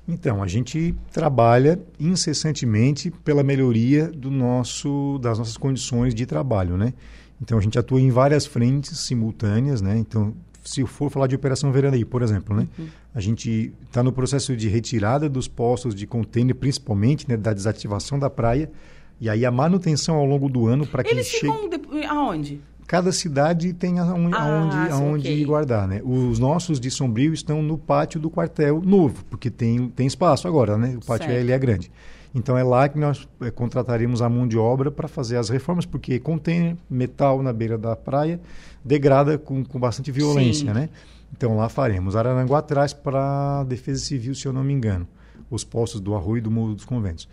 Então, 0.06 0.42
a 0.42 0.46
gente 0.46 0.94
trabalha 1.12 1.78
incessantemente 2.00 3.10
pela 3.10 3.42
melhoria 3.42 4.08
do 4.08 4.30
nosso, 4.30 5.18
das 5.20 5.38
nossas 5.38 5.56
condições 5.56 6.14
de 6.14 6.24
trabalho, 6.24 6.76
né? 6.76 6.94
Então 7.40 7.58
a 7.58 7.60
gente 7.60 7.78
atua 7.78 8.00
em 8.00 8.10
várias 8.10 8.46
frentes 8.46 8.98
simultâneas, 8.98 9.80
né? 9.80 9.96
Então, 9.96 10.34
se 10.64 10.84
for 10.86 11.10
falar 11.10 11.26
de 11.26 11.36
operação 11.36 11.70
Verandaí, 11.70 12.04
por 12.04 12.22
exemplo, 12.22 12.56
né? 12.56 12.66
Uhum. 12.78 12.88
A 13.14 13.20
gente 13.20 13.72
está 13.86 14.02
no 14.02 14.12
processo 14.12 14.56
de 14.56 14.68
retirada 14.68 15.28
dos 15.28 15.48
postos 15.48 15.94
de 15.94 16.06
contêiner, 16.06 16.54
principalmente, 16.54 17.28
né, 17.28 17.36
da 17.36 17.52
desativação 17.52 18.18
da 18.18 18.28
praia, 18.28 18.70
e 19.20 19.28
aí 19.28 19.44
a 19.44 19.50
manutenção 19.50 20.16
ao 20.16 20.24
longo 20.24 20.48
do 20.48 20.66
ano 20.66 20.86
para 20.86 21.02
que 21.02 21.10
Eles 21.10 21.28
ficam 21.28 21.68
de... 21.68 22.04
aonde? 22.06 22.60
Cada 22.86 23.12
cidade 23.12 23.72
tem 23.74 23.98
aonde, 23.98 24.34
ah, 24.34 24.42
aonde, 24.42 24.92
aonde 24.92 25.28
okay. 25.28 25.44
guardar, 25.44 25.86
né? 25.86 26.00
Os 26.02 26.38
nossos 26.38 26.80
de 26.80 26.90
Sombrio 26.90 27.34
estão 27.34 27.62
no 27.62 27.76
pátio 27.76 28.18
do 28.18 28.30
quartel 28.30 28.80
novo, 28.80 29.24
porque 29.26 29.50
tem, 29.50 29.90
tem 29.90 30.06
espaço 30.06 30.48
agora, 30.48 30.78
né? 30.78 30.96
O 30.96 31.04
pátio 31.04 31.30
ele 31.30 31.52
é 31.52 31.58
grande. 31.58 31.90
Então 32.34 32.56
é 32.56 32.62
lá 32.62 32.88
que 32.88 32.98
nós 32.98 33.28
é, 33.40 33.50
contrataremos 33.50 34.22
a 34.22 34.28
mão 34.28 34.46
de 34.46 34.56
obra 34.56 34.90
para 34.90 35.08
fazer 35.08 35.36
as 35.36 35.48
reformas, 35.48 35.84
porque 35.84 36.18
contém 36.18 36.78
metal 36.88 37.42
na 37.42 37.52
beira 37.52 37.76
da 37.76 37.96
praia, 37.96 38.40
degrada 38.84 39.36
com, 39.36 39.64
com 39.64 39.78
bastante 39.78 40.10
violência, 40.10 40.68
Sim. 40.68 40.74
né? 40.74 40.88
Então 41.36 41.56
lá 41.56 41.68
faremos. 41.68 42.16
Araranguá 42.16 42.62
traz 42.62 42.92
para 42.92 43.60
a 43.60 43.64
Defesa 43.64 44.04
Civil, 44.04 44.34
se 44.34 44.46
eu 44.46 44.52
não 44.52 44.64
me 44.64 44.72
engano, 44.72 45.06
os 45.50 45.64
postos 45.64 46.00
do 46.00 46.14
Arroio 46.14 46.38
e 46.38 46.40
do 46.40 46.50
Morro 46.50 46.74
dos 46.74 46.84
Conventos. 46.84 47.28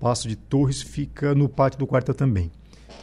Passo 0.00 0.28
de 0.28 0.36
Torres 0.36 0.82
fica 0.82 1.34
no 1.34 1.48
pátio 1.48 1.78
do 1.78 1.86
quartel 1.86 2.14
também. 2.14 2.50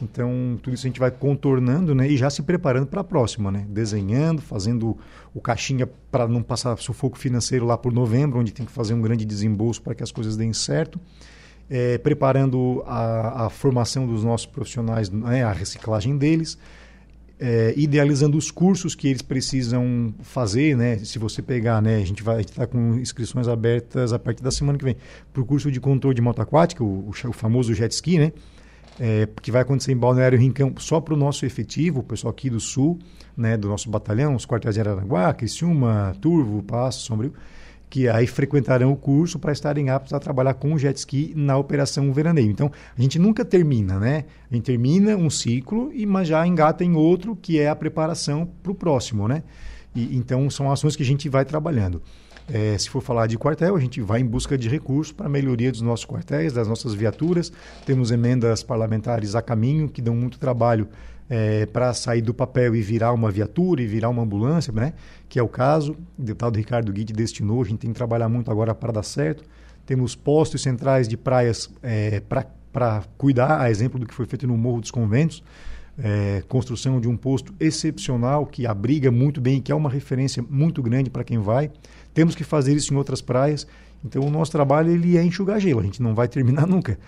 Então, 0.02 0.60
tudo 0.62 0.74
isso 0.74 0.86
a 0.86 0.90
gente 0.90 1.00
vai 1.00 1.10
contornando 1.10 1.96
né, 1.96 2.08
e 2.08 2.18
já 2.18 2.30
se 2.30 2.44
preparando 2.44 2.88
para 2.88 3.02
a 3.02 3.04
próxima, 3.04 3.50
né? 3.50 3.66
desenhando, 3.70 4.42
fazendo 4.42 4.98
o 5.34 5.40
caixinha 5.40 5.88
para 6.12 6.28
não 6.28 6.44
passar 6.44 6.78
sufoco 6.78 7.18
financeiro 7.18 7.66
lá 7.66 7.78
por 7.78 7.94
novembro, 7.94 8.40
onde 8.40 8.52
tem 8.52 8.66
que 8.66 8.72
fazer 8.72 8.94
um 8.94 9.02
grande 9.02 9.24
desembolso 9.24 9.82
para 9.82 9.96
que 9.96 10.04
as 10.04 10.12
coisas 10.12 10.36
deem 10.36 10.52
certo 10.52 11.00
é, 11.70 11.98
preparando 11.98 12.84
a, 12.86 13.46
a, 13.46 13.50
formação 13.50 14.06
dos 14.06 14.24
nossos 14.24 14.46
profissionais, 14.46 15.10
né, 15.10 15.44
a 15.44 15.52
reciclagem 15.52 16.18
deles, 16.18 16.58
é, 17.40 17.74
idealizando 17.76 18.38
os 18.38 18.50
cursos 18.50 18.96
que 18.96 19.08
eles 19.08 19.22
precisam 19.22 20.14
fazer, 20.22 20.76
né? 20.78 20.98
Se 21.00 21.20
você 21.20 21.42
pegar, 21.42 21.82
né? 21.82 21.98
A 21.98 22.06
gente 22.06 22.24
vai 22.24 22.42
estar 22.42 22.66
tá 22.66 22.68
com 22.68 22.96
inscrições 22.96 23.48
abertas 23.48 24.14
a 24.14 24.20
partir 24.20 24.42
da 24.42 24.52
semana 24.52 24.78
que 24.78 24.86
vem 24.86 24.96
para 25.34 25.42
o 25.42 25.46
curso 25.46 25.72
de 25.72 25.80
controle 25.80 26.16
de 26.16 26.22
moto 26.22 26.42
aquática, 26.42 26.84
o, 26.84 27.10
o, 27.10 27.34
famoso 27.34 27.74
jet 27.74 27.92
ski, 27.92 28.18
né? 28.18 28.32
É, 28.98 29.28
que 29.42 29.52
vai 29.52 29.62
acontecer 29.62 29.92
em 29.92 29.98
Balneário 29.98 30.40
Rincão 30.40 30.74
só 30.78 31.02
para 31.02 31.14
o 31.14 31.18
nosso 31.18 31.46
efetivo, 31.46 32.00
o 32.00 32.04
pessoal 32.04 32.32
aqui 32.32 32.50
do 32.50 32.62
Sul, 32.62 32.98
né? 33.36 33.58
Do 33.58 33.68
nosso 33.68 33.90
batalhão, 33.90 34.36
os 34.36 34.46
quartéis 34.46 34.76
de 34.76 34.82
Araranguá, 34.82 35.34
Criciúma, 35.34 36.16
Turvo, 36.22 36.64
Passo, 36.64 37.02
Sombrio 37.06 37.34
que 37.96 38.10
aí 38.10 38.28
frequentarão 38.28 38.92
o 38.92 38.96
curso 38.98 39.40
para 39.40 39.54
estarem 39.54 39.90
aptos 39.90 40.12
a 40.12 40.20
trabalhar 40.20 40.56
com 40.56 40.74
o 40.74 40.78
jet 40.78 40.98
ski 40.98 41.32
na 41.34 41.58
operação 41.58 42.12
veraneio. 42.12 42.52
Então, 42.52 42.70
a 42.98 43.02
gente 43.02 43.18
nunca 43.18 43.46
termina, 43.46 43.98
né? 43.98 44.26
A 44.52 44.54
gente 44.54 44.66
termina 44.66 45.16
um 45.16 45.30
ciclo 45.30 45.94
e 45.94 46.06
mas 46.06 46.28
já 46.28 46.46
engata 46.46 46.84
em 46.84 46.94
outro, 46.94 47.38
que 47.38 47.58
é 47.58 47.70
a 47.70 47.76
preparação 47.76 48.50
para 48.62 48.74
o 48.74 48.76
próximo, 48.76 49.30
né? 49.30 49.44
E, 49.96 50.18
então, 50.18 50.50
são 50.50 50.70
ações 50.70 50.94
que 50.94 51.04
a 51.04 51.06
gente 51.06 51.30
vai 51.30 51.46
trabalhando. 51.46 52.02
É, 52.52 52.78
se 52.78 52.90
for 52.90 53.02
falar 53.02 53.28
de 53.28 53.38
quartel, 53.38 53.78
a 53.78 53.80
gente 53.80 54.02
vai 54.02 54.20
em 54.20 54.26
busca 54.26 54.58
de 54.58 54.68
recursos 54.68 55.14
para 55.14 55.28
a 55.28 55.30
melhoria 55.30 55.72
dos 55.72 55.80
nossos 55.80 56.06
quartéis, 56.06 56.52
das 56.52 56.68
nossas 56.68 56.94
viaturas. 56.94 57.50
Temos 57.86 58.12
emendas 58.12 58.62
parlamentares 58.62 59.36
a 59.36 59.42
caminho 59.42 59.88
que 59.88 60.02
dão 60.02 60.18
muito 60.18 60.38
trabalho 60.38 60.90
é, 61.30 61.66
para 61.66 61.94
sair 61.94 62.22
do 62.22 62.34
papel 62.34 62.76
e 62.76 62.82
virar 62.82 63.12
uma 63.14 63.32
viatura 63.32 63.82
e 63.82 63.88
virar 63.88 64.10
uma 64.10 64.24
ambulância, 64.24 64.72
né? 64.72 64.94
que 65.28 65.40
é 65.40 65.44
o 65.44 65.48
caso. 65.48 65.96
O 66.18 66.22
deputado 66.22 66.56
Ricardo 66.56 66.92
Guide 66.92 67.14
destinou, 67.14 67.62
a 67.62 67.66
gente 67.66 67.80
tem 67.80 67.92
que 67.92 67.96
trabalhar 67.96 68.30
muito 68.30 68.52
agora 68.52 68.74
para 68.76 68.92
dar 68.92 69.04
certo. 69.04 69.44
Temos 69.86 70.16
postos 70.16 70.62
centrais 70.62 71.08
de 71.08 71.18
praias 71.18 71.70
é, 71.82 72.22
para 72.72 73.04
cuidar, 73.18 73.62
a 73.62 73.70
exemplo 73.70 74.00
do 74.00 74.06
que 74.06 74.14
foi 74.14 74.26
feito 74.26 74.48
no 74.48 74.58
Morro 74.58 74.82
dos 74.82 74.92
Conventos. 74.92 75.44
É, 75.98 76.44
construção 76.50 77.00
de 77.00 77.08
um 77.08 77.16
posto 77.16 77.54
excepcional 77.58 78.46
que 78.46 78.68
abriga 78.68 79.10
muito 79.10 79.40
bem, 79.40 79.62
que 79.62 79.72
é 79.72 79.76
uma 79.76 79.90
referência 79.90 80.44
muito 80.50 80.84
grande 80.84 81.10
para 81.10 81.24
quem 81.24 81.40
vai. 81.40 81.72
Temos 82.14 82.36
que 82.36 82.44
fazer 82.44 82.76
isso 82.76 82.94
em 82.94 82.98
outras 82.98 83.22
praias. 83.22 83.66
Então 84.04 84.22
o 84.24 84.30
nosso 84.30 84.52
trabalho 84.52 84.92
ele 84.92 85.18
é 85.18 85.24
enxugar 85.24 85.60
gelo, 85.60 85.80
a 85.80 85.84
gente 85.84 86.02
não 86.02 86.14
vai 86.14 86.28
terminar 86.28 86.68
nunca. 86.68 87.00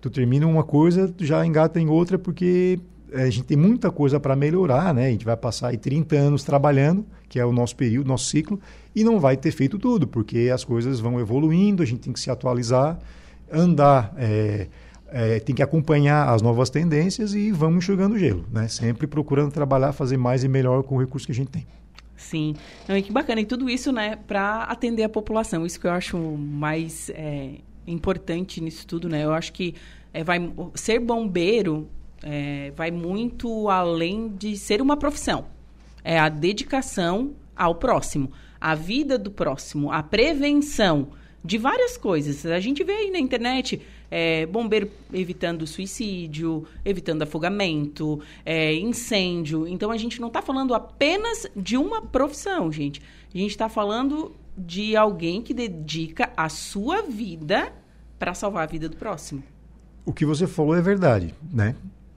Tu 0.00 0.10
termina 0.10 0.46
uma 0.46 0.62
coisa, 0.62 1.12
já 1.18 1.44
engata 1.46 1.80
em 1.80 1.88
outra 1.88 2.18
porque 2.18 2.78
a 3.14 3.30
gente 3.30 3.44
tem 3.44 3.56
muita 3.56 3.90
coisa 3.90 4.18
para 4.18 4.34
melhorar, 4.34 4.92
né? 4.92 5.06
A 5.06 5.10
gente 5.10 5.24
vai 5.24 5.36
passar 5.36 5.68
aí 5.68 5.78
30 5.78 6.16
anos 6.16 6.44
trabalhando, 6.44 7.06
que 7.28 7.38
é 7.38 7.46
o 7.46 7.52
nosso 7.52 7.76
período, 7.76 8.08
nosso 8.08 8.26
ciclo, 8.26 8.60
e 8.94 9.04
não 9.04 9.20
vai 9.20 9.36
ter 9.36 9.52
feito 9.52 9.78
tudo, 9.78 10.06
porque 10.06 10.50
as 10.52 10.64
coisas 10.64 11.00
vão 11.00 11.20
evoluindo, 11.20 11.82
a 11.82 11.86
gente 11.86 12.00
tem 12.00 12.12
que 12.12 12.20
se 12.20 12.30
atualizar, 12.30 12.98
andar, 13.50 14.12
é, 14.16 14.68
é, 15.08 15.40
tem 15.40 15.54
que 15.54 15.62
acompanhar 15.62 16.28
as 16.28 16.42
novas 16.42 16.70
tendências 16.70 17.34
e 17.34 17.52
vamos 17.52 17.78
enxugando 17.78 18.18
gelo, 18.18 18.44
né? 18.50 18.68
Sempre 18.68 19.06
procurando 19.06 19.52
trabalhar, 19.52 19.92
fazer 19.92 20.16
mais 20.16 20.42
e 20.42 20.48
melhor 20.48 20.82
com 20.82 20.96
o 20.96 21.00
recurso 21.00 21.26
que 21.26 21.32
a 21.32 21.34
gente 21.34 21.50
tem. 21.50 21.66
Sim, 22.16 22.54
não, 22.88 22.96
e 22.96 23.02
que 23.02 23.12
bacana, 23.12 23.40
e 23.40 23.46
tudo 23.46 23.68
isso, 23.68 23.92
né, 23.92 24.16
para 24.26 24.62
atender 24.64 25.02
a 25.02 25.08
população, 25.08 25.66
isso 25.66 25.80
que 25.80 25.86
eu 25.86 25.90
acho 25.90 26.16
mais 26.16 27.10
é, 27.10 27.56
importante 27.86 28.60
nisso 28.60 28.86
tudo, 28.86 29.08
né? 29.08 29.24
Eu 29.24 29.32
acho 29.32 29.52
que 29.52 29.74
é, 30.12 30.22
vai 30.22 30.52
ser 30.74 31.00
bombeiro 31.00 31.88
é, 32.22 32.72
vai 32.76 32.90
muito 32.90 33.68
além 33.68 34.28
de 34.28 34.56
ser 34.56 34.80
uma 34.80 34.96
profissão. 34.96 35.46
É 36.02 36.18
a 36.18 36.28
dedicação 36.28 37.32
ao 37.56 37.74
próximo, 37.74 38.30
a 38.60 38.74
vida 38.74 39.18
do 39.18 39.30
próximo, 39.30 39.90
a 39.90 40.02
prevenção 40.02 41.08
de 41.44 41.58
várias 41.58 41.96
coisas. 41.96 42.46
A 42.46 42.58
gente 42.58 42.82
vê 42.82 42.92
aí 42.92 43.10
na 43.10 43.18
internet 43.18 43.80
é, 44.10 44.46
bombeiro 44.46 44.90
evitando 45.12 45.66
suicídio, 45.66 46.66
evitando 46.84 47.22
afogamento, 47.22 48.20
é, 48.44 48.74
incêndio. 48.74 49.66
Então 49.66 49.90
a 49.90 49.96
gente 49.96 50.20
não 50.20 50.28
está 50.28 50.40
falando 50.40 50.74
apenas 50.74 51.46
de 51.54 51.76
uma 51.76 52.00
profissão, 52.00 52.72
gente. 52.72 53.02
A 53.34 53.38
gente 53.38 53.50
está 53.50 53.68
falando 53.68 54.32
de 54.56 54.96
alguém 54.96 55.42
que 55.42 55.52
dedica 55.52 56.32
a 56.36 56.48
sua 56.48 57.02
vida 57.02 57.72
para 58.18 58.32
salvar 58.34 58.62
a 58.62 58.66
vida 58.66 58.88
do 58.88 58.96
próximo. 58.96 59.42
O 60.06 60.12
que 60.12 60.24
você 60.24 60.46
falou 60.46 60.76
é 60.76 60.80
verdade, 60.80 61.34
né? 61.52 61.74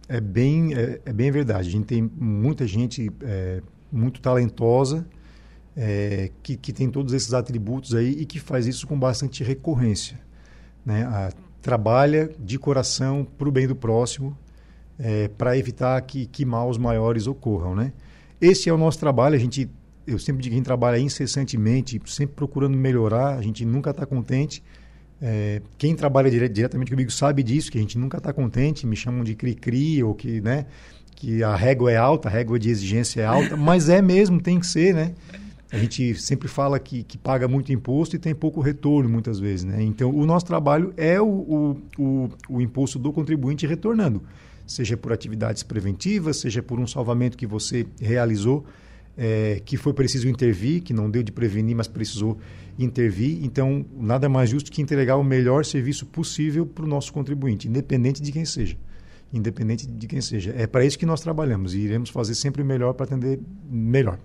É 0.09 0.21
bem, 0.21 0.73
é, 0.73 1.01
é, 1.05 1.13
bem 1.13 1.31
verdade. 1.31 1.67
A 1.67 1.71
gente 1.71 1.85
tem 1.85 2.01
muita 2.01 2.65
gente 2.65 3.11
é, 3.21 3.61
muito 3.91 4.21
talentosa 4.21 5.05
é, 5.75 6.31
que, 6.41 6.55
que 6.55 6.71
tem 6.71 6.89
todos 6.89 7.13
esses 7.13 7.33
atributos 7.33 7.93
aí 7.93 8.11
e 8.11 8.25
que 8.25 8.39
faz 8.39 8.65
isso 8.65 8.87
com 8.87 8.97
bastante 8.97 9.43
recorrência. 9.43 10.19
Né? 10.85 11.03
A, 11.03 11.31
trabalha 11.61 12.29
de 12.39 12.57
coração 12.57 13.27
para 13.37 13.49
o 13.49 13.51
bem 13.51 13.67
do 13.67 13.75
próximo 13.75 14.37
é, 14.97 15.27
para 15.27 15.57
evitar 15.57 16.01
que, 16.01 16.25
que 16.25 16.45
maus 16.45 16.77
maiores 16.77 17.27
ocorram. 17.27 17.75
Né? 17.75 17.91
Esse 18.39 18.69
é 18.69 18.73
o 18.73 18.77
nosso 18.77 18.97
trabalho. 18.99 19.35
A 19.35 19.39
gente, 19.39 19.69
eu 20.05 20.17
sempre 20.17 20.41
digo 20.41 20.53
que 20.53 20.55
a 20.55 20.59
gente 20.59 20.65
trabalha 20.65 20.97
incessantemente, 20.97 22.01
sempre 22.05 22.35
procurando 22.35 22.77
melhorar. 22.77 23.37
A 23.37 23.41
gente 23.41 23.65
nunca 23.65 23.91
está 23.91 24.05
contente 24.05 24.63
é, 25.21 25.61
quem 25.77 25.95
trabalha 25.95 26.29
dire 26.29 26.47
diretamente 26.47 26.91
comigo 26.91 27.11
sabe 27.11 27.41
disso, 27.41 27.71
que 27.71 27.77
a 27.77 27.81
gente 27.81 27.97
nunca 27.97 28.17
está 28.17 28.31
contente, 28.31 28.85
me 28.85 28.95
chamam 28.95 29.23
de 29.23 29.35
cri-cri, 29.35 30.03
ou 30.03 30.13
que, 30.13 30.41
né, 30.41 30.65
que 31.15 31.43
a 31.43 31.55
régua 31.55 31.91
é 31.91 31.97
alta, 31.97 32.29
a 32.29 32.31
régua 32.31 32.59
de 32.59 32.69
exigência 32.69 33.21
é 33.21 33.25
alta, 33.25 33.57
mas 33.57 33.89
é 33.89 34.01
mesmo, 34.01 34.39
tem 34.39 34.59
que 34.59 34.67
ser, 34.67 34.93
né? 34.93 35.13
A 35.69 35.77
gente 35.77 36.15
sempre 36.15 36.47
fala 36.47 36.79
que, 36.79 37.03
que 37.03 37.17
paga 37.17 37.45
muito 37.45 37.73
imposto 37.73 38.15
e 38.15 38.19
tem 38.19 38.33
pouco 38.33 38.61
retorno 38.61 39.09
muitas 39.09 39.37
vezes, 39.37 39.65
né? 39.65 39.83
Então, 39.83 40.15
o 40.15 40.25
nosso 40.25 40.45
trabalho 40.45 40.93
é 40.95 41.19
o, 41.19 41.25
o, 41.27 41.77
o, 41.99 42.29
o 42.49 42.61
imposto 42.61 42.97
do 42.97 43.11
contribuinte 43.11 43.67
retornando, 43.67 44.21
seja 44.65 44.95
por 44.95 45.11
atividades 45.11 45.63
preventivas, 45.63 46.37
seja 46.37 46.63
por 46.63 46.79
um 46.79 46.87
salvamento 46.87 47.37
que 47.37 47.45
você 47.45 47.85
realizou, 47.99 48.65
é, 49.17 49.61
que 49.65 49.75
foi 49.75 49.93
preciso 49.93 50.29
intervir, 50.29 50.83
que 50.83 50.93
não 50.93 51.09
deu 51.09 51.23
de 51.23 51.31
prevenir, 51.31 51.75
mas 51.75 51.87
precisou 51.87 52.37
intervir. 52.77 53.43
Então, 53.43 53.85
nada 53.97 54.29
mais 54.29 54.49
justo 54.49 54.71
que 54.71 54.81
entregar 54.81 55.17
o 55.17 55.23
melhor 55.23 55.65
serviço 55.65 56.05
possível 56.05 56.65
para 56.65 56.85
o 56.85 56.87
nosso 56.87 57.11
contribuinte, 57.11 57.67
independente 57.67 58.21
de 58.21 58.31
quem 58.31 58.45
seja. 58.45 58.77
Independente 59.33 59.87
de 59.87 60.07
quem 60.07 60.21
seja. 60.21 60.53
É 60.55 60.67
para 60.67 60.85
isso 60.85 60.97
que 60.97 61.05
nós 61.05 61.19
trabalhamos 61.19 61.73
e 61.73 61.79
iremos 61.79 62.09
fazer 62.09 62.35
sempre 62.35 62.61
o 62.61 62.65
melhor 62.65 62.93
para 62.93 63.05
atender 63.05 63.39
melhor. 63.69 64.19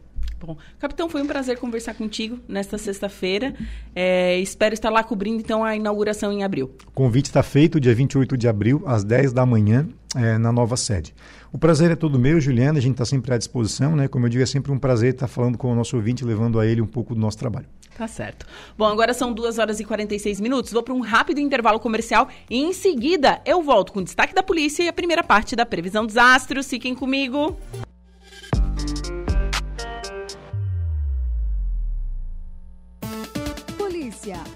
Bom, 0.45 0.57
capitão, 0.79 1.09
foi 1.09 1.23
um 1.23 1.27
prazer 1.27 1.57
conversar 1.57 1.95
contigo 1.95 2.39
nesta 2.49 2.77
sexta-feira. 2.77 3.55
É, 3.95 4.41
espero 4.41 4.75
estar 4.75 4.91
lá 4.91 5.03
cobrindo, 5.05 5.41
então, 5.41 5.65
a 5.65 5.77
inauguração 5.77 6.33
em 6.33 6.43
abril. 6.43 6.73
O 6.89 6.91
convite 6.91 7.27
está 7.27 7.45
feito, 7.45 7.79
dia 7.79 7.95
28 7.95 8.37
de 8.37 8.49
abril, 8.49 8.83
às 8.85 9.05
10 9.05 9.33
da 9.33 9.47
manhã, 9.47 9.89
é, 10.17 10.39
na 10.39 10.53
nova 10.53 10.77
sede. 10.77 11.15
O 11.53 11.59
prazer 11.59 11.91
é 11.91 11.97
todo 11.97 12.19
meu, 12.19 12.41
Juliana, 12.41 12.79
a 12.79 12.83
gente 12.83 12.93
está 12.93 13.05
sempre 13.05 13.35
à 13.35 13.39
disposição, 13.39 13.95
né? 13.95 14.09
Como 14.09 14.27
eu 14.27 14.31
digo, 14.31 14.43
é 14.43 14.47
sempre 14.47 14.73
um 14.73 14.79
prazer 14.79 15.13
estar 15.13 15.29
falando 15.29 15.59
com 15.59 15.71
o 15.71 15.75
nosso 15.75 15.97
ouvinte, 15.97 16.25
levando 16.25 16.59
a 16.59 16.67
ele 16.67 16.81
um 16.81 16.87
pouco 16.87 17.15
do 17.15 17.21
nosso 17.21 17.39
trabalho. 17.39 17.67
Tá 17.97 18.09
certo. 18.09 18.47
Bom, 18.77 18.87
agora 18.87 19.13
são 19.13 19.33
2 19.33 19.59
horas 19.59 19.79
e 19.79 19.85
46 19.85 20.41
minutos. 20.41 20.73
Vou 20.73 20.83
para 20.83 20.95
um 20.95 21.01
rápido 21.01 21.41
intervalo 21.41 21.79
comercial 21.79 22.27
e 22.49 22.59
em 22.59 22.73
seguida 22.73 23.41
eu 23.45 23.63
volto 23.63 23.93
com 23.93 24.01
o 24.01 24.05
destaque 24.05 24.35
da 24.35 24.43
polícia 24.43 24.83
e 24.83 24.89
a 24.89 24.93
primeira 24.93 25.23
parte 25.23 25.55
da 25.55 25.67
previsão 25.67 26.07
dos 26.07 26.17
astros. 26.17 26.67
Fiquem 26.67 26.95
comigo. 26.95 27.57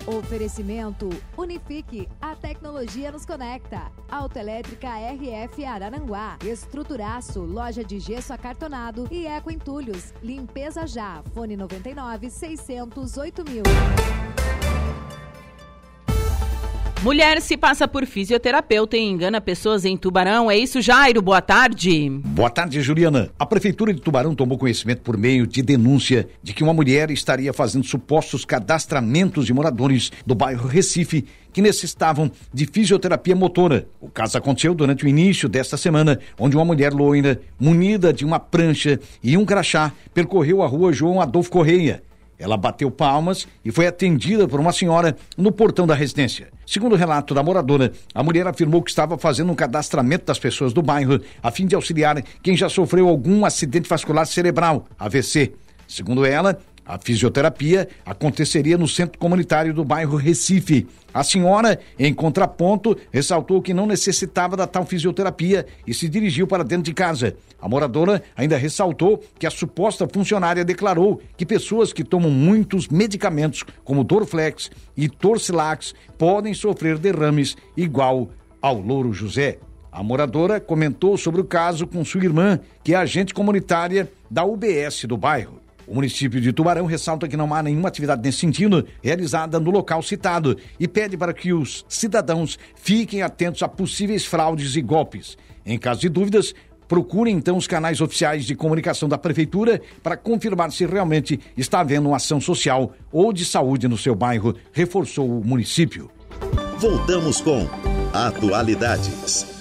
Oferecimento 0.07 1.11
Unifique. 1.37 2.09
A 2.21 2.37
tecnologia 2.37 3.11
nos 3.11 3.27
conecta. 3.27 3.91
Autoelétrica 4.09 4.89
RF 4.89 5.65
Araranguá. 5.65 6.39
Estruturaço. 6.45 7.41
Loja 7.41 7.83
de 7.83 7.99
gesso 7.99 8.33
acartonado 8.33 9.09
e 9.11 9.27
Eco 9.27 9.51
Entulhos. 9.51 10.15
Limpeza 10.23 10.87
já. 10.87 11.25
Fone 11.35 11.57
99 11.57 12.31
608 12.31 13.45
mil. 13.51 13.63
Mulher 17.07 17.41
se 17.41 17.57
passa 17.57 17.87
por 17.87 18.05
fisioterapeuta 18.05 18.97
e 18.97 19.01
engana 19.01 19.41
pessoas 19.41 19.85
em 19.85 19.97
Tubarão. 19.97 20.51
É 20.51 20.59
isso, 20.59 20.83
Jairo? 20.83 21.23
Boa 21.23 21.41
tarde. 21.41 22.11
Boa 22.25 22.51
tarde, 22.51 22.83
Juliana. 22.83 23.31
A 23.39 23.47
Prefeitura 23.47 23.95
de 23.95 24.01
Tubarão 24.01 24.35
tomou 24.35 24.59
conhecimento 24.59 25.03
por 25.03 25.17
meio 25.17 25.47
de 25.47 25.63
denúncia 25.63 26.29
de 26.43 26.53
que 26.53 26.65
uma 26.65 26.75
mulher 26.75 27.09
estaria 27.13 27.53
fazendo 27.53 27.87
supostos 27.87 28.45
cadastramentos 28.45 29.47
de 29.47 29.55
moradores 29.55 30.11
do 30.27 30.35
bairro 30.35 30.67
Recife 30.67 31.25
que 31.53 31.63
necessitavam 31.63 32.29
de 32.53 32.67
fisioterapia 32.67 33.37
motora. 33.37 33.87
O 34.01 34.11
caso 34.11 34.37
aconteceu 34.37 34.75
durante 34.75 35.05
o 35.05 35.09
início 35.09 35.49
desta 35.49 35.77
semana, 35.77 36.19
onde 36.37 36.57
uma 36.57 36.65
mulher 36.65 36.93
loira, 36.93 37.41
munida 37.57 38.13
de 38.13 38.25
uma 38.25 38.41
prancha 38.41 38.99
e 39.23 39.37
um 39.37 39.45
crachá, 39.45 39.93
percorreu 40.13 40.61
a 40.61 40.67
rua 40.67 40.93
João 40.93 41.21
Adolfo 41.21 41.53
Correia. 41.53 42.03
Ela 42.39 42.57
bateu 42.57 42.91
palmas 42.91 43.47
e 43.64 43.70
foi 43.70 43.87
atendida 43.87 44.47
por 44.47 44.61
uma 44.61 44.72
senhora 44.72 45.16
no 45.37 45.51
portão 45.51 45.87
da 45.87 45.95
residência. 45.95 46.49
Segundo 46.66 46.93
o 46.93 46.97
relato 46.97 47.32
da 47.32 47.43
moradora, 47.43 47.93
a 48.14 48.22
mulher 48.22 48.47
afirmou 48.47 48.82
que 48.82 48.91
estava 48.91 49.16
fazendo 49.16 49.51
um 49.51 49.55
cadastramento 49.55 50.26
das 50.26 50.39
pessoas 50.39 50.72
do 50.72 50.82
bairro 50.82 51.20
a 51.43 51.51
fim 51.51 51.66
de 51.66 51.74
auxiliar 51.74 52.22
quem 52.43 52.57
já 52.57 52.68
sofreu 52.68 53.09
algum 53.09 53.45
acidente 53.45 53.89
vascular 53.89 54.26
cerebral, 54.26 54.87
AVC. 54.99 55.53
Segundo 55.89 56.26
ela, 56.26 56.59
a 56.87 56.99
fisioterapia 56.99 57.89
aconteceria 58.05 58.78
no 58.78 58.87
centro 58.87 59.18
comunitário 59.18 59.74
do 59.74 59.84
bairro 59.84 60.16
Recife. 60.16 60.87
A 61.12 61.24
senhora, 61.24 61.80
em 61.99 62.14
contraponto, 62.14 62.97
ressaltou 63.11 63.61
que 63.61 63.74
não 63.74 63.87
necessitava 63.87 64.57
da 64.57 64.66
tal 64.66 64.87
fisioterapia 64.87 65.66
e 65.87 65.93
se 65.93 66.09
dirigiu 66.09 66.47
para 66.47 66.62
dentro 66.62 66.84
de 66.84 66.95
casa. 66.95 67.37
A 67.61 67.68
moradora 67.68 68.22
ainda 68.37 68.57
ressaltou 68.57 69.22
que 69.39 69.47
a 69.47 69.51
suposta 69.51 70.07
funcionária 70.07 70.64
declarou 70.64 71.20
que 71.37 71.45
pessoas 71.45 71.93
que 71.93 72.05
tomam 72.05 72.30
muitos 72.30 72.87
medicamentos, 72.87 73.64
como 73.82 74.05
Dorflex 74.05 74.70
e 74.97 75.09
Torcilax, 75.09 75.95
podem 76.16 76.55
sofrer 76.55 76.99
derrames 76.99 77.57
igual 77.76 78.30
ao 78.62 78.78
Louro 78.78 79.12
José. 79.12 79.59
A 79.91 80.03
moradora 80.03 80.61
comentou 80.61 81.16
sobre 81.16 81.41
o 81.41 81.45
caso 81.45 81.87
com 81.87 82.05
sua 82.05 82.22
irmã, 82.22 82.61
que 82.84 82.93
é 82.93 82.97
agente 82.97 83.32
comunitária 83.32 84.12
da 84.30 84.45
UBS 84.45 85.07
do 85.07 85.16
bairro. 85.16 85.66
O 85.87 85.95
município 85.95 86.41
de 86.41 86.53
Tubarão 86.53 86.87
ressalta 86.87 87.28
que 87.28 87.37
não 87.37 87.53
há 87.55 87.62
nenhuma 87.62 87.89
atividade 87.89 88.22
nesse 88.22 88.39
sentido 88.39 88.87
realizada 89.03 89.61
no 89.61 89.70
local 89.70 90.03
citado 90.03 90.57
e 90.78 90.89
pede 90.89 91.16
para 91.16 91.32
que 91.32 91.53
os 91.53 91.84
cidadãos 91.89 92.59
fiquem 92.74 93.22
atentos 93.22 93.62
a 93.62 93.68
possíveis 93.68 94.24
fraudes 94.24 94.74
e 94.76 94.82
golpes. 94.82 95.39
Em 95.64 95.78
caso 95.78 96.01
de 96.01 96.09
dúvidas, 96.09 96.55
procure 96.89 97.30
então 97.30 97.57
os 97.57 97.66
canais 97.66 98.01
oficiais 98.01 98.45
de 98.45 98.55
comunicação 98.55 99.09
da 99.09 99.18
prefeitura 99.18 99.80
para 100.03 100.16
confirmar 100.16 100.72
se 100.72 100.87
realmente 100.87 101.39
está 101.57 101.80
havendo 101.80 102.09
uma 102.09 102.16
ação 102.16 102.41
social 102.41 102.93
ou 103.12 103.32
de 103.32 103.45
saúde 103.45 103.89
no 103.89 103.99
seu 103.99 104.14
bairro, 104.14 104.55
reforçou 104.72 105.28
o 105.28 105.45
município. 105.45 106.11
Voltamos 106.78 107.41
com 107.41 107.68
Atualidades. 108.12 109.56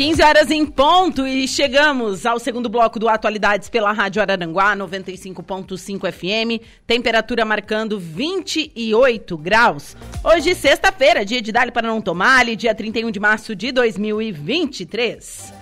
15 0.00 0.22
horas 0.22 0.50
em 0.50 0.64
ponto 0.64 1.26
e 1.26 1.46
chegamos 1.46 2.24
ao 2.24 2.38
segundo 2.38 2.70
bloco 2.70 2.98
do 2.98 3.06
Atualidades 3.06 3.68
pela 3.68 3.92
Rádio 3.92 4.22
Araranguá 4.22 4.74
95.5 4.74 6.10
FM, 6.10 6.64
temperatura 6.86 7.44
marcando 7.44 8.00
28 8.00 9.36
graus. 9.36 9.94
Hoje, 10.24 10.54
sexta-feira, 10.54 11.22
dia 11.22 11.42
de 11.42 11.52
Dali 11.52 11.70
para 11.70 11.86
não 11.86 12.00
tomar, 12.00 12.46
dia 12.56 12.74
31 12.74 13.10
de 13.10 13.20
março 13.20 13.54
de 13.54 13.70
2023. 13.72 15.52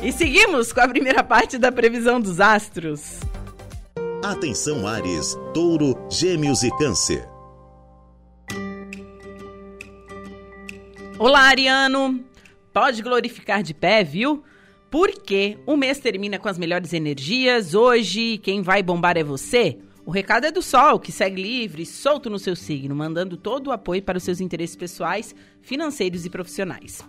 E 0.00 0.12
seguimos 0.12 0.72
com 0.72 0.80
a 0.80 0.86
primeira 0.86 1.24
parte 1.24 1.58
da 1.58 1.72
previsão 1.72 2.20
dos 2.20 2.38
astros. 2.38 3.18
Atenção 4.22 4.86
Ares, 4.86 5.36
Touro, 5.52 5.98
Gêmeos 6.08 6.62
e 6.62 6.70
Câncer. 6.78 7.28
Olá, 11.20 11.48
Ariano! 11.48 12.24
Pode 12.72 13.02
glorificar 13.02 13.60
de 13.60 13.74
pé, 13.74 14.04
viu? 14.04 14.44
Porque 14.88 15.58
o 15.66 15.76
mês 15.76 15.98
termina 15.98 16.38
com 16.38 16.48
as 16.48 16.56
melhores 16.56 16.92
energias. 16.92 17.74
Hoje, 17.74 18.38
quem 18.38 18.62
vai 18.62 18.84
bombar 18.84 19.16
é 19.16 19.24
você. 19.24 19.78
O 20.06 20.12
recado 20.12 20.46
é 20.46 20.52
do 20.52 20.62
Sol, 20.62 21.00
que 21.00 21.10
segue 21.10 21.42
livre, 21.42 21.84
solto 21.84 22.30
no 22.30 22.38
seu 22.38 22.54
signo, 22.54 22.94
mandando 22.94 23.36
todo 23.36 23.66
o 23.66 23.72
apoio 23.72 24.00
para 24.00 24.16
os 24.16 24.22
seus 24.22 24.40
interesses 24.40 24.76
pessoais, 24.76 25.34
financeiros 25.60 26.24
e 26.24 26.30
profissionais. 26.30 27.00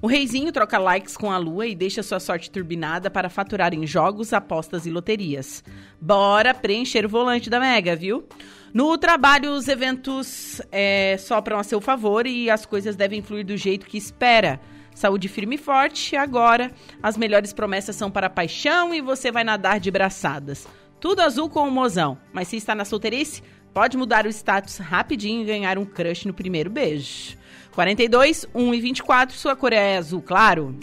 O 0.00 0.06
reizinho 0.06 0.52
troca 0.52 0.78
likes 0.78 1.16
com 1.16 1.30
a 1.32 1.38
lua 1.38 1.66
e 1.66 1.74
deixa 1.74 2.02
sua 2.02 2.20
sorte 2.20 2.50
turbinada 2.50 3.10
para 3.10 3.30
faturar 3.30 3.72
em 3.72 3.86
jogos, 3.86 4.32
apostas 4.32 4.84
e 4.86 4.90
loterias. 4.90 5.64
Bora 6.00 6.52
preencher 6.52 7.06
o 7.06 7.08
volante 7.08 7.48
da 7.48 7.58
Mega, 7.58 7.96
viu? 7.96 8.26
No 8.74 8.98
trabalho, 8.98 9.52
os 9.52 9.68
eventos 9.68 10.60
é, 10.70 11.16
sopram 11.18 11.58
a 11.58 11.64
seu 11.64 11.80
favor 11.80 12.26
e 12.26 12.50
as 12.50 12.66
coisas 12.66 12.94
devem 12.94 13.22
fluir 13.22 13.46
do 13.46 13.56
jeito 13.56 13.86
que 13.86 13.96
espera. 13.96 14.60
Saúde 14.94 15.28
firme 15.28 15.54
e 15.54 15.58
forte. 15.58 16.14
Agora, 16.14 16.70
as 17.02 17.16
melhores 17.16 17.52
promessas 17.52 17.96
são 17.96 18.10
para 18.10 18.28
paixão 18.28 18.94
e 18.94 19.00
você 19.00 19.32
vai 19.32 19.44
nadar 19.44 19.80
de 19.80 19.90
braçadas. 19.90 20.68
Tudo 21.00 21.20
azul 21.20 21.48
com 21.48 21.66
o 21.66 21.70
mozão. 21.70 22.18
Mas 22.32 22.48
se 22.48 22.56
está 22.56 22.74
na 22.74 22.84
solteirice, 22.84 23.42
pode 23.72 23.96
mudar 23.96 24.26
o 24.26 24.28
status 24.28 24.78
rapidinho 24.78 25.42
e 25.42 25.46
ganhar 25.46 25.78
um 25.78 25.84
crush 25.84 26.26
no 26.26 26.34
primeiro 26.34 26.68
beijo. 26.68 27.36
42, 27.76 28.46
1 28.54 28.72
e 28.72 28.80
24, 28.80 29.36
sua 29.36 29.54
cor 29.54 29.70
é 29.70 29.98
azul 29.98 30.22
claro. 30.22 30.74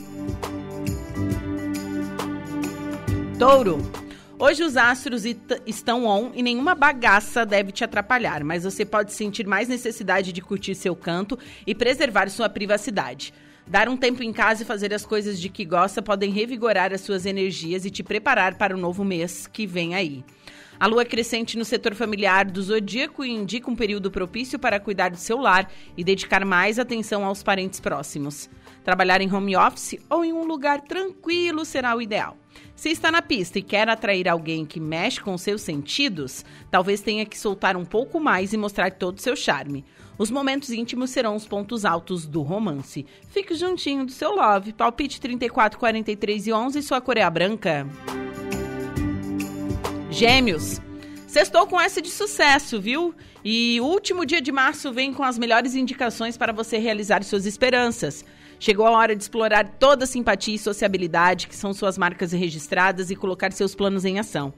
Touro. 3.40 3.80
Hoje 4.38 4.62
os 4.64 4.78
astros 4.78 5.24
estão 5.66 6.06
on 6.06 6.30
e 6.36 6.44
nenhuma 6.44 6.76
bagaça 6.76 7.48
deve 7.48 7.72
te 7.72 7.84
atrapalhar, 7.84 8.44
mas 8.44 8.64
você 8.64 8.86
pode 8.86 9.12
sentir 9.12 9.48
mais 9.48 9.68
necessidade 9.68 10.32
de 10.32 10.40
curtir 10.40 10.76
seu 10.76 10.96
canto 10.96 11.36
e 11.66 11.74
preservar 11.74 12.30
sua 12.30 12.48
privacidade. 12.48 13.34
Dar 13.66 13.90
um 13.90 13.98
tempo 13.98 14.22
em 14.22 14.32
casa 14.32 14.62
e 14.62 14.66
fazer 14.66 14.94
as 14.94 15.04
coisas 15.04 15.42
de 15.42 15.50
que 15.50 15.66
gosta 15.66 16.00
podem 16.00 16.30
revigorar 16.30 16.94
as 16.94 17.02
suas 17.02 17.26
energias 17.26 17.86
e 17.86 17.90
te 17.90 18.04
preparar 18.04 18.54
para 18.54 18.76
o 18.76 18.80
novo 18.80 19.04
mês 19.04 19.48
que 19.48 19.66
vem 19.66 19.96
aí. 19.96 20.24
A 20.84 20.86
lua 20.86 21.06
crescente 21.06 21.58
no 21.58 21.64
setor 21.64 21.96
familiar 21.96 22.44
do 22.44 22.62
zodíaco 22.62 23.24
indica 23.24 23.72
um 23.72 23.76
período 23.76 24.12
propício 24.12 24.60
para 24.60 24.82
cuidar 24.82 25.12
do 25.12 25.16
seu 25.16 25.38
lar 25.38 25.72
e 25.96 26.04
dedicar 26.04 26.44
mais 26.44 26.78
atenção 26.78 27.24
aos 27.24 27.42
parentes 27.42 27.80
próximos. 27.80 28.50
Trabalhar 28.84 29.22
em 29.22 29.34
home 29.34 29.56
office 29.56 29.96
ou 30.10 30.26
em 30.26 30.34
um 30.34 30.44
lugar 30.44 30.82
tranquilo 30.82 31.64
será 31.64 31.96
o 31.96 32.02
ideal. 32.02 32.36
Se 32.76 32.90
está 32.90 33.10
na 33.10 33.22
pista 33.22 33.60
e 33.60 33.62
quer 33.62 33.88
atrair 33.88 34.28
alguém 34.28 34.66
que 34.66 34.78
mexe 34.78 35.22
com 35.22 35.38
seus 35.38 35.62
sentidos, 35.62 36.44
talvez 36.70 37.00
tenha 37.00 37.26
que 37.26 37.40
soltar 37.40 37.78
um 37.78 37.86
pouco 37.86 38.20
mais 38.20 38.52
e 38.52 38.58
mostrar 38.58 38.92
todo 38.92 39.20
o 39.20 39.22
seu 39.22 39.38
charme. 39.38 39.86
Os 40.18 40.30
momentos 40.30 40.70
íntimos 40.70 41.12
serão 41.12 41.38
os 41.38 41.48
pontos 41.48 41.86
altos 41.86 42.28
do 42.28 42.42
romance. 42.42 43.06
Fique 43.30 43.56
juntinho 43.56 44.06
do 44.06 44.12
seu 44.12 44.36
love. 44.36 44.74
Palpite 44.74 45.22
34, 45.22 45.80
43 45.80 46.48
e 46.48 46.52
11, 46.52 46.82
sua 46.82 47.00
cor 47.00 47.18
é 47.18 47.30
branca. 47.30 47.88
Gêmeos. 50.14 50.80
Sextou 51.26 51.66
com 51.66 51.82
essa 51.82 52.00
de 52.00 52.12
sucesso, 52.12 52.80
viu? 52.80 53.16
E 53.44 53.82
o 53.82 53.86
último 53.86 54.28
dia 54.28 54.40
de 54.40 54.52
março 54.52 54.94
vem 54.94 55.12
com 55.12 55.24
as 55.24 55.40
melhores 55.40 55.74
indicações 55.74 56.38
para 56.38 56.54
você 56.54 56.78
realizar 56.78 57.24
suas 57.24 57.48
esperanças. 57.48 58.24
Chegou 58.60 58.86
a 58.86 58.92
hora 58.92 59.16
de 59.16 59.24
explorar 59.24 59.68
toda 59.80 60.04
a 60.04 60.08
simpatia 60.08 60.54
e 60.54 60.60
sociabilidade 60.60 61.48
que 61.48 61.56
são 61.56 61.74
suas 61.74 61.98
marcas 61.98 62.32
registradas 62.32 63.10
e 63.10 63.16
colocar 63.16 63.52
seus 63.52 63.74
planos 63.74 64.06
em 64.06 64.20
ação. 64.20 64.54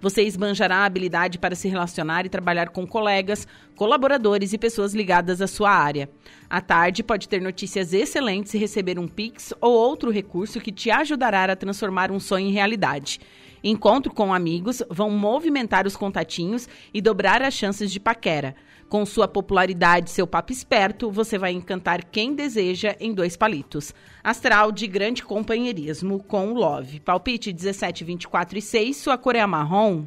Você 0.00 0.22
esbanjará 0.22 0.76
a 0.76 0.84
habilidade 0.84 1.38
para 1.38 1.56
se 1.56 1.66
relacionar 1.66 2.24
e 2.24 2.28
trabalhar 2.28 2.68
com 2.68 2.86
colegas, 2.86 3.48
colaboradores 3.74 4.52
e 4.52 4.58
pessoas 4.58 4.94
ligadas 4.94 5.42
à 5.42 5.48
sua 5.48 5.70
área. 5.70 6.08
À 6.48 6.60
tarde, 6.60 7.02
pode 7.02 7.28
ter 7.28 7.40
notícias 7.40 7.92
excelentes 7.92 8.54
e 8.54 8.58
receber 8.58 8.96
um 8.96 9.08
Pix 9.08 9.52
ou 9.60 9.72
outro 9.72 10.12
recurso 10.12 10.60
que 10.60 10.70
te 10.70 10.88
ajudará 10.88 11.44
a 11.44 11.56
transformar 11.56 12.12
um 12.12 12.20
sonho 12.20 12.46
em 12.46 12.52
realidade. 12.52 13.18
Encontro 13.62 14.14
com 14.14 14.32
amigos 14.32 14.84
vão 14.88 15.10
movimentar 15.10 15.84
os 15.84 15.96
contatinhos 15.96 16.68
e 16.94 17.00
dobrar 17.00 17.42
as 17.42 17.54
chances 17.54 17.90
de 17.90 17.98
paquera. 17.98 18.54
Com 18.88 19.04
sua 19.04 19.28
popularidade 19.28 20.08
e 20.08 20.12
seu 20.12 20.26
papo 20.26 20.50
esperto, 20.50 21.10
você 21.10 21.36
vai 21.36 21.52
encantar 21.52 22.02
quem 22.06 22.34
deseja 22.34 22.96
em 22.98 23.12
dois 23.12 23.36
palitos. 23.36 23.94
Astral 24.24 24.72
de 24.72 24.86
grande 24.86 25.22
companheirismo 25.22 26.22
com 26.22 26.52
o 26.52 26.54
Love. 26.54 27.00
Palpite 27.00 27.52
17, 27.52 28.02
24 28.02 28.56
e 28.58 28.62
6, 28.62 28.96
sua 28.96 29.18
cor 29.18 29.36
é 29.36 29.44
marrom. 29.44 30.06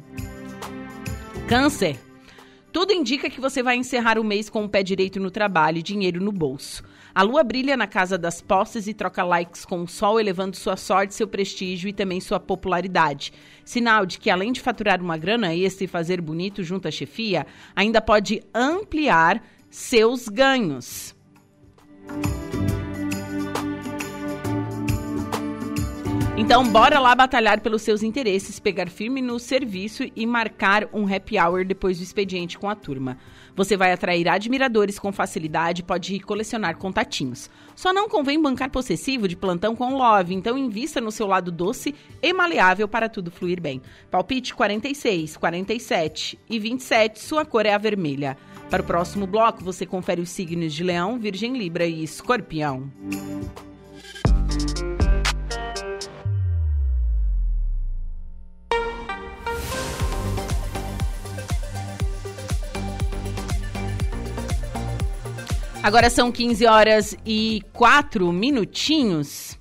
Câncer. 1.46 1.96
Tudo 2.72 2.92
indica 2.92 3.30
que 3.30 3.40
você 3.40 3.62
vai 3.62 3.76
encerrar 3.76 4.18
o 4.18 4.24
mês 4.24 4.50
com 4.50 4.64
o 4.64 4.68
pé 4.68 4.82
direito 4.82 5.20
no 5.20 5.30
trabalho 5.30 5.78
e 5.78 5.82
dinheiro 5.82 6.20
no 6.20 6.32
bolso. 6.32 6.82
A 7.14 7.22
lua 7.22 7.42
brilha 7.44 7.76
na 7.76 7.86
casa 7.86 8.16
das 8.16 8.40
posses 8.40 8.86
e 8.86 8.94
troca 8.94 9.22
likes 9.22 9.66
com 9.66 9.82
o 9.82 9.88
sol, 9.88 10.18
elevando 10.18 10.56
sua 10.56 10.76
sorte, 10.76 11.14
seu 11.14 11.28
prestígio 11.28 11.88
e 11.88 11.92
também 11.92 12.20
sua 12.20 12.40
popularidade. 12.40 13.32
Sinal 13.64 14.06
de 14.06 14.18
que, 14.18 14.30
além 14.30 14.50
de 14.50 14.60
faturar 14.60 15.00
uma 15.00 15.18
grana 15.18 15.54
extra 15.54 15.84
e 15.84 15.88
fazer 15.88 16.20
bonito 16.20 16.62
junto 16.62 16.88
à 16.88 16.90
chefia, 16.90 17.46
ainda 17.76 18.00
pode 18.00 18.42
ampliar 18.54 19.42
seus 19.68 20.26
ganhos. 20.26 21.14
Então, 26.34 26.66
bora 26.66 26.98
lá 26.98 27.14
batalhar 27.14 27.60
pelos 27.60 27.82
seus 27.82 28.02
interesses, 28.02 28.58
pegar 28.58 28.88
firme 28.88 29.20
no 29.20 29.38
serviço 29.38 30.04
e 30.16 30.26
marcar 30.26 30.88
um 30.90 31.06
happy 31.06 31.38
hour 31.38 31.62
depois 31.62 31.98
do 31.98 32.02
expediente 32.02 32.58
com 32.58 32.70
a 32.70 32.74
turma. 32.74 33.18
Você 33.54 33.76
vai 33.76 33.92
atrair 33.92 34.26
admiradores 34.26 34.98
com 34.98 35.12
facilidade 35.12 35.82
pode 35.82 36.18
colecionar 36.20 36.78
contatinhos. 36.78 37.50
Só 37.76 37.92
não 37.92 38.08
convém 38.08 38.40
bancar 38.40 38.70
possessivo 38.70 39.28
de 39.28 39.36
plantão 39.36 39.76
com 39.76 39.94
love, 39.94 40.34
então 40.34 40.56
invista 40.56 41.02
no 41.02 41.12
seu 41.12 41.26
lado 41.26 41.52
doce 41.52 41.94
e 42.22 42.32
maleável 42.32 42.88
para 42.88 43.10
tudo 43.10 43.30
fluir 43.30 43.60
bem. 43.60 43.82
Palpite 44.10 44.54
46, 44.54 45.36
47 45.36 46.38
e 46.48 46.58
27, 46.58 47.20
sua 47.20 47.44
cor 47.44 47.66
é 47.66 47.74
a 47.74 47.78
vermelha. 47.78 48.38
Para 48.70 48.82
o 48.82 48.86
próximo 48.86 49.26
bloco, 49.26 49.62
você 49.62 49.84
confere 49.84 50.22
os 50.22 50.30
signos 50.30 50.72
de 50.72 50.82
Leão, 50.82 51.18
Virgem, 51.18 51.58
Libra 51.58 51.84
e 51.84 52.02
Escorpião. 52.02 52.90
Agora 65.82 66.08
são 66.08 66.30
15 66.30 66.64
horas 66.64 67.16
e 67.26 67.60
4 67.72 68.30
minutinhos. 68.32 69.58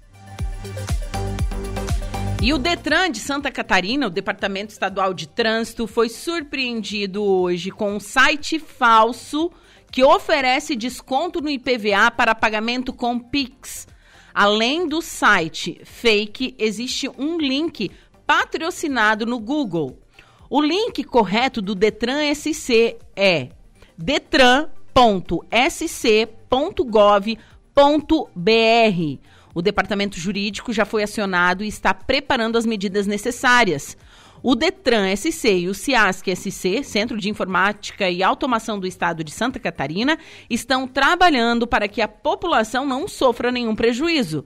E 2.39 2.53
o 2.53 2.59
Detran 2.59 3.09
de 3.09 3.19
Santa 3.19 3.49
Catarina, 3.49 4.05
o 4.05 4.09
Departamento 4.09 4.72
Estadual 4.72 5.15
de 5.15 5.28
Trânsito, 5.28 5.88
foi 5.88 6.09
surpreendido 6.09 7.24
hoje 7.24 7.72
com 7.72 7.95
um 7.95 7.99
site 7.99 8.59
falso 8.59 9.51
que 9.91 10.03
oferece 10.03 10.76
desconto 10.76 11.41
no 11.41 11.49
IPVA 11.49 12.11
para 12.15 12.36
pagamento 12.36 12.93
com 12.93 13.19
Pix. 13.19 13.88
Além 14.32 14.88
do 14.88 15.01
site 15.01 15.82
fake, 15.84 16.55
existe 16.59 17.09
um 17.17 17.39
link 17.39 17.89
patrocinado 18.28 19.26
no 19.26 19.39
Google. 19.39 19.97
O 20.49 20.61
link 20.61 21.03
correto 21.03 21.63
do 21.63 21.74
Detran 21.74 22.34
SC 22.34 22.97
é 23.15 23.49
detran 23.97 24.69
www.sc.gov.br. 24.94 25.42
O 29.54 29.62
departamento 29.62 30.18
jurídico 30.18 30.72
já 30.72 30.86
foi 30.86 31.04
acionado 31.04 31.64
e 31.64 31.68
está 31.68 31.94
preparando 31.94 32.58
as 32.58 32.66
medidas 32.66 33.06
necessárias. 33.08 33.98
O 34.44 34.56
Detran 34.56 35.16
SC 35.16 35.60
e 35.60 35.68
o 35.68 35.74
CIASC 35.74 36.36
SC, 36.36 36.84
Centro 36.84 37.18
de 37.18 37.30
Informática 37.30 38.10
e 38.10 38.24
Automação 38.24 38.80
do 38.80 38.88
Estado 38.88 39.24
de 39.24 39.32
Santa 39.32 39.60
Catarina, 39.60 40.18
estão 40.50 40.88
trabalhando 40.88 41.68
para 41.68 41.88
que 41.88 42.02
a 42.02 42.08
população 42.08 42.86
não 42.86 43.08
sofra 43.08 43.52
nenhum 43.52 43.76
prejuízo. 43.76 44.44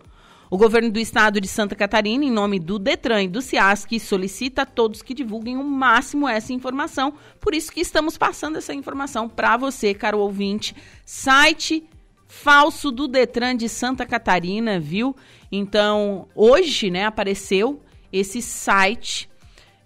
O 0.55 0.57
governo 0.57 0.89
do 0.89 0.99
estado 0.99 1.41
de 1.41 1.49
Santa 1.49 1.75
Catarina, 1.75 2.23
em 2.23 2.31
nome 2.31 2.59
do 2.61 2.79
Detran 2.79 3.23
e 3.23 3.27
do 3.27 3.41
CIASC, 3.41 3.99
solicita 3.99 4.61
a 4.61 4.65
todos 4.65 5.01
que 5.01 5.13
divulguem 5.13 5.57
o 5.57 5.63
máximo 5.65 6.29
essa 6.29 6.53
informação. 6.53 7.13
Por 7.41 7.53
isso 7.53 7.69
que 7.69 7.81
estamos 7.81 8.17
passando 8.17 8.57
essa 8.57 8.73
informação 8.73 9.27
para 9.27 9.57
você, 9.57 9.93
caro 9.93 10.19
ouvinte. 10.19 10.73
Site 11.05 11.83
falso 12.25 12.89
do 12.89 13.05
Detran 13.05 13.57
de 13.57 13.67
Santa 13.67 14.05
Catarina, 14.05 14.79
viu? 14.79 15.13
Então, 15.51 16.29
hoje, 16.33 16.89
né, 16.89 17.03
apareceu 17.03 17.81
esse 18.09 18.41
site 18.41 19.29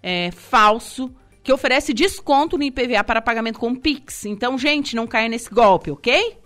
é, 0.00 0.30
falso 0.30 1.12
que 1.42 1.52
oferece 1.52 1.92
desconto 1.92 2.56
no 2.56 2.62
IPVA 2.62 3.02
para 3.02 3.20
pagamento 3.20 3.58
com 3.58 3.74
Pix. 3.74 4.24
Então, 4.24 4.56
gente, 4.56 4.94
não 4.94 5.08
caia 5.08 5.28
nesse 5.28 5.50
golpe, 5.50 5.90
ok? 5.90 6.38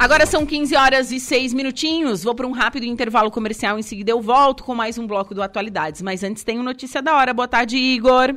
Agora 0.00 0.24
são 0.24 0.46
15 0.46 0.74
horas 0.74 1.12
e 1.12 1.20
6 1.20 1.52
minutinhos. 1.52 2.24
Vou 2.24 2.34
para 2.34 2.46
um 2.46 2.52
rápido 2.52 2.86
intervalo 2.86 3.30
comercial. 3.30 3.78
Em 3.78 3.82
seguida 3.82 4.10
eu 4.10 4.18
volto 4.22 4.64
com 4.64 4.74
mais 4.74 4.96
um 4.96 5.06
bloco 5.06 5.34
do 5.34 5.42
Atualidades. 5.42 6.00
Mas 6.00 6.22
antes 6.22 6.42
tem 6.42 6.56
notícia 6.56 7.02
da 7.02 7.14
hora. 7.14 7.34
Boa 7.34 7.46
tarde, 7.46 7.76
Igor. 7.76 8.34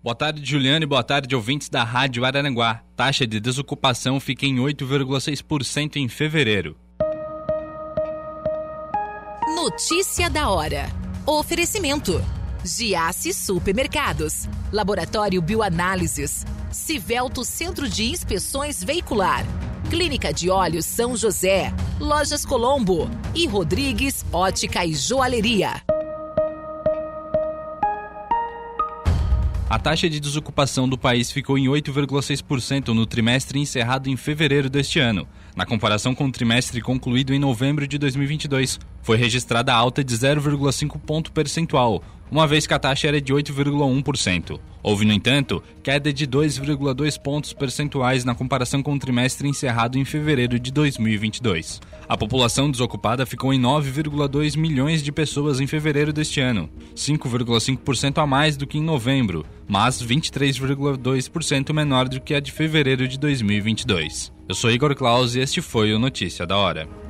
Boa 0.00 0.14
tarde, 0.14 0.44
Juliane. 0.44 0.86
Boa 0.86 1.02
tarde, 1.02 1.34
ouvintes 1.34 1.68
da 1.68 1.82
Rádio 1.82 2.24
Araranguá. 2.24 2.84
Taxa 2.94 3.26
de 3.26 3.40
desocupação 3.40 4.20
fica 4.20 4.46
em 4.46 4.58
8,6% 4.58 5.96
em 5.96 6.06
fevereiro. 6.06 6.76
Notícia 9.56 10.30
da 10.30 10.50
hora. 10.50 10.86
Oferecimento. 11.26 12.24
Giasse 12.64 13.32
Supermercados. 13.32 14.48
Laboratório 14.72 15.42
Bioanálises. 15.42 16.46
Civelto 16.70 17.44
Centro 17.44 17.88
de 17.88 18.04
Inspeções 18.04 18.82
Veicular. 18.82 19.44
Clínica 19.90 20.32
de 20.32 20.48
Olhos 20.48 20.86
São 20.86 21.16
José, 21.16 21.74
Lojas 22.00 22.46
Colombo 22.46 23.10
e 23.34 23.46
Rodrigues 23.46 24.24
Ótica 24.32 24.86
e 24.86 24.94
Joalheria. 24.94 25.82
A 29.68 29.78
taxa 29.78 30.08
de 30.08 30.20
desocupação 30.20 30.88
do 30.88 30.96
país 30.96 31.30
ficou 31.30 31.58
em 31.58 31.66
8,6% 31.66 32.88
no 32.88 33.06
trimestre 33.06 33.58
encerrado 33.58 34.08
em 34.08 34.16
fevereiro 34.16 34.70
deste 34.70 35.00
ano. 35.00 35.26
Na 35.56 35.66
comparação 35.66 36.14
com 36.14 36.26
o 36.26 36.32
trimestre 36.32 36.80
concluído 36.80 37.34
em 37.34 37.38
novembro 37.38 37.86
de 37.86 37.98
2022, 37.98 38.78
foi 39.02 39.16
registrada 39.16 39.74
alta 39.74 40.04
de 40.04 40.14
0,5 40.14 41.00
ponto 41.00 41.32
percentual, 41.32 42.02
uma 42.32 42.46
vez 42.46 42.66
que 42.66 42.72
a 42.72 42.78
taxa 42.78 43.08
era 43.08 43.20
de 43.20 43.30
8,1%. 43.30 44.58
Houve, 44.82 45.04
no 45.04 45.12
entanto, 45.12 45.62
queda 45.82 46.10
de 46.10 46.26
2,2 46.26 47.20
pontos 47.20 47.52
percentuais 47.52 48.24
na 48.24 48.34
comparação 48.34 48.82
com 48.82 48.94
o 48.94 48.98
trimestre 48.98 49.46
encerrado 49.46 49.98
em 49.98 50.04
fevereiro 50.04 50.58
de 50.58 50.72
2022. 50.72 51.78
A 52.08 52.16
população 52.16 52.70
desocupada 52.70 53.26
ficou 53.26 53.52
em 53.52 53.60
9,2 53.60 54.56
milhões 54.56 55.02
de 55.02 55.12
pessoas 55.12 55.60
em 55.60 55.66
fevereiro 55.66 56.10
deste 56.10 56.40
ano, 56.40 56.70
5,5% 56.96 58.22
a 58.22 58.26
mais 58.26 58.56
do 58.56 58.66
que 58.66 58.78
em 58.78 58.82
novembro, 58.82 59.44
mas 59.68 60.02
23,2% 60.02 61.70
menor 61.74 62.08
do 62.08 62.18
que 62.18 62.32
a 62.32 62.40
de 62.40 62.50
fevereiro 62.50 63.06
de 63.06 63.18
2022. 63.18 64.32
Eu 64.48 64.54
sou 64.54 64.70
Igor 64.70 64.94
Claus 64.96 65.34
e 65.34 65.40
este 65.40 65.60
foi 65.60 65.92
o 65.92 65.98
Notícia 65.98 66.46
da 66.46 66.56
Hora. 66.56 67.01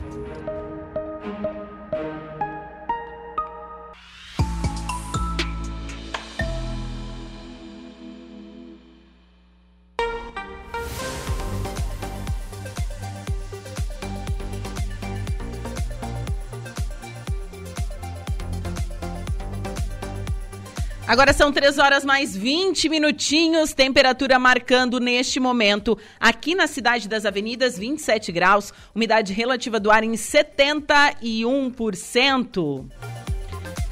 Agora 21.13 21.33
são 21.35 21.53
3 21.53 21.77
horas 21.77 22.07
mais 22.07 22.35
20 22.35 22.89
minutinhos, 22.89 23.75
temperatura 23.75 24.39
marcando 24.39 24.99
neste 24.99 25.39
momento 25.39 25.99
aqui 26.19 26.55
na 26.55 26.67
cidade 26.67 27.07
das 27.07 27.27
avenidas 27.27 27.79
27 27.79 28.33
graus, 28.33 28.73
umidade 28.95 29.35
relativa 29.35 29.79
do 29.79 29.91
ar 29.91 30.05
em 30.05 30.13
71%. 30.13 32.87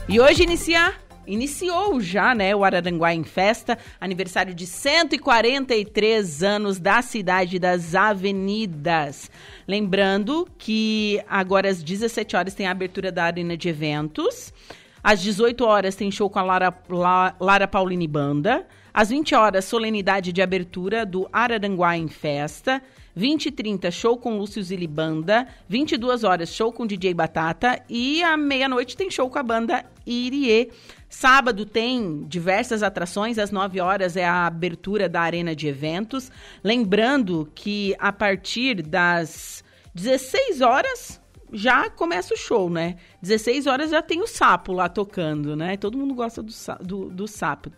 E 0.09 0.19
hoje 0.19 0.45
inicia, 0.45 0.95
iniciou 1.27 2.01
já, 2.01 2.35
né, 2.35 2.57
o 2.57 2.65
Araranguá 2.65 3.13
em 3.13 3.23
festa, 3.23 3.77
aniversário 4.01 4.55
de 4.55 4.67
143 4.67 6.43
anos 6.43 6.79
da 6.79 7.03
cidade 7.03 7.59
das 7.59 7.95
avenidas. 7.95 9.31
Lembrando 9.69 10.49
que 10.57 11.23
agora 11.29 11.69
às 11.69 11.83
17 11.83 12.35
horas 12.35 12.55
tem 12.55 12.67
a 12.67 12.71
abertura 12.71 13.13
da 13.13 13.25
arena 13.25 13.59
de 13.59 13.69
eventos 13.69 14.55
Às 15.03 15.21
18 15.21 15.65
horas 15.65 15.95
tem 15.95 16.11
show 16.11 16.29
com 16.29 16.39
a 16.39 16.43
Lara, 16.43 16.75
La, 16.89 17.35
Lara 17.41 17.69
Paulini 17.69 18.07
Banda. 18.07 18.67
Às 18.93 19.11
20 19.11 19.35
horas, 19.35 19.65
solenidade 19.65 20.33
de 20.33 20.43
abertura 20.43 21.07
do 21.07 21.29
Araranguá 21.33 21.97
em 21.97 22.09
Festa. 22.09 22.83
20 23.15 23.47
e 23.47 23.51
30, 23.51 23.91
show 23.91 24.17
com 24.17 24.37
Lúcio 24.37 24.63
Zili 24.63 24.87
Banda. 24.87 25.47
22 25.69 26.25
horas, 26.25 26.55
show 26.55 26.73
com 26.73 26.87
DJ 26.87 27.15
Batata. 27.15 27.81
E 27.89 28.23
à 28.23 28.37
meia-noite 28.37 28.97
tem 28.97 29.11
show 29.11 29.29
com 29.31 29.39
a 29.39 29.43
banda 29.43 29.85
Irie. 30.07 30.71
Sábado 31.09 31.67
tem 31.67 32.25
diversas 32.29 32.83
atrações, 32.83 33.39
às 33.39 33.51
9 33.51 33.81
horas 33.81 34.17
é 34.17 34.25
a 34.25 34.47
abertura 34.47 35.09
da 35.09 35.21
arena 35.21 35.57
de 35.57 35.67
eventos. 35.67 36.31
Lembrando 36.63 37.51
que 37.55 37.97
a 37.99 38.13
partir 38.13 38.83
das 38.83 39.65
16 39.95 40.61
horas 40.61 41.21
já 41.53 41.91
começa 41.91 42.35
o 42.35 42.37
show, 42.37 42.71
né? 42.71 42.97
16 43.23 43.67
horas 43.67 43.91
já 43.91 44.03
tem 44.03 44.23
o 44.23 44.27
sapo 44.27 44.73
lá 44.73 44.89
tocando, 44.89 45.57
né? 45.57 45.77
Todo 45.77 45.99
mundo 45.99 46.15
gosta 46.15 46.43
do, 46.43 46.53
do, 46.81 47.11
do 47.11 47.29
sapo. 47.29 47.71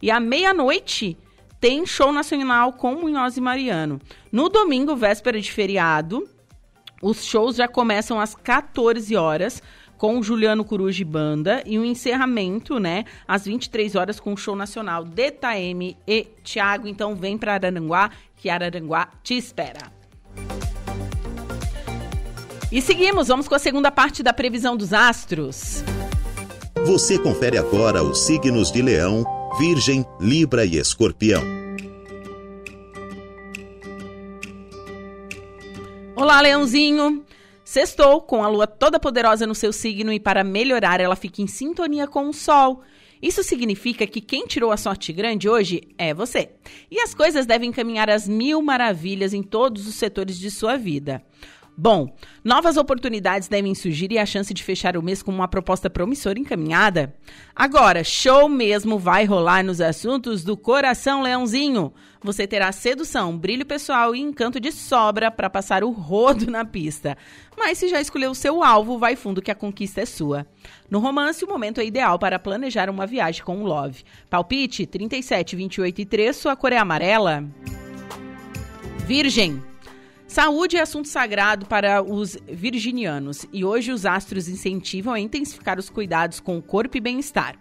E 0.00 0.10
à 0.10 0.20
meia-noite 0.20 1.16
tem 1.60 1.86
show 1.86 2.12
nacional 2.12 2.72
com 2.72 2.94
Munhoz 2.94 3.36
e 3.36 3.40
Mariano. 3.40 4.00
No 4.30 4.48
domingo, 4.48 4.94
véspera 4.94 5.40
de 5.40 5.50
feriado, 5.50 6.28
os 7.02 7.24
shows 7.24 7.56
já 7.56 7.68
começam 7.68 8.20
às 8.20 8.34
14 8.34 9.16
horas 9.16 9.62
com 9.96 10.18
o 10.18 10.22
Juliano 10.22 10.64
Coruja 10.64 11.04
Banda 11.04 11.62
e 11.64 11.78
o 11.78 11.82
um 11.82 11.84
encerramento, 11.84 12.78
né, 12.78 13.04
às 13.26 13.46
23 13.46 13.94
horas 13.94 14.20
com 14.20 14.32
o 14.32 14.36
show 14.36 14.54
nacional 14.54 15.04
de 15.04 15.30
Taeme 15.30 15.96
e 16.06 16.24
Thiago. 16.44 16.86
Então 16.86 17.14
vem 17.14 17.38
para 17.38 17.54
Araranguá, 17.54 18.10
que 18.36 18.50
Araranguá 18.50 19.08
te 19.22 19.36
espera. 19.36 19.90
E 22.76 22.82
seguimos, 22.82 23.28
vamos 23.28 23.48
com 23.48 23.54
a 23.54 23.58
segunda 23.58 23.90
parte 23.90 24.22
da 24.22 24.34
previsão 24.34 24.76
dos 24.76 24.92
astros. 24.92 25.82
Você 26.84 27.18
confere 27.18 27.56
agora 27.56 28.02
os 28.02 28.26
signos 28.26 28.70
de 28.70 28.82
Leão, 28.82 29.24
Virgem, 29.58 30.04
Libra 30.20 30.62
e 30.66 30.76
Escorpião. 30.76 31.42
Olá, 36.14 36.38
Leãozinho! 36.42 37.24
Sextou 37.64 38.20
com 38.20 38.44
a 38.44 38.48
lua 38.48 38.66
toda 38.66 39.00
poderosa 39.00 39.46
no 39.46 39.54
seu 39.54 39.72
signo 39.72 40.12
e 40.12 40.20
para 40.20 40.44
melhorar 40.44 41.00
ela 41.00 41.16
fica 41.16 41.40
em 41.40 41.46
sintonia 41.46 42.06
com 42.06 42.28
o 42.28 42.34
sol. 42.34 42.82
Isso 43.22 43.42
significa 43.42 44.06
que 44.06 44.20
quem 44.20 44.46
tirou 44.46 44.70
a 44.70 44.76
sorte 44.76 45.14
grande 45.14 45.48
hoje 45.48 45.80
é 45.96 46.12
você. 46.12 46.50
E 46.90 47.00
as 47.00 47.14
coisas 47.14 47.46
devem 47.46 47.72
caminhar 47.72 48.10
às 48.10 48.28
mil 48.28 48.60
maravilhas 48.60 49.32
em 49.32 49.42
todos 49.42 49.86
os 49.86 49.94
setores 49.94 50.38
de 50.38 50.50
sua 50.50 50.76
vida. 50.76 51.22
Bom, 51.78 52.16
novas 52.42 52.78
oportunidades 52.78 53.48
devem 53.48 53.74
surgir 53.74 54.10
e 54.10 54.18
a 54.18 54.24
chance 54.24 54.54
de 54.54 54.64
fechar 54.64 54.96
o 54.96 55.02
mês 55.02 55.22
com 55.22 55.30
uma 55.30 55.46
proposta 55.46 55.90
promissora 55.90 56.38
encaminhada. 56.38 57.14
Agora, 57.54 58.02
show 58.02 58.48
mesmo 58.48 58.98
vai 58.98 59.26
rolar 59.26 59.62
nos 59.62 59.78
assuntos 59.78 60.42
do 60.42 60.56
coração 60.56 61.20
leãozinho. 61.20 61.92
Você 62.22 62.46
terá 62.46 62.72
sedução, 62.72 63.36
brilho 63.36 63.66
pessoal 63.66 64.16
e 64.16 64.20
encanto 64.20 64.58
de 64.58 64.72
sobra 64.72 65.30
para 65.30 65.50
passar 65.50 65.84
o 65.84 65.90
rodo 65.90 66.50
na 66.50 66.64
pista. 66.64 67.14
Mas 67.54 67.76
se 67.76 67.88
já 67.88 68.00
escolheu 68.00 68.34
seu 68.34 68.64
alvo, 68.64 68.98
vai 68.98 69.14
fundo 69.14 69.42
que 69.42 69.50
a 69.50 69.54
conquista 69.54 70.00
é 70.00 70.06
sua. 70.06 70.46
No 70.90 70.98
romance, 70.98 71.44
o 71.44 71.48
momento 71.48 71.82
é 71.82 71.84
ideal 71.84 72.18
para 72.18 72.38
planejar 72.38 72.88
uma 72.88 73.06
viagem 73.06 73.44
com 73.44 73.62
o 73.62 73.66
Love. 73.66 74.02
Palpite 74.30 74.86
37, 74.86 75.54
28 75.54 76.00
e 76.00 76.04
3, 76.06 76.34
sua 76.34 76.56
cor 76.56 76.72
é 76.72 76.78
amarela. 76.78 77.44
Virgem. 79.06 79.75
Saúde 80.36 80.76
é 80.76 80.82
assunto 80.82 81.08
sagrado 81.08 81.64
para 81.64 82.02
os 82.02 82.36
virginianos 82.46 83.46
e 83.54 83.64
hoje 83.64 83.90
os 83.90 84.04
astros 84.04 84.50
incentivam 84.50 85.14
a 85.14 85.18
intensificar 85.18 85.78
os 85.78 85.88
cuidados 85.88 86.40
com 86.40 86.58
o 86.58 86.62
corpo 86.62 86.94
e 86.98 87.00
bem-estar. 87.00 87.56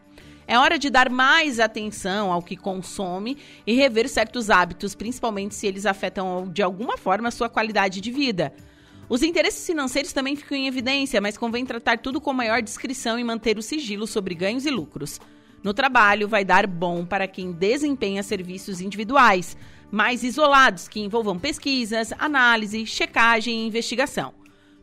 É 0.45 0.59
hora 0.59 0.78
de 0.78 0.89
dar 0.89 1.09
mais 1.09 1.61
atenção 1.61 2.34
ao 2.34 2.41
que 2.41 2.57
consome 2.57 3.38
e 3.65 3.73
rever 3.73 4.09
certos 4.09 4.49
hábitos, 4.49 4.93
principalmente 4.93 5.55
se 5.55 5.65
eles 5.65 5.86
afetam 5.86 6.51
de 6.51 6.61
alguma 6.61 6.97
forma 6.97 7.30
a 7.30 7.32
sua 7.32 7.47
qualidade 7.47 8.01
de 8.01 8.11
vida. 8.11 8.53
Os 9.07 9.23
interesses 9.23 9.65
financeiros 9.65 10.11
também 10.11 10.36
ficam 10.36 10.57
em 10.57 10.67
evidência, 10.67 11.21
mas 11.21 11.38
convém 11.38 11.65
tratar 11.65 11.99
tudo 11.99 12.19
com 12.19 12.34
maior 12.34 12.61
discrição 12.61 13.17
e 13.17 13.23
manter 13.23 13.57
o 13.57 13.63
sigilo 13.63 14.05
sobre 14.05 14.36
ganhos 14.36 14.65
e 14.65 14.69
lucros. 14.69 15.21
No 15.63 15.73
trabalho, 15.73 16.28
vai 16.28 16.43
dar 16.43 16.67
bom 16.67 17.05
para 17.05 17.26
quem 17.26 17.53
desempenha 17.53 18.21
serviços 18.21 18.82
individuais 18.82 19.55
mais 19.96 20.26
isolados, 20.26 20.89
que 20.89 21.00
envolvam 21.00 21.39
pesquisas, 21.39 22.12
análise, 22.20 22.86
checagem 22.86 23.62
e 23.62 23.68
investigação. 23.68 24.34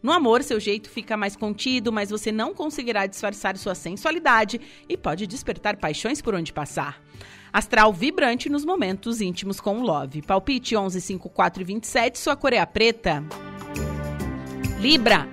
No 0.02 0.10
amor, 0.10 0.42
seu 0.42 0.58
jeito 0.58 0.88
fica 0.88 1.18
mais 1.18 1.36
contido, 1.36 1.92
mas 1.92 2.08
você 2.08 2.32
não 2.32 2.54
conseguirá 2.54 3.06
disfarçar 3.06 3.58
sua 3.58 3.74
sensualidade 3.74 4.58
e 4.88 4.96
pode 4.96 5.26
despertar 5.26 5.76
paixões 5.76 6.22
por 6.22 6.34
onde 6.34 6.50
passar. 6.50 6.98
Astral 7.52 7.92
vibrante 7.92 8.48
nos 8.48 8.64
momentos 8.64 9.20
íntimos 9.20 9.60
com 9.60 9.80
o 9.80 9.82
Love. 9.82 10.22
Palpite 10.22 10.74
11, 10.74 10.98
5, 10.98 11.28
4 11.28 11.60
e 11.60 11.64
27, 11.66 12.18
sua 12.18 12.34
cor 12.34 12.54
é 12.54 12.58
a 12.58 12.66
preta. 12.66 13.22
Libra. 14.80 15.28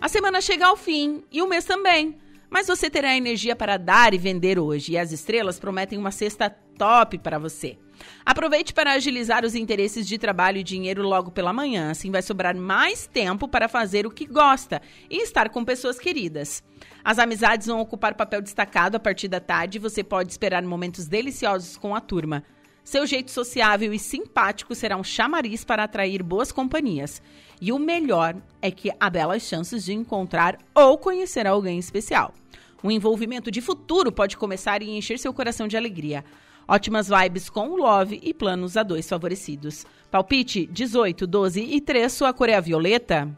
A 0.00 0.08
semana 0.08 0.40
chega 0.40 0.66
ao 0.66 0.76
fim 0.76 1.22
e 1.30 1.40
o 1.40 1.46
mês 1.46 1.64
também. 1.64 2.18
Mas 2.50 2.66
você 2.66 2.90
terá 2.90 3.16
energia 3.16 3.54
para 3.54 3.76
dar 3.76 4.12
e 4.12 4.18
vender 4.18 4.58
hoje, 4.58 4.92
e 4.92 4.98
as 4.98 5.12
estrelas 5.12 5.60
prometem 5.60 5.96
uma 5.96 6.10
cesta 6.10 6.50
top 6.76 7.16
para 7.18 7.38
você. 7.38 7.78
Aproveite 8.24 8.72
para 8.72 8.92
agilizar 8.92 9.44
os 9.44 9.54
interesses 9.54 10.06
de 10.06 10.18
trabalho 10.18 10.58
e 10.58 10.62
dinheiro 10.62 11.02
logo 11.02 11.30
pela 11.30 11.52
manhã, 11.52 11.90
assim 11.90 12.10
vai 12.10 12.22
sobrar 12.22 12.54
mais 12.54 13.06
tempo 13.06 13.48
para 13.48 13.68
fazer 13.68 14.06
o 14.06 14.10
que 14.10 14.26
gosta 14.26 14.80
e 15.08 15.22
estar 15.22 15.48
com 15.48 15.64
pessoas 15.64 15.98
queridas. 15.98 16.62
As 17.04 17.18
amizades 17.18 17.66
vão 17.66 17.80
ocupar 17.80 18.14
papel 18.14 18.42
destacado 18.42 18.96
a 18.96 19.00
partir 19.00 19.28
da 19.28 19.40
tarde 19.40 19.78
e 19.78 19.80
você 19.80 20.02
pode 20.04 20.30
esperar 20.30 20.62
momentos 20.62 21.06
deliciosos 21.06 21.76
com 21.76 21.94
a 21.94 22.00
turma. 22.00 22.44
Seu 22.82 23.06
jeito 23.06 23.30
sociável 23.30 23.92
e 23.92 23.98
simpático 23.98 24.74
será 24.74 24.96
um 24.96 25.04
chamariz 25.04 25.64
para 25.64 25.84
atrair 25.84 26.22
boas 26.22 26.50
companhias. 26.50 27.22
E 27.60 27.72
o 27.72 27.78
melhor 27.78 28.36
é 28.60 28.70
que 28.70 28.90
há 28.98 29.10
belas 29.10 29.42
chances 29.42 29.84
de 29.84 29.92
encontrar 29.92 30.58
ou 30.74 30.98
conhecer 30.98 31.46
alguém 31.46 31.78
especial. 31.78 32.34
Um 32.82 32.90
envolvimento 32.90 33.50
de 33.50 33.60
futuro 33.60 34.10
pode 34.10 34.36
começar 34.36 34.82
e 34.82 34.90
encher 34.90 35.18
seu 35.18 35.32
coração 35.32 35.68
de 35.68 35.76
alegria. 35.76 36.24
Ótimas 36.70 37.08
vibes 37.08 37.50
com 37.50 37.70
o 37.70 37.76
Love 37.76 38.20
e 38.22 38.32
planos 38.32 38.76
a 38.76 38.84
dois 38.84 39.08
favorecidos. 39.08 39.84
Palpite 40.08 40.66
18, 40.66 41.26
12 41.26 41.60
e 41.62 41.80
3, 41.80 42.12
sua 42.12 42.32
cor 42.32 42.48
é 42.48 42.54
a 42.54 42.60
violeta. 42.60 43.28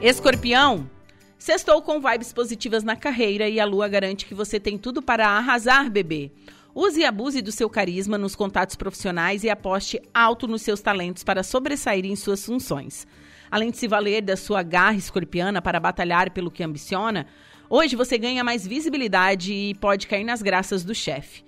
Escorpião. 0.00 0.88
Sextou 1.36 1.82
com 1.82 2.00
vibes 2.00 2.32
positivas 2.32 2.82
na 2.82 2.96
carreira 2.96 3.46
e 3.46 3.60
a 3.60 3.66
lua 3.66 3.86
garante 3.88 4.24
que 4.24 4.32
você 4.32 4.58
tem 4.58 4.78
tudo 4.78 5.02
para 5.02 5.28
arrasar, 5.28 5.90
bebê. 5.90 6.32
Use 6.74 7.00
e 7.00 7.04
abuse 7.04 7.42
do 7.42 7.52
seu 7.52 7.68
carisma 7.68 8.16
nos 8.16 8.34
contatos 8.34 8.74
profissionais 8.74 9.44
e 9.44 9.50
aposte 9.50 10.00
alto 10.14 10.48
nos 10.48 10.62
seus 10.62 10.80
talentos 10.80 11.22
para 11.22 11.42
sobressair 11.42 12.06
em 12.06 12.16
suas 12.16 12.42
funções. 12.42 13.06
Além 13.50 13.70
de 13.70 13.76
se 13.76 13.86
valer 13.86 14.22
da 14.22 14.34
sua 14.34 14.62
garra 14.62 14.96
escorpiana 14.96 15.60
para 15.60 15.78
batalhar 15.78 16.30
pelo 16.30 16.50
que 16.50 16.64
ambiciona, 16.64 17.26
Hoje 17.68 17.96
você 17.96 18.18
ganha 18.18 18.44
mais 18.44 18.66
visibilidade 18.66 19.52
e 19.52 19.74
pode 19.76 20.06
cair 20.06 20.24
nas 20.24 20.42
graças 20.42 20.84
do 20.84 20.94
chefe. 20.94 21.42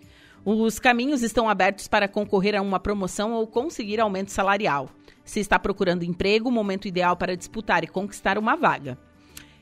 Os 0.45 0.79
caminhos 0.79 1.23
estão 1.23 1.49
abertos 1.49 1.89
para 1.89 2.09
concorrer 2.09 2.55
a 2.55 2.62
uma 2.62 2.81
promoção 2.81 3.33
ou 3.33 3.47
conseguir 3.47 4.01
aumento 4.01 4.31
salarial. 4.31 4.89
Se 5.25 5.41
está 5.41 5.59
procurando 5.59 6.05
emprego, 6.05 6.49
o 6.49 6.53
momento 6.53 6.89
ideal 6.89 7.17
para 7.17 7.37
disputar 7.37 7.85
e 7.85 7.89
conquistar 7.89 8.39
uma 8.39 8.57
vaga. 8.57 8.99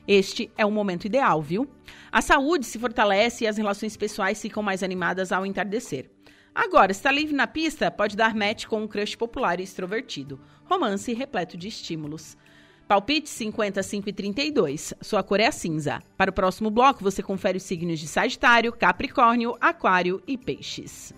Este 0.07 0.49
é 0.57 0.65
o 0.65 0.71
momento 0.71 1.05
ideal, 1.05 1.41
viu? 1.41 1.67
A 2.09 2.21
saúde 2.21 2.65
se 2.65 2.79
fortalece 2.79 3.43
e 3.43 3.47
as 3.47 3.57
relações 3.57 3.97
pessoais 3.97 4.41
ficam 4.41 4.63
mais 4.63 4.81
animadas 4.81 5.31
ao 5.31 5.45
entardecer. 5.45 6.09
Agora, 6.53 6.91
está 6.91 7.11
livre 7.11 7.35
na 7.35 7.47
pista? 7.47 7.91
Pode 7.91 8.15
dar 8.15 8.33
match 8.33 8.65
com 8.65 8.81
um 8.81 8.87
crush 8.87 9.17
popular 9.17 9.59
e 9.59 9.63
extrovertido. 9.63 10.39
Romance 10.63 11.13
repleto 11.13 11.57
de 11.57 11.67
estímulos. 11.67 12.37
Palpite 12.87 13.29
55 13.29 14.09
e 14.09 14.13
32. 14.13 14.93
Sua 15.01 15.23
cor 15.23 15.39
é 15.39 15.49
cinza. 15.51 16.01
Para 16.15 16.29
o 16.29 16.33
próximo 16.33 16.69
bloco, 16.69 17.03
você 17.03 17.23
confere 17.23 17.57
os 17.57 17.63
signos 17.63 17.99
de 17.99 18.07
Sagitário, 18.07 18.71
Capricórnio, 18.71 19.57
Aquário 19.59 20.21
e 20.27 20.37
Peixes. 20.37 21.13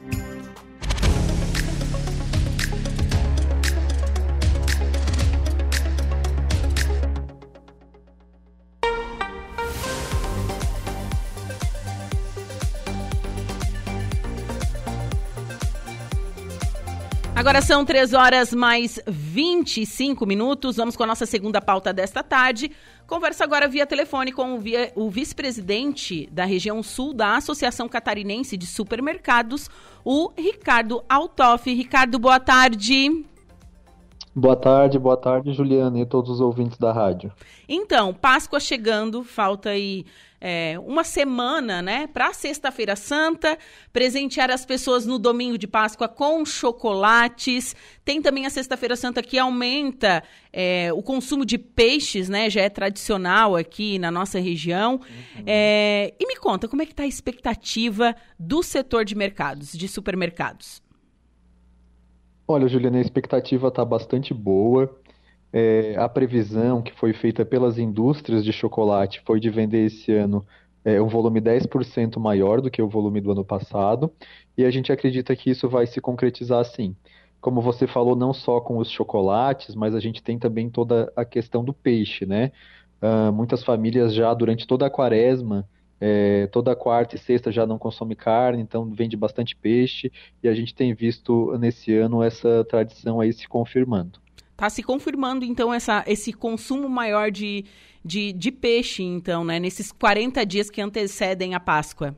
Agora 17.47 17.61
são 17.61 17.85
3 17.85 18.13
horas 18.13 18.53
mais 18.53 18.99
25 19.07 20.25
minutos. 20.25 20.75
Vamos 20.75 20.97
com 20.97 21.03
a 21.03 21.07
nossa 21.07 21.25
segunda 21.25 21.61
pauta 21.61 21.93
desta 21.93 22.21
tarde. 22.21 22.69
Conversa 23.07 23.45
agora 23.45 23.69
via 23.69 23.87
telefone 23.87 24.33
com 24.33 24.55
o, 24.55 24.61
o 24.95 25.09
vice-presidente 25.09 26.27
da 26.29 26.43
região 26.43 26.83
sul 26.83 27.13
da 27.13 27.37
Associação 27.37 27.87
Catarinense 27.87 28.57
de 28.57 28.67
Supermercados, 28.67 29.69
o 30.03 30.29
Ricardo 30.37 31.01
Altoff. 31.07 31.73
Ricardo, 31.73 32.19
boa 32.19 32.37
tarde. 32.37 33.25
Boa 34.35 34.57
tarde, 34.57 34.99
boa 34.99 35.15
tarde, 35.15 35.53
Juliana 35.53 35.99
e 35.99 36.05
todos 36.05 36.29
os 36.29 36.41
ouvintes 36.41 36.77
da 36.77 36.91
rádio. 36.91 37.31
Então, 37.67 38.13
Páscoa 38.13 38.59
chegando, 38.59 39.23
falta 39.23 39.69
aí 39.69 40.05
é, 40.39 40.75
uma 40.79 41.03
semana, 41.03 41.81
né, 41.81 42.07
para 42.07 42.33
Sexta-feira 42.33 42.95
Santa, 42.95 43.57
presentear 43.91 44.51
as 44.51 44.65
pessoas 44.65 45.05
no 45.05 45.17
domingo 45.17 45.57
de 45.57 45.67
Páscoa 45.67 46.07
com 46.07 46.45
chocolates. 46.45 47.75
Tem 48.05 48.21
também 48.21 48.45
a 48.45 48.49
Sexta-feira 48.49 48.95
Santa 48.95 49.23
que 49.23 49.37
aumenta 49.37 50.23
é, 50.53 50.91
o 50.93 51.01
consumo 51.01 51.45
de 51.45 51.57
peixes, 51.57 52.29
né, 52.29 52.49
já 52.49 52.61
é 52.61 52.69
tradicional 52.69 53.55
aqui 53.55 53.97
na 53.97 54.11
nossa 54.11 54.39
região. 54.39 54.93
Uhum. 54.95 55.43
É, 55.45 56.13
e 56.19 56.27
me 56.27 56.35
conta, 56.35 56.67
como 56.67 56.81
é 56.81 56.85
que 56.85 56.93
está 56.93 57.03
a 57.03 57.07
expectativa 57.07 58.15
do 58.39 58.61
setor 58.61 59.03
de 59.03 59.15
mercados, 59.15 59.71
de 59.73 59.87
supermercados? 59.87 60.81
Olha, 62.47 62.67
Juliana, 62.67 62.99
a 62.99 63.01
expectativa 63.01 63.67
está 63.67 63.83
bastante 63.83 64.33
boa. 64.33 64.97
É, 65.51 65.95
a 65.97 66.09
previsão 66.09 66.81
que 66.81 66.93
foi 66.93 67.13
feita 67.13 67.45
pelas 67.45 67.77
indústrias 67.77 68.43
de 68.43 68.51
chocolate 68.51 69.21
foi 69.25 69.39
de 69.39 69.49
vender 69.49 69.85
esse 69.85 70.11
ano 70.11 70.45
é, 70.87 71.01
um 71.01 71.07
volume 71.07 71.41
10% 71.41 72.17
maior 72.17 72.61
do 72.61 72.71
que 72.71 72.81
o 72.81 72.87
volume 72.87 73.19
do 73.19 73.31
ano 73.31 73.43
passado, 73.43 74.11
e 74.57 74.63
a 74.63 74.71
gente 74.71 74.91
acredita 74.91 75.35
que 75.35 75.49
isso 75.49 75.67
vai 75.67 75.85
se 75.85 75.99
concretizar 75.99 76.63
sim. 76.63 76.95
Como 77.41 77.61
você 77.61 77.85
falou, 77.85 78.15
não 78.15 78.33
só 78.33 78.61
com 78.61 78.77
os 78.77 78.89
chocolates, 78.89 79.75
mas 79.75 79.93
a 79.93 79.99
gente 79.99 80.23
tem 80.23 80.39
também 80.39 80.69
toda 80.69 81.11
a 81.15 81.25
questão 81.25 81.63
do 81.63 81.73
peixe, 81.73 82.25
né? 82.25 82.51
Uh, 83.01 83.31
muitas 83.33 83.63
famílias 83.63 84.13
já 84.13 84.33
durante 84.33 84.65
toda 84.65 84.85
a 84.87 84.89
quaresma, 84.89 85.67
é, 85.99 86.47
toda 86.47 86.75
quarta 86.75 87.15
e 87.15 87.19
sexta 87.19 87.51
já 87.51 87.65
não 87.65 87.77
consome 87.77 88.15
carne, 88.15 88.61
então 88.61 88.89
vende 88.89 89.17
bastante 89.17 89.55
peixe, 89.55 90.11
e 90.41 90.47
a 90.47 90.53
gente 90.53 90.73
tem 90.73 90.93
visto 90.93 91.57
nesse 91.57 91.93
ano 91.95 92.23
essa 92.23 92.63
tradição 92.65 93.19
aí 93.19 93.33
se 93.33 93.47
confirmando. 93.47 94.19
Está 94.57 94.71
se 94.71 94.81
confirmando, 94.81 95.45
então, 95.45 95.71
essa, 95.71 96.03
esse 96.07 96.33
consumo 96.33 96.89
maior 96.89 97.29
de, 97.29 97.63
de, 98.03 98.33
de 98.33 98.51
peixe, 98.51 99.03
então, 99.03 99.45
né? 99.45 99.59
Nesses 99.59 99.91
40 99.91 100.43
dias 100.47 100.67
que 100.67 100.81
antecedem 100.81 101.53
a 101.53 101.59
Páscoa. 101.59 102.17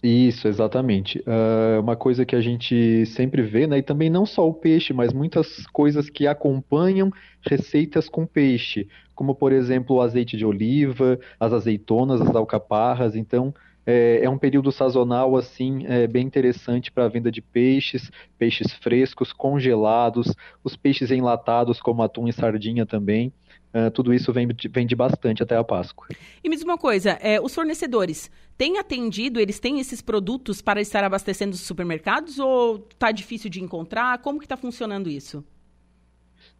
Isso, 0.00 0.46
exatamente. 0.46 1.18
Uh, 1.26 1.80
uma 1.80 1.96
coisa 1.96 2.24
que 2.24 2.36
a 2.36 2.40
gente 2.40 3.04
sempre 3.06 3.42
vê, 3.42 3.66
né? 3.66 3.78
E 3.78 3.82
também 3.82 4.08
não 4.08 4.24
só 4.24 4.48
o 4.48 4.54
peixe, 4.54 4.92
mas 4.92 5.12
muitas 5.12 5.66
coisas 5.72 6.08
que 6.08 6.24
acompanham 6.24 7.10
receitas 7.42 8.08
com 8.08 8.24
peixe, 8.24 8.86
como 9.12 9.34
por 9.34 9.50
exemplo 9.50 9.96
o 9.96 10.00
azeite 10.00 10.36
de 10.36 10.46
oliva, 10.46 11.18
as 11.40 11.52
azeitonas, 11.52 12.20
as 12.20 12.36
alcaparras. 12.36 13.16
Então, 13.16 13.52
é, 13.90 14.20
é 14.22 14.28
um 14.28 14.36
período 14.36 14.70
sazonal 14.70 15.34
assim 15.34 15.86
é, 15.86 16.06
bem 16.06 16.26
interessante 16.26 16.92
para 16.92 17.06
a 17.06 17.08
venda 17.08 17.32
de 17.32 17.40
peixes, 17.40 18.10
peixes 18.36 18.70
frescos, 18.70 19.32
congelados, 19.32 20.34
os 20.62 20.76
peixes 20.76 21.10
enlatados 21.10 21.80
como 21.80 22.02
atum 22.02 22.28
e 22.28 22.32
sardinha 22.32 22.84
também. 22.84 23.32
Uh, 23.72 23.90
tudo 23.90 24.12
isso 24.12 24.30
vende, 24.32 24.68
vende 24.68 24.94
bastante 24.94 25.42
até 25.42 25.56
a 25.56 25.64
Páscoa. 25.64 26.06
E 26.42 26.48
me 26.48 26.56
diz 26.56 26.64
uma 26.64 26.76
coisa, 26.76 27.12
é, 27.20 27.40
os 27.40 27.54
fornecedores 27.54 28.30
têm 28.58 28.78
atendido, 28.78 29.40
eles 29.40 29.58
têm 29.58 29.80
esses 29.80 30.02
produtos 30.02 30.60
para 30.60 30.80
estar 30.82 31.02
abastecendo 31.02 31.54
os 31.54 31.60
supermercados 31.60 32.38
ou 32.38 32.86
está 32.90 33.10
difícil 33.10 33.48
de 33.48 33.62
encontrar? 33.62 34.18
Como 34.18 34.38
que 34.38 34.44
está 34.44 34.56
funcionando 34.56 35.08
isso? 35.08 35.44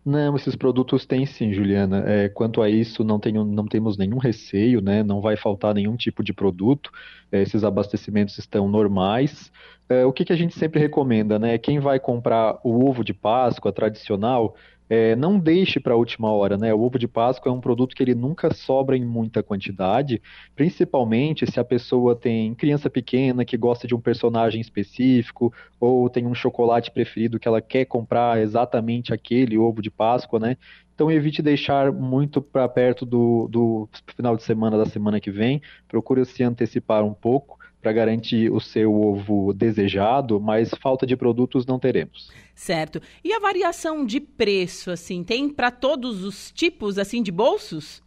Não, 0.05 0.37
esses 0.37 0.57
produtos 0.57 1.05
têm 1.05 1.27
sim, 1.27 1.53
Juliana. 1.53 2.03
É, 2.07 2.29
quanto 2.29 2.63
a 2.63 2.71
isso, 2.71 3.05
não, 3.05 3.19
tenho, 3.21 3.45
não 3.45 3.67
temos 3.67 3.99
nenhum 3.99 4.17
receio, 4.17 4.81
né? 4.81 5.03
Não 5.03 5.21
vai 5.21 5.37
faltar 5.37 5.75
nenhum 5.75 5.97
tipo 5.97 6.23
de 6.23 6.33
produto. 6.33 6.91
É, 7.31 7.43
esses 7.43 7.63
abastecimentos 7.63 8.39
estão 8.39 8.69
normais. 8.69 9.53
É, 9.89 10.05
o 10.05 10.13
que, 10.13 10.25
que 10.25 10.33
a 10.33 10.37
gente 10.37 10.59
sempre 10.59 10.81
recomenda, 10.81 11.39
né? 11.39 11.59
Quem 11.59 11.79
vai 11.79 12.01
comprar 12.01 12.59
o 12.65 12.89
ovo 12.89 13.05
de 13.05 13.13
Páscoa 13.13 13.73
tradicional, 13.73 14.55
é, 14.89 15.15
não 15.15 15.39
deixe 15.39 15.79
para 15.79 15.93
a 15.93 15.97
última 15.97 16.31
hora, 16.31 16.57
né? 16.57 16.73
O 16.73 16.81
ovo 16.81 16.99
de 16.99 17.07
Páscoa 17.07 17.51
é 17.51 17.55
um 17.55 17.61
produto 17.61 17.95
que 17.95 18.03
ele 18.03 18.15
nunca 18.15 18.53
sobra 18.55 18.97
em 18.97 19.05
muita 19.05 19.43
quantidade, 19.43 20.23
principalmente 20.57 21.51
se 21.51 21.61
a 21.61 21.65
pessoa 21.65 22.17
tem 22.17 22.55
criança 22.55 22.89
pequena 22.89 23.45
que 23.45 23.57
gosta 23.57 23.87
de 23.87 23.95
um 23.95 24.01
personagem 24.01 24.61
específico 24.61 25.53
ou 25.79 26.09
tem 26.09 26.27
um 26.27 26.35
chocolate 26.35 26.91
preferido 26.91 27.39
que 27.39 27.47
ela 27.47 27.61
quer 27.61 27.85
comprar 27.85 28.41
exatamente 28.41 29.13
aquele 29.13 29.59
ovo 29.59 29.83
de 29.83 29.91
Páscoa, 29.91 30.39
né? 30.39 30.57
Então 30.95 31.11
evite 31.11 31.43
deixar 31.43 31.93
muito 31.93 32.41
para 32.41 32.69
perto 32.69 33.07
do, 33.07 33.47
do 33.49 33.89
final 34.17 34.37
de 34.37 34.43
semana 34.43 34.77
da 34.77 34.87
semana 34.87 35.21
que 35.21 35.31
vem. 35.31 35.63
Procure 35.87 36.25
se 36.25 36.43
antecipar 36.43 37.05
um 37.05 37.15
pouco 37.15 37.58
para 37.81 37.93
garantir 37.93 38.53
o 38.53 38.61
seu 38.61 38.93
ovo 38.93 39.53
desejado, 39.53 40.41
mas 40.41 40.71
falta 40.83 41.07
de 41.07 41.17
produtos 41.17 41.65
não 41.67 41.79
teremos. 41.79 42.31
Certo. 42.55 43.01
E 43.23 43.33
a 43.33 43.39
variação 43.39 44.05
de 44.05 44.21
preço, 44.21 44.91
assim, 44.91 45.23
tem 45.23 45.49
para 45.49 45.71
todos 45.71 46.25
os 46.25 46.51
tipos, 46.51 46.99
assim, 46.99 47.23
de 47.23 47.31
bolsos? 47.31 48.03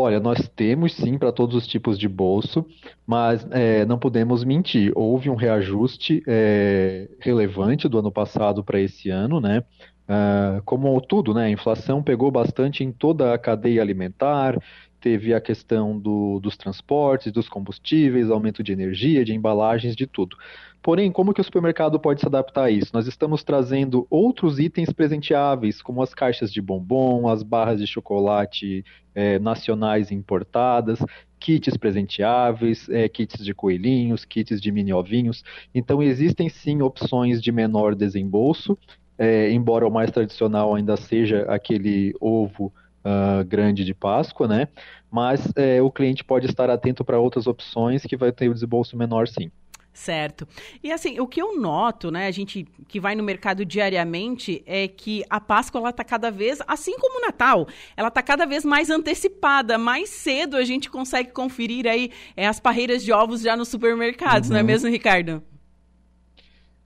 Olha, 0.00 0.20
nós 0.20 0.48
temos 0.54 0.94
sim 0.94 1.18
para 1.18 1.32
todos 1.32 1.56
os 1.56 1.66
tipos 1.66 1.98
de 1.98 2.08
bolso, 2.08 2.64
mas 3.04 3.44
é, 3.50 3.84
não 3.84 3.98
podemos 3.98 4.44
mentir. 4.44 4.92
Houve 4.94 5.28
um 5.28 5.34
reajuste 5.34 6.22
é, 6.24 7.08
relevante 7.18 7.88
do 7.88 7.98
ano 7.98 8.12
passado 8.12 8.62
para 8.62 8.80
esse 8.80 9.10
ano, 9.10 9.40
né? 9.40 9.64
Uh, 10.08 10.62
como 10.64 10.98
tudo, 11.00 11.34
né? 11.34 11.46
A 11.46 11.50
inflação 11.50 12.02
pegou 12.02 12.30
bastante 12.30 12.84
em 12.84 12.92
toda 12.92 13.34
a 13.34 13.38
cadeia 13.38 13.82
alimentar, 13.82 14.56
teve 15.00 15.32
a 15.34 15.40
questão 15.40 15.98
do, 15.98 16.38
dos 16.40 16.56
transportes, 16.56 17.32
dos 17.32 17.48
combustíveis, 17.48 18.30
aumento 18.30 18.62
de 18.62 18.72
energia, 18.72 19.24
de 19.24 19.34
embalagens, 19.34 19.94
de 19.94 20.06
tudo. 20.06 20.36
Porém, 20.82 21.10
como 21.10 21.34
que 21.34 21.40
o 21.40 21.44
supermercado 21.44 21.98
pode 21.98 22.20
se 22.20 22.26
adaptar 22.26 22.64
a 22.64 22.70
isso? 22.70 22.90
Nós 22.94 23.06
estamos 23.06 23.42
trazendo 23.42 24.06
outros 24.08 24.58
itens 24.58 24.92
presenteáveis, 24.92 25.82
como 25.82 26.02
as 26.02 26.14
caixas 26.14 26.52
de 26.52 26.60
bombom, 26.60 27.28
as 27.28 27.42
barras 27.42 27.80
de 27.80 27.86
chocolate 27.86 28.84
é, 29.14 29.38
nacionais 29.38 30.12
importadas, 30.12 31.00
kits 31.38 31.76
presenteáveis, 31.76 32.88
é, 32.88 33.08
kits 33.08 33.44
de 33.44 33.52
coelhinhos, 33.52 34.24
kits 34.24 34.60
de 34.60 34.70
mini 34.70 34.92
ovinhos. 34.92 35.42
Então, 35.74 36.02
existem 36.02 36.48
sim 36.48 36.80
opções 36.80 37.42
de 37.42 37.50
menor 37.50 37.94
desembolso, 37.94 38.78
é, 39.18 39.50
embora 39.50 39.86
o 39.86 39.90
mais 39.90 40.10
tradicional 40.10 40.74
ainda 40.74 40.96
seja 40.96 41.42
aquele 41.48 42.14
ovo 42.20 42.72
uh, 43.08 43.44
grande 43.44 43.84
de 43.84 43.94
Páscoa, 43.94 44.46
né? 44.46 44.68
Mas 45.10 45.50
é, 45.56 45.80
o 45.80 45.90
cliente 45.90 46.22
pode 46.22 46.46
estar 46.46 46.68
atento 46.68 47.04
para 47.04 47.18
outras 47.18 47.46
opções 47.46 48.02
que 48.02 48.16
vai 48.16 48.30
ter 48.30 48.48
o 48.48 48.54
desembolso 48.54 48.96
menor, 48.96 49.26
sim. 49.26 49.50
Certo. 49.98 50.46
E 50.80 50.92
assim, 50.92 51.18
o 51.18 51.26
que 51.26 51.42
eu 51.42 51.60
noto, 51.60 52.08
né, 52.08 52.28
a 52.28 52.30
gente 52.30 52.64
que 52.86 53.00
vai 53.00 53.16
no 53.16 53.22
mercado 53.24 53.64
diariamente, 53.64 54.62
é 54.64 54.86
que 54.86 55.24
a 55.28 55.40
Páscoa 55.40 55.80
ela 55.80 55.92
tá 55.92 56.04
cada 56.04 56.30
vez, 56.30 56.60
assim 56.68 56.96
como 57.00 57.18
o 57.18 57.26
Natal, 57.26 57.66
ela 57.96 58.08
tá 58.08 58.22
cada 58.22 58.46
vez 58.46 58.64
mais 58.64 58.90
antecipada, 58.90 59.76
mais 59.76 60.08
cedo 60.08 60.56
a 60.56 60.62
gente 60.62 60.88
consegue 60.88 61.32
conferir 61.32 61.88
aí 61.88 62.12
é, 62.36 62.46
as 62.46 62.60
parreiras 62.60 63.02
de 63.02 63.12
ovos 63.12 63.40
já 63.40 63.56
nos 63.56 63.68
supermercados, 63.68 64.48
uhum. 64.48 64.52
não 64.52 64.60
é 64.60 64.62
uhum. 64.62 64.68
mesmo, 64.68 64.88
Ricardo? 64.88 65.42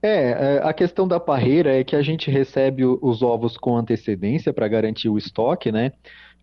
É, 0.05 0.57
é, 0.57 0.61
a 0.61 0.73
questão 0.73 1.07
da 1.07 1.17
parreira 1.17 1.79
é 1.79 1.83
que 1.83 1.95
a 1.95 2.01
gente 2.01 2.29
recebe 2.29 2.83
os 2.83 3.21
ovos 3.21 3.55
com 3.57 3.77
antecedência 3.77 4.51
para 4.51 4.67
garantir 4.67 5.07
o 5.07 5.17
estoque, 5.17 5.71
né? 5.71 5.93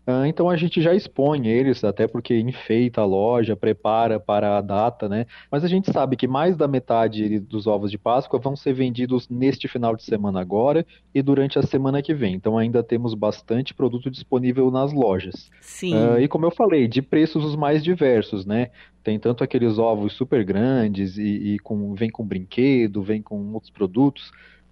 Ah, 0.07 0.26
então 0.26 0.48
a 0.48 0.57
gente 0.57 0.80
já 0.80 0.94
expõe 0.94 1.46
eles, 1.46 1.84
até 1.84 2.09
porque 2.09 2.38
enfeita 2.38 3.01
a 3.01 3.05
loja, 3.05 3.55
prepara 3.55 4.18
para 4.18 4.59
a 4.59 4.61
data, 4.61 5.09
né? 5.09 5.26
Mas 5.51 5.62
a 5.62 5.68
gente 5.68 5.92
sabe 5.92 6.16
que 6.16 6.26
mais 6.26 6.57
da 6.57 6.66
metade 6.66 7.38
dos 7.38 7.66
ovos 7.66 7.90
de 7.90 7.98
Páscoa 7.98 8.40
vão 8.40 8.57
ser 8.57 8.72
vendidos 8.72 9.28
neste 9.28 9.68
final 9.68 9.94
de 9.94 10.03
semana 10.03 10.40
agora 10.40 10.86
e 11.14 11.22
durante 11.22 11.59
a 11.59 11.62
semana 11.62 12.03
que 12.03 12.14
vem. 12.14 12.34
Então 12.34 12.57
ainda 12.57 12.82
temos 12.82 13.14
bastante 13.14 13.74
produto 13.74 14.11
disponível 14.11 14.70
nas 14.70 14.92
lojas. 14.92 15.51
Sim. 15.61 15.94
Uh, 15.94 16.20
e 16.20 16.28
como 16.28 16.46
eu 16.46 16.51
falei, 16.51 16.88
de 16.88 17.03
preços 17.03 17.44
os 17.44 17.55
mais 17.55 17.82
diversos, 17.82 18.46
né? 18.46 18.70
Tem 19.03 19.18
tanto 19.18 19.44
aqueles 19.44 19.78
ovos 19.78 20.12
super 20.12 20.44
grandes 20.44 21.16
e, 21.16 21.55
e 21.55 21.59
com, 21.59 21.94
vem 21.94 22.11
com 22.11 22.24
brinquedo, 22.24 23.03
vem 23.03 23.22
com 23.22 23.53
outros 23.53 23.70
produtos 23.70 24.30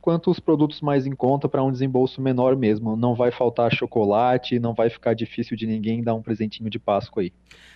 quanto 0.08 0.30
os 0.30 0.40
produtos 0.40 0.80
mais 0.80 1.06
em 1.06 1.12
conta 1.14 1.50
para 1.50 1.62
um 1.62 1.70
desembolso 1.70 2.18
menor 2.22 2.56
mesmo. 2.56 2.96
Não 2.96 3.14
vai 3.14 3.30
faltar 3.30 3.70
chocolate, 3.70 4.58
não 4.58 4.72
vai 4.72 4.88
ficar 4.88 5.12
difícil 5.12 5.54
de 5.54 5.66
ninguém 5.66 6.02
dar 6.02 6.14
um 6.14 6.22
presentinho 6.22 6.70
de 6.70 6.78
Páscoa 6.78 7.22
aí. 7.22 7.32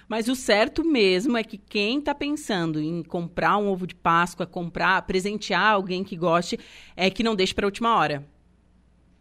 Mas 0.09 0.29
o 0.29 0.35
certo 0.35 0.83
mesmo 0.83 1.37
é 1.37 1.45
que 1.45 1.59
quem 1.59 1.99
está 1.99 2.15
pensando 2.15 2.81
em 2.81 3.03
comprar 3.03 3.59
um 3.59 3.69
ovo 3.69 3.87
de 3.87 3.95
Páscoa, 3.95 4.47
comprar, 4.47 5.03
presentear 5.03 5.75
alguém 5.75 6.03
que 6.03 6.17
goste, 6.17 6.59
é 6.97 7.11
que 7.11 7.23
não 7.23 7.37
deixe 7.37 7.53
para 7.53 7.67
a 7.67 7.69
última 7.69 7.99
hora. 7.99 8.25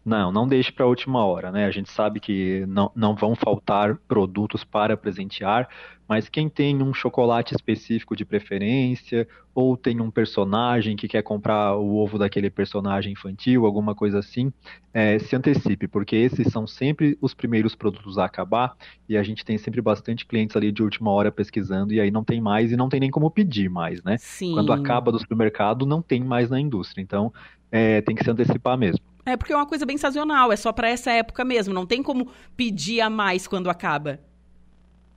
Não, 0.04 0.32
não 0.32 0.48
deixe 0.48 0.72
para 0.72 0.84
a 0.84 0.88
última 0.88 1.24
hora, 1.24 1.52
né? 1.52 1.64
A 1.64 1.70
gente 1.70 1.90
sabe 1.90 2.18
que 2.18 2.64
não, 2.66 2.90
não 2.94 3.14
vão 3.14 3.36
faltar 3.36 3.96
produtos 4.08 4.64
para 4.64 4.96
presentear, 4.96 5.68
mas 6.08 6.28
quem 6.28 6.48
tem 6.48 6.82
um 6.82 6.92
chocolate 6.92 7.54
específico 7.54 8.16
de 8.16 8.24
preferência, 8.24 9.26
ou 9.54 9.76
tem 9.76 10.00
um 10.00 10.10
personagem 10.10 10.96
que 10.96 11.06
quer 11.06 11.22
comprar 11.22 11.76
o 11.76 11.96
ovo 11.96 12.18
daquele 12.18 12.50
personagem 12.50 13.12
infantil, 13.12 13.64
alguma 13.64 13.94
coisa 13.94 14.18
assim, 14.18 14.52
é, 14.92 15.18
se 15.20 15.36
antecipe, 15.36 15.86
porque 15.86 16.16
esses 16.16 16.52
são 16.52 16.66
sempre 16.66 17.16
os 17.20 17.32
primeiros 17.32 17.74
produtos 17.74 18.18
a 18.18 18.24
acabar, 18.24 18.74
e 19.08 19.16
a 19.16 19.22
gente 19.22 19.44
tem 19.44 19.56
sempre 19.56 19.80
bastante 19.80 20.26
clientes 20.26 20.56
ali 20.56 20.72
de 20.72 20.82
última 20.82 21.10
hora 21.12 21.30
pesquisando, 21.30 21.94
e 21.94 22.00
aí 22.00 22.10
não 22.10 22.24
tem 22.24 22.40
mais, 22.40 22.72
e 22.72 22.76
não 22.76 22.88
tem 22.88 23.00
nem 23.00 23.10
como 23.10 23.30
pedir 23.30 23.70
mais, 23.70 24.02
né? 24.02 24.16
Sim. 24.18 24.52
Quando 24.52 24.72
acaba 24.72 25.12
do 25.12 25.18
supermercado, 25.18 25.86
não 25.86 26.02
tem 26.02 26.24
mais 26.24 26.50
na 26.50 26.58
indústria, 26.58 27.00
então 27.00 27.32
é, 27.70 28.02
tem 28.02 28.14
que 28.14 28.24
se 28.24 28.30
antecipar 28.30 28.76
mesmo. 28.76 29.11
É 29.24 29.36
porque 29.36 29.52
é 29.52 29.56
uma 29.56 29.66
coisa 29.66 29.86
bem 29.86 29.96
sazonal, 29.96 30.50
é 30.52 30.56
só 30.56 30.72
para 30.72 30.88
essa 30.88 31.10
época 31.10 31.44
mesmo, 31.44 31.72
não 31.72 31.86
tem 31.86 32.02
como 32.02 32.28
pedir 32.56 33.00
a 33.00 33.08
mais 33.08 33.46
quando 33.46 33.70
acaba. 33.70 34.18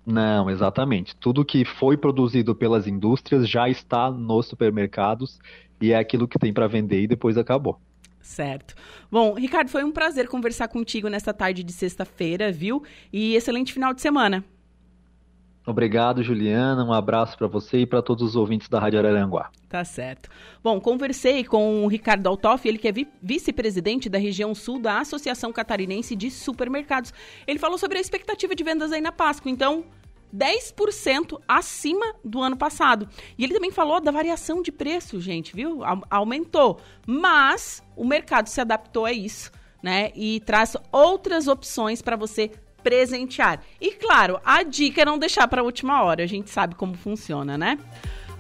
Não, 0.05 0.49
exatamente. 0.49 1.15
Tudo 1.15 1.43
que 1.43 1.65
foi 1.65 1.97
produzido 1.97 2.53
pelas 2.53 2.85
indústrias 2.85 3.49
já 3.49 3.67
está 3.67 4.11
nos 4.11 4.45
supermercados 4.45 5.39
e 5.81 5.91
é 5.91 5.97
aquilo 5.97 6.27
que 6.27 6.37
tem 6.37 6.53
para 6.53 6.67
vender 6.67 7.01
e 7.01 7.07
depois 7.07 7.37
acabou. 7.37 7.79
Certo. 8.21 8.75
Bom, 9.11 9.33
Ricardo, 9.33 9.69
foi 9.69 9.83
um 9.83 9.91
prazer 9.91 10.27
conversar 10.27 10.67
contigo 10.67 11.07
nesta 11.07 11.33
tarde 11.33 11.63
de 11.63 11.71
sexta-feira, 11.71 12.51
viu? 12.51 12.83
E 13.11 13.35
excelente 13.35 13.73
final 13.73 13.93
de 13.93 14.01
semana. 14.01 14.43
Obrigado, 15.65 16.21
Juliana. 16.21 16.83
Um 16.85 16.93
abraço 16.93 17.35
para 17.37 17.47
você 17.47 17.79
e 17.79 17.85
para 17.87 18.01
todos 18.01 18.23
os 18.23 18.35
ouvintes 18.35 18.69
da 18.69 18.79
Rádio 18.79 18.99
Araranguá. 18.99 19.49
Tá 19.67 19.83
certo. 19.83 20.29
Bom, 20.63 20.79
conversei 20.79 21.43
com 21.43 21.83
o 21.83 21.87
Ricardo 21.87 22.27
Altoff, 22.27 22.67
ele 22.67 22.77
que 22.77 22.87
é 22.87 22.93
vice-presidente 23.21 24.07
da 24.07 24.19
região 24.19 24.53
sul 24.53 24.79
da 24.79 24.99
Associação 24.99 25.51
Catarinense 25.51 26.15
de 26.15 26.29
Supermercados. 26.29 27.11
Ele 27.47 27.57
falou 27.57 27.79
sobre 27.79 27.97
a 27.97 28.01
expectativa 28.01 28.53
de 28.53 28.63
vendas 28.63 28.91
aí 28.91 29.01
na 29.01 29.11
Páscoa. 29.11 29.49
Então, 29.49 29.85
10% 30.35 31.41
acima 31.47 32.13
do 32.23 32.41
ano 32.41 32.57
passado. 32.57 33.07
E 33.37 33.43
ele 33.43 33.53
também 33.53 33.71
falou 33.71 33.99
da 33.99 34.11
variação 34.11 34.61
de 34.61 34.71
preço, 34.71 35.19
gente, 35.19 35.55
viu? 35.55 35.81
Aumentou. 36.09 36.79
Mas 37.07 37.81
o 37.95 38.05
mercado 38.05 38.47
se 38.47 38.61
adaptou 38.61 39.05
a 39.05 39.11
isso, 39.11 39.51
né? 39.81 40.11
E 40.13 40.41
traz 40.41 40.75
outras 40.91 41.47
opções 41.47 42.01
para 42.01 42.15
você 42.15 42.51
presentear. 42.85 43.63
E 43.81 43.89
claro, 43.89 44.39
a 44.45 44.61
dica 44.61 45.01
é 45.01 45.05
não 45.05 45.17
deixar 45.17 45.47
para 45.47 45.61
a 45.61 45.63
última 45.63 46.03
hora. 46.03 46.23
A 46.23 46.27
gente 46.27 46.51
sabe 46.51 46.75
como 46.75 46.93
funciona, 46.93 47.57
né? 47.57 47.79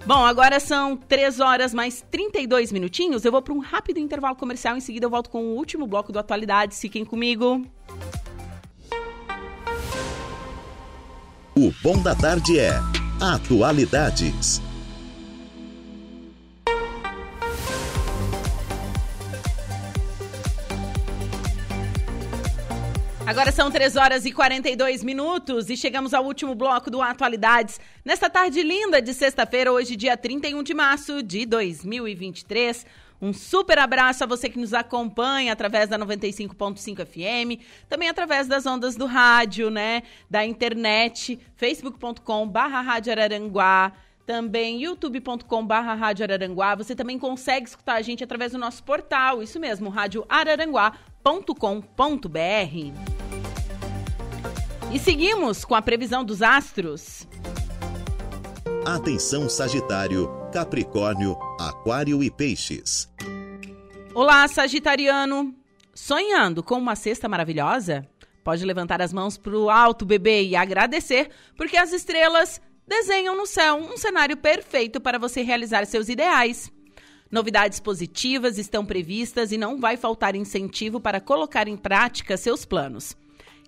Bom, 0.05 0.23
agora 0.23 0.59
são 0.59 0.95
3 0.95 1.39
horas 1.39 1.73
mais 1.73 2.05
32 2.11 2.71
minutinhos. 2.71 3.25
Eu 3.25 3.31
vou 3.31 3.41
para 3.41 3.53
um 3.55 3.57
rápido 3.57 3.97
intervalo 3.97 4.35
comercial. 4.35 4.77
Em 4.77 4.79
seguida, 4.79 5.07
eu 5.07 5.09
volto 5.09 5.31
com 5.31 5.43
o 5.45 5.55
último 5.55 5.87
bloco 5.87 6.11
do 6.11 6.19
Atualidades. 6.19 6.79
Fiquem 6.79 7.03
comigo. 7.03 7.65
O 11.57 11.73
Bom 11.81 11.99
da 12.03 12.13
Tarde 12.13 12.59
é 12.59 12.79
Atualidades. 13.19 14.61
Agora 23.27 23.51
são 23.51 23.71
3 23.71 23.95
horas 23.95 24.23
e 24.23 24.31
42 24.31 25.03
minutos 25.03 25.71
e 25.71 25.75
chegamos 25.75 26.13
ao 26.13 26.23
último 26.23 26.53
bloco 26.53 26.91
do 26.91 27.01
Atualidades. 27.01 27.79
Nesta 28.03 28.29
tarde 28.29 28.61
linda 28.61 29.01
de 29.01 29.15
sexta-feira, 29.15 29.71
hoje, 29.71 29.95
dia 29.95 30.15
31 30.15 30.61
de 30.61 30.75
março 30.75 31.23
de 31.23 31.43
2023. 31.47 32.85
Um 33.19 33.33
super 33.33 33.79
abraço 33.79 34.23
a 34.23 34.27
você 34.27 34.47
que 34.47 34.59
nos 34.59 34.75
acompanha 34.75 35.51
através 35.51 35.89
da 35.89 35.97
95.5 35.97 37.03
FM, 37.03 37.63
também 37.89 38.09
através 38.09 38.47
das 38.47 38.67
ondas 38.67 38.95
do 38.95 39.07
rádio, 39.07 39.71
né? 39.71 40.03
Da 40.29 40.45
internet, 40.45 41.39
facebook.com 41.55 42.47
barra 42.47 42.81
Rádio 42.81 43.11
Araranguá, 43.11 43.91
também 44.23 44.83
youtube.com 44.83 45.65
Rádio 45.65 46.25
Araranguá. 46.25 46.75
Você 46.75 46.95
também 46.95 47.17
consegue 47.17 47.67
escutar 47.67 47.95
a 47.95 48.01
gente 48.03 48.23
através 48.23 48.51
do 48.51 48.59
nosso 48.59 48.83
portal, 48.83 49.41
isso 49.41 49.59
mesmo, 49.59 49.89
radioararanguá.com.br. 51.25 52.93
E 54.93 54.99
seguimos 54.99 55.65
com 55.65 55.73
a 55.73 55.81
previsão 55.81 56.23
dos 56.23 56.43
astros. 56.43 57.27
Atenção 58.85 59.49
Sagitário, 59.49 60.29
Capricórnio, 60.53 61.35
Aquário 61.59 62.23
e 62.23 62.29
Peixes. 62.29 63.11
Olá, 64.13 64.47
Sagitariano. 64.47 65.53
Sonhando 65.93 66.61
com 66.61 66.77
uma 66.77 66.95
cesta 66.95 67.27
maravilhosa? 67.27 68.07
Pode 68.43 68.63
levantar 68.63 69.01
as 69.01 69.11
mãos 69.11 69.37
para 69.37 69.57
o 69.57 69.71
alto, 69.71 70.05
bebê, 70.05 70.43
e 70.43 70.55
agradecer, 70.55 71.31
porque 71.57 71.75
as 71.75 71.91
estrelas 71.91 72.61
desenham 72.87 73.35
no 73.35 73.47
céu 73.47 73.77
um 73.77 73.97
cenário 73.97 74.37
perfeito 74.37 75.01
para 75.01 75.17
você 75.17 75.41
realizar 75.41 75.85
seus 75.87 76.07
ideais. 76.07 76.71
Novidades 77.35 77.81
positivas 77.81 78.57
estão 78.57 78.85
previstas 78.85 79.51
e 79.51 79.57
não 79.57 79.77
vai 79.77 79.97
faltar 79.97 80.37
incentivo 80.37 81.01
para 81.01 81.19
colocar 81.19 81.67
em 81.67 81.75
prática 81.75 82.37
seus 82.37 82.63
planos. 82.63 83.13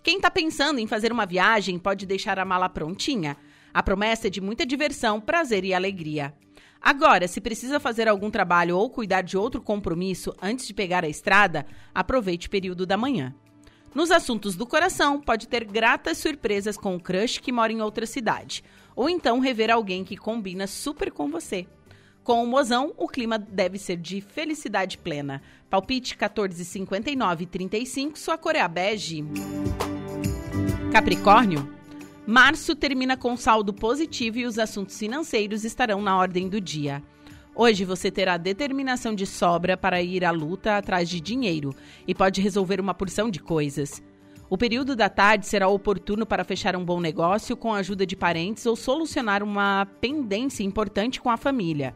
Quem 0.01 0.15
está 0.15 0.31
pensando 0.31 0.79
em 0.79 0.87
fazer 0.87 1.11
uma 1.11 1.25
viagem 1.25 1.77
pode 1.77 2.05
deixar 2.05 2.39
a 2.39 2.45
mala 2.45 2.69
prontinha. 2.69 3.35
A 3.73 3.83
promessa 3.83 4.27
é 4.27 4.29
de 4.29 4.39
muita 4.39 4.65
diversão, 4.65 5.19
prazer 5.19 5.65
e 5.65 5.73
alegria. 5.73 6.33
Agora, 6.81 7.27
se 7.27 7.41
precisa 7.41 7.77
fazer 7.77 8.07
algum 8.07 8.31
trabalho 8.31 8.77
ou 8.77 8.89
cuidar 8.89 9.21
de 9.21 9.37
outro 9.37 9.61
compromisso 9.61 10.33
antes 10.41 10.65
de 10.65 10.73
pegar 10.73 11.03
a 11.03 11.09
estrada, 11.09 11.65
aproveite 11.93 12.47
o 12.47 12.49
período 12.49 12.85
da 12.85 12.95
manhã. 12.95 13.35
Nos 13.93 14.11
assuntos 14.11 14.55
do 14.55 14.65
coração, 14.65 15.19
pode 15.19 15.45
ter 15.45 15.65
gratas 15.65 16.19
surpresas 16.19 16.77
com 16.77 16.95
o 16.95 17.01
crush 17.01 17.39
que 17.39 17.51
mora 17.51 17.73
em 17.73 17.81
outra 17.81 18.05
cidade, 18.05 18.63
ou 18.95 19.09
então 19.09 19.41
rever 19.41 19.69
alguém 19.69 20.05
que 20.05 20.15
combina 20.15 20.67
super 20.67 21.11
com 21.11 21.27
você. 21.29 21.67
Com 22.27 22.43
o 22.43 22.45
mozão, 22.45 22.91
o 22.97 23.07
clima 23.07 23.39
deve 23.39 23.79
ser 23.79 23.95
de 23.95 24.19
felicidade 24.19 24.97
plena. 24.97 25.41
Palpite 25.69 26.13
1459 26.13 27.45
35, 27.45 28.19
sua 28.19 28.37
cor 28.37 28.53
é 28.53 28.59
a 28.59 28.67
bege. 28.67 29.23
Capricórnio, 30.91 31.73
março 32.27 32.75
termina 32.75 33.15
com 33.15 33.37
saldo 33.37 33.73
positivo 33.73 34.39
e 34.39 34.45
os 34.45 34.59
assuntos 34.59 34.99
financeiros 34.99 35.63
estarão 35.63 36.01
na 36.01 36.17
ordem 36.17 36.49
do 36.49 36.59
dia. 36.59 37.01
Hoje 37.55 37.85
você 37.85 38.11
terá 38.11 38.35
determinação 38.35 39.15
de 39.15 39.25
sobra 39.25 39.77
para 39.77 40.01
ir 40.01 40.25
à 40.25 40.31
luta 40.31 40.75
atrás 40.75 41.07
de 41.07 41.21
dinheiro 41.21 41.73
e 42.05 42.13
pode 42.13 42.41
resolver 42.41 42.81
uma 42.81 42.93
porção 42.93 43.29
de 43.29 43.39
coisas. 43.39 44.03
O 44.49 44.57
período 44.57 44.97
da 44.97 45.07
tarde 45.07 45.47
será 45.47 45.69
oportuno 45.69 46.25
para 46.25 46.43
fechar 46.43 46.75
um 46.75 46.83
bom 46.83 46.99
negócio 46.99 47.55
com 47.55 47.73
a 47.73 47.77
ajuda 47.77 48.05
de 48.05 48.17
parentes 48.17 48.65
ou 48.65 48.75
solucionar 48.75 49.41
uma 49.41 49.87
pendência 50.01 50.61
importante 50.61 51.21
com 51.21 51.29
a 51.29 51.37
família. 51.37 51.95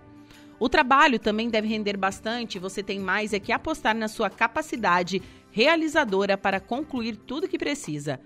O 0.61 0.69
trabalho 0.69 1.17
também 1.17 1.49
deve 1.49 1.67
render 1.67 1.97
bastante, 1.97 2.59
você 2.59 2.83
tem 2.83 2.99
mais 2.99 3.33
é 3.33 3.39
que 3.39 3.51
apostar 3.51 3.95
na 3.95 4.07
sua 4.07 4.29
capacidade 4.29 5.19
realizadora 5.49 6.37
para 6.37 6.59
concluir 6.59 7.15
tudo 7.15 7.47
que 7.47 7.57
precisa. 7.57 8.19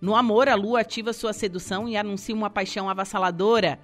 No 0.00 0.16
amor, 0.16 0.48
a 0.48 0.54
lua 0.54 0.80
ativa 0.80 1.12
sua 1.12 1.34
sedução 1.34 1.86
e 1.86 1.94
anuncia 1.94 2.34
uma 2.34 2.48
paixão 2.48 2.88
avassaladora. 2.88 3.78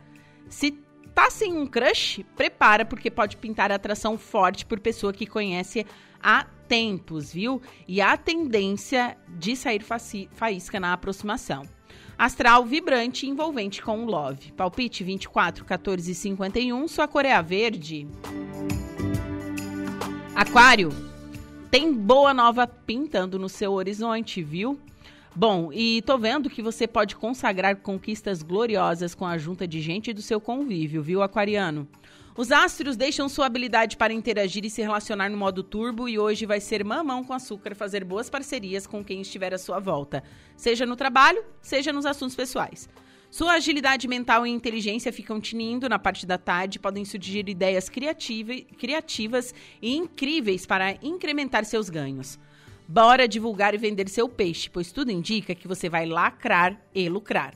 Se 0.49 0.71
tá 1.15 1.31
sem 1.31 1.53
um 1.53 1.67
crush, 1.67 2.25
prepara 2.35 2.87
porque 2.87 3.11
pode 3.11 3.37
pintar 3.37 3.71
atração 3.71 4.17
forte 4.17 4.65
por 4.65 4.81
pessoa 4.81 5.13
que 5.13 5.27
conhece 5.27 5.85
há 6.19 6.47
tempos, 6.67 7.31
viu? 7.31 7.61
E 7.87 8.01
há 8.01 8.17
tendência 8.17 9.19
de 9.29 9.55
sair 9.55 9.85
faísca 10.33 10.81
na 10.81 10.95
aproximação. 10.95 11.78
Astral 12.19 12.65
vibrante 12.65 13.25
e 13.25 13.29
envolvente 13.29 13.81
com 13.81 14.03
o 14.03 14.05
love. 14.05 14.51
Palpite 14.51 15.05
24, 15.05 15.65
14 15.65 16.11
e 16.11 16.15
51, 16.17 16.89
sua 16.89 17.07
cor 17.07 17.25
é 17.25 17.41
verde. 17.41 18.09
Aquário, 20.35 20.91
tem 21.71 21.95
boa 21.95 22.35
nova 22.35 22.67
pintando 22.67 23.39
no 23.39 23.49
seu 23.49 23.73
horizonte, 23.73 24.43
viu? 24.43 24.77
Bom, 25.33 25.73
e 25.73 26.03
tô 26.03 26.19
vendo 26.19 26.51
que 26.51 26.61
você 26.61 26.89
pode 26.89 27.15
consagrar 27.15 27.77
conquistas 27.77 28.43
gloriosas 28.43 29.15
com 29.15 29.25
a 29.25 29.39
junta 29.39 29.65
de 29.69 29.81
gente 29.81 30.13
do 30.13 30.21
seu 30.21 30.41
convívio, 30.41 31.01
viu, 31.01 31.23
aquariano? 31.23 31.87
Os 32.39 32.53
astros 32.53 32.97
deixam 32.97 33.29
sua 33.29 33.47
habilidade 33.47 33.97
para 33.97 34.13
interagir 34.13 34.65
e 34.65 34.71
se 34.71 34.81
relacionar 34.81 35.29
no 35.29 35.37
modo 35.37 35.61
turbo 35.61 36.09
e 36.09 36.21
hoje 36.21 36.47
vai 36.47 36.61
ser 36.61 36.85
mamão 36.85 37.25
com 37.25 37.33
açúcar 37.33 37.75
fazer 37.75 38.05
boas 38.05 38.31
parcerias 38.31 38.87
com 38.87 39.05
quem 39.05 39.21
estiver 39.21 39.53
à 39.53 39.59
sua 39.59 39.81
volta, 39.81 40.23
seja 40.57 40.87
no 40.87 40.95
trabalho, 40.95 41.45
seja 41.61 41.93
nos 41.93 42.07
assuntos 42.07 42.37
pessoais. 42.37 42.89
Sua 43.29 43.55
agilidade 43.55 44.07
mental 44.07 44.47
e 44.47 44.51
inteligência 44.51 45.13
ficam 45.13 45.41
tinindo 45.41 45.89
na 45.89 45.99
parte 45.99 46.25
da 46.25 46.39
tarde, 46.39 46.79
podem 46.79 47.05
surgir 47.05 47.49
ideias 47.49 47.89
criativa, 47.89 48.53
criativas 48.79 49.53
e 49.83 49.97
incríveis 49.97 50.65
para 50.65 50.93
incrementar 51.03 51.65
seus 51.65 51.91
ganhos. 51.91 52.39
Bora 52.87 53.27
divulgar 53.27 53.75
e 53.75 53.79
vender 53.79 54.09
seu 54.09 54.29
peixe, 54.29 54.71
pois 54.71 54.93
tudo 54.93 55.11
indica 55.11 55.57
que 55.57 55.67
você 55.67 55.89
vai 55.89 56.07
lacrar 56.07 56.81
e 56.95 57.09
lucrar. 57.09 57.53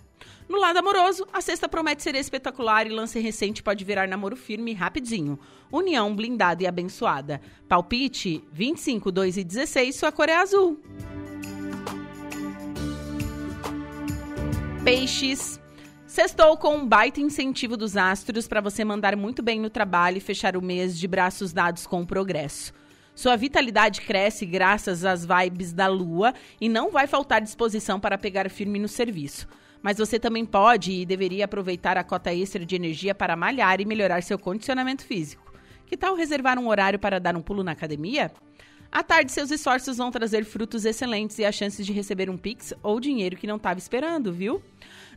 No 0.53 0.61
lado 0.61 0.77
amoroso, 0.77 1.27
a 1.33 1.41
sexta 1.41 1.67
promete 1.67 2.03
ser 2.03 2.15
espetacular 2.15 2.87
e 2.87 2.91
lance 2.91 3.19
recente 3.19 3.63
pode 3.63 3.87
virar 3.87 4.07
namoro 4.07 4.37
firme 4.37 4.75
rapidinho. 4.75 5.39
União 5.73 6.15
blindada 6.15 6.63
e 6.63 6.67
abençoada. 6.67 7.41
Palpite 7.67 8.45
25, 8.53 9.11
2 9.11 9.39
e 9.39 9.45
16, 9.45 9.97
sua 9.97 10.13
cor 10.13 10.29
é 10.29 10.37
azul. 10.37 10.79
Peixes. 14.85 15.59
Sextou 16.07 16.55
com 16.59 16.77
um 16.77 16.87
baita 16.87 17.19
incentivo 17.19 17.75
dos 17.75 17.97
astros 17.97 18.47
para 18.47 18.61
você 18.61 18.85
mandar 18.85 19.17
muito 19.17 19.43
bem 19.43 19.59
no 19.59 19.71
trabalho 19.71 20.19
e 20.19 20.21
fechar 20.21 20.55
o 20.55 20.61
mês 20.61 20.99
de 20.99 21.09
braços 21.09 21.55
dados 21.55 21.87
com 21.87 22.03
o 22.03 22.07
progresso. 22.07 22.75
Sua 23.15 23.37
vitalidade 23.37 24.03
cresce 24.03 24.45
graças 24.45 25.03
às 25.03 25.25
vibes 25.25 25.73
da 25.73 25.87
lua 25.87 26.35
e 26.61 26.69
não 26.69 26.91
vai 26.91 27.07
faltar 27.07 27.41
disposição 27.41 27.99
para 27.99 28.19
pegar 28.19 28.51
firme 28.51 28.79
no 28.79 28.89
serviço. 28.89 29.49
Mas 29.83 29.99
você 29.99 30.19
também 30.19 30.47
pode 30.47 30.93
e 30.93 31.05
deveria 31.07 31.45
aproveitar 31.45 31.99
a 31.99 32.05
cota 32.05 32.33
extra 32.33 32.65
de 32.65 32.77
energia 32.77 33.15
para 33.15 33.37
malhar 33.37 33.81
e 33.81 33.85
melhorar 33.85 34.23
seu 34.23 34.39
condicionamento 34.39 35.05
físico. 35.05 35.53
Que 35.87 35.97
tal 35.97 36.15
reservar 36.15 36.59
um 36.59 36.69
horário 36.69 36.99
para 36.99 37.19
dar 37.19 37.37
um 37.37 37.43
pulo 37.43 37.65
na 37.65 37.73
academia? 37.73 38.33
À 38.91 39.03
tarde, 39.03 39.33
seus 39.33 39.51
esforços 39.51 39.97
vão 39.97 40.11
trazer 40.11 40.45
frutos 40.45 40.85
excelentes 40.85 41.39
e 41.39 41.47
a 41.47 41.51
chance 41.51 41.83
de 41.83 41.93
receber 41.95 42.29
um 42.29 42.37
Pix 42.37 42.75
ou 42.83 43.01
dinheiro 43.01 43.37
que 43.37 43.47
não 43.47 43.57
estava 43.57 43.79
esperando, 43.79 44.33
viu? 44.33 44.63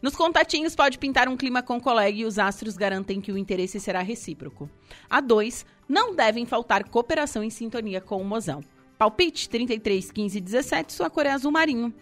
Nos 0.01 0.15
contatinhos 0.15 0.75
pode 0.75 0.97
pintar 0.97 1.27
um 1.27 1.35
clima 1.35 1.61
com 1.61 1.79
colega 1.79 2.17
e 2.17 2.25
os 2.25 2.39
astros 2.39 2.77
garantem 2.77 3.19
que 3.19 3.33
o 3.33 3.37
interesse 3.37 3.79
será 3.79 4.01
recíproco. 4.01 4.69
A 5.09 5.19
2, 5.19 5.65
não 5.89 6.15
devem 6.15 6.45
faltar 6.45 6.87
cooperação 6.87 7.43
e 7.43 7.51
sintonia 7.51 7.99
com 7.99 8.21
o 8.21 8.23
mozão. 8.23 8.63
Palpite 8.97 9.49
33 9.49 10.11
15 10.11 10.39
17, 10.39 10.93
sua 10.93 11.09
cor 11.09 11.25
é 11.25 11.31
azul 11.31 11.51
marinho. 11.51 11.93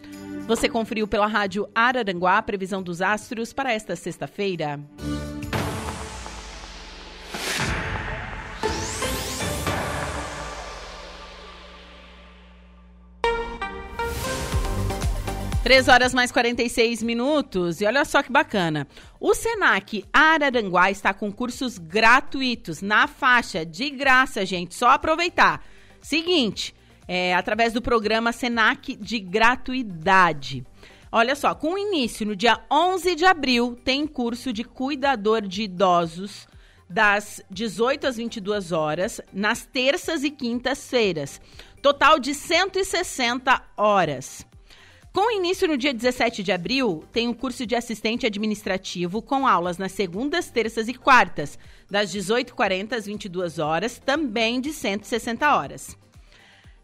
Você 0.48 0.70
conferiu 0.70 1.08
pela 1.08 1.26
rádio 1.26 1.68
Araranguá 1.74 2.38
a 2.38 2.44
previsão 2.44 2.84
dos 2.84 3.02
astros 3.02 3.52
para 3.52 3.72
esta 3.72 3.96
sexta-feira. 3.96 4.80
Três 15.64 15.88
horas 15.88 16.14
mais 16.14 16.30
46 16.30 17.02
minutos. 17.02 17.80
E 17.80 17.86
olha 17.86 18.04
só 18.04 18.22
que 18.22 18.30
bacana. 18.30 18.86
O 19.18 19.34
Senac 19.34 20.04
Araranguá 20.12 20.92
está 20.92 21.14
com 21.14 21.32
cursos 21.32 21.78
gratuitos 21.78 22.82
na 22.82 23.08
faixa, 23.08 23.66
de 23.66 23.90
graça, 23.90 24.46
gente. 24.46 24.76
Só 24.76 24.90
aproveitar. 24.90 25.66
Seguinte, 26.02 26.76
é, 27.08 27.34
através 27.34 27.74
do 27.74 27.82
programa 27.82 28.32
Senac 28.32 28.96
de 28.96 29.20
gratuidade. 29.20 30.66
Olha 31.12 31.36
só, 31.36 31.54
com 31.54 31.78
início 31.78 32.26
no 32.26 32.36
dia 32.36 32.60
11 32.72 33.16
de 33.16 33.26
abril, 33.26 33.78
tem 33.84 34.08
curso 34.08 34.52
de 34.52 34.64
cuidador 34.64 35.42
de 35.42 35.64
idosos 35.64 36.48
das 36.90 37.42
18 37.50 38.08
às 38.08 38.18
22 38.18 38.72
horas, 38.72 39.22
nas 39.32 39.66
terças 39.66 40.24
e 40.24 40.30
quintas-feiras. 40.30 41.42
Total 41.82 42.20
de 42.20 42.34
160 42.34 43.62
horas. 43.76 44.46
Com 45.12 45.30
início 45.30 45.68
no 45.68 45.78
dia 45.78 45.94
17 45.94 46.42
de 46.42 46.52
abril, 46.52 47.04
tem 47.12 47.28
um 47.28 47.34
curso 47.34 47.66
de 47.68 47.76
assistente 47.76 48.26
administrativo 48.26 49.22
com 49.22 49.46
aulas 49.46 49.78
nas 49.78 49.92
segundas, 49.92 50.50
terças 50.50 50.88
e 50.88 50.94
quartas, 50.96 51.60
das 51.90 52.12
18h40 52.12 52.94
às 52.94 53.06
22 53.06 53.60
horas, 53.60 54.02
também 54.04 54.60
de 54.60 54.74
160 54.74 55.56
horas. 55.56 55.96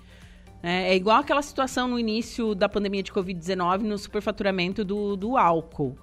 é, 0.63 0.93
é 0.93 0.95
igual 0.95 1.19
aquela 1.19 1.43
situação 1.43 1.89
no 1.89 1.99
início 1.99 2.55
da 2.55 2.69
pandemia 2.69 3.03
de 3.03 3.13
Covid-19 3.13 3.81
no 3.81 3.99
superfaturamento 3.99 4.85
do, 4.85 5.17
do 5.17 5.37
álcool. 5.37 5.99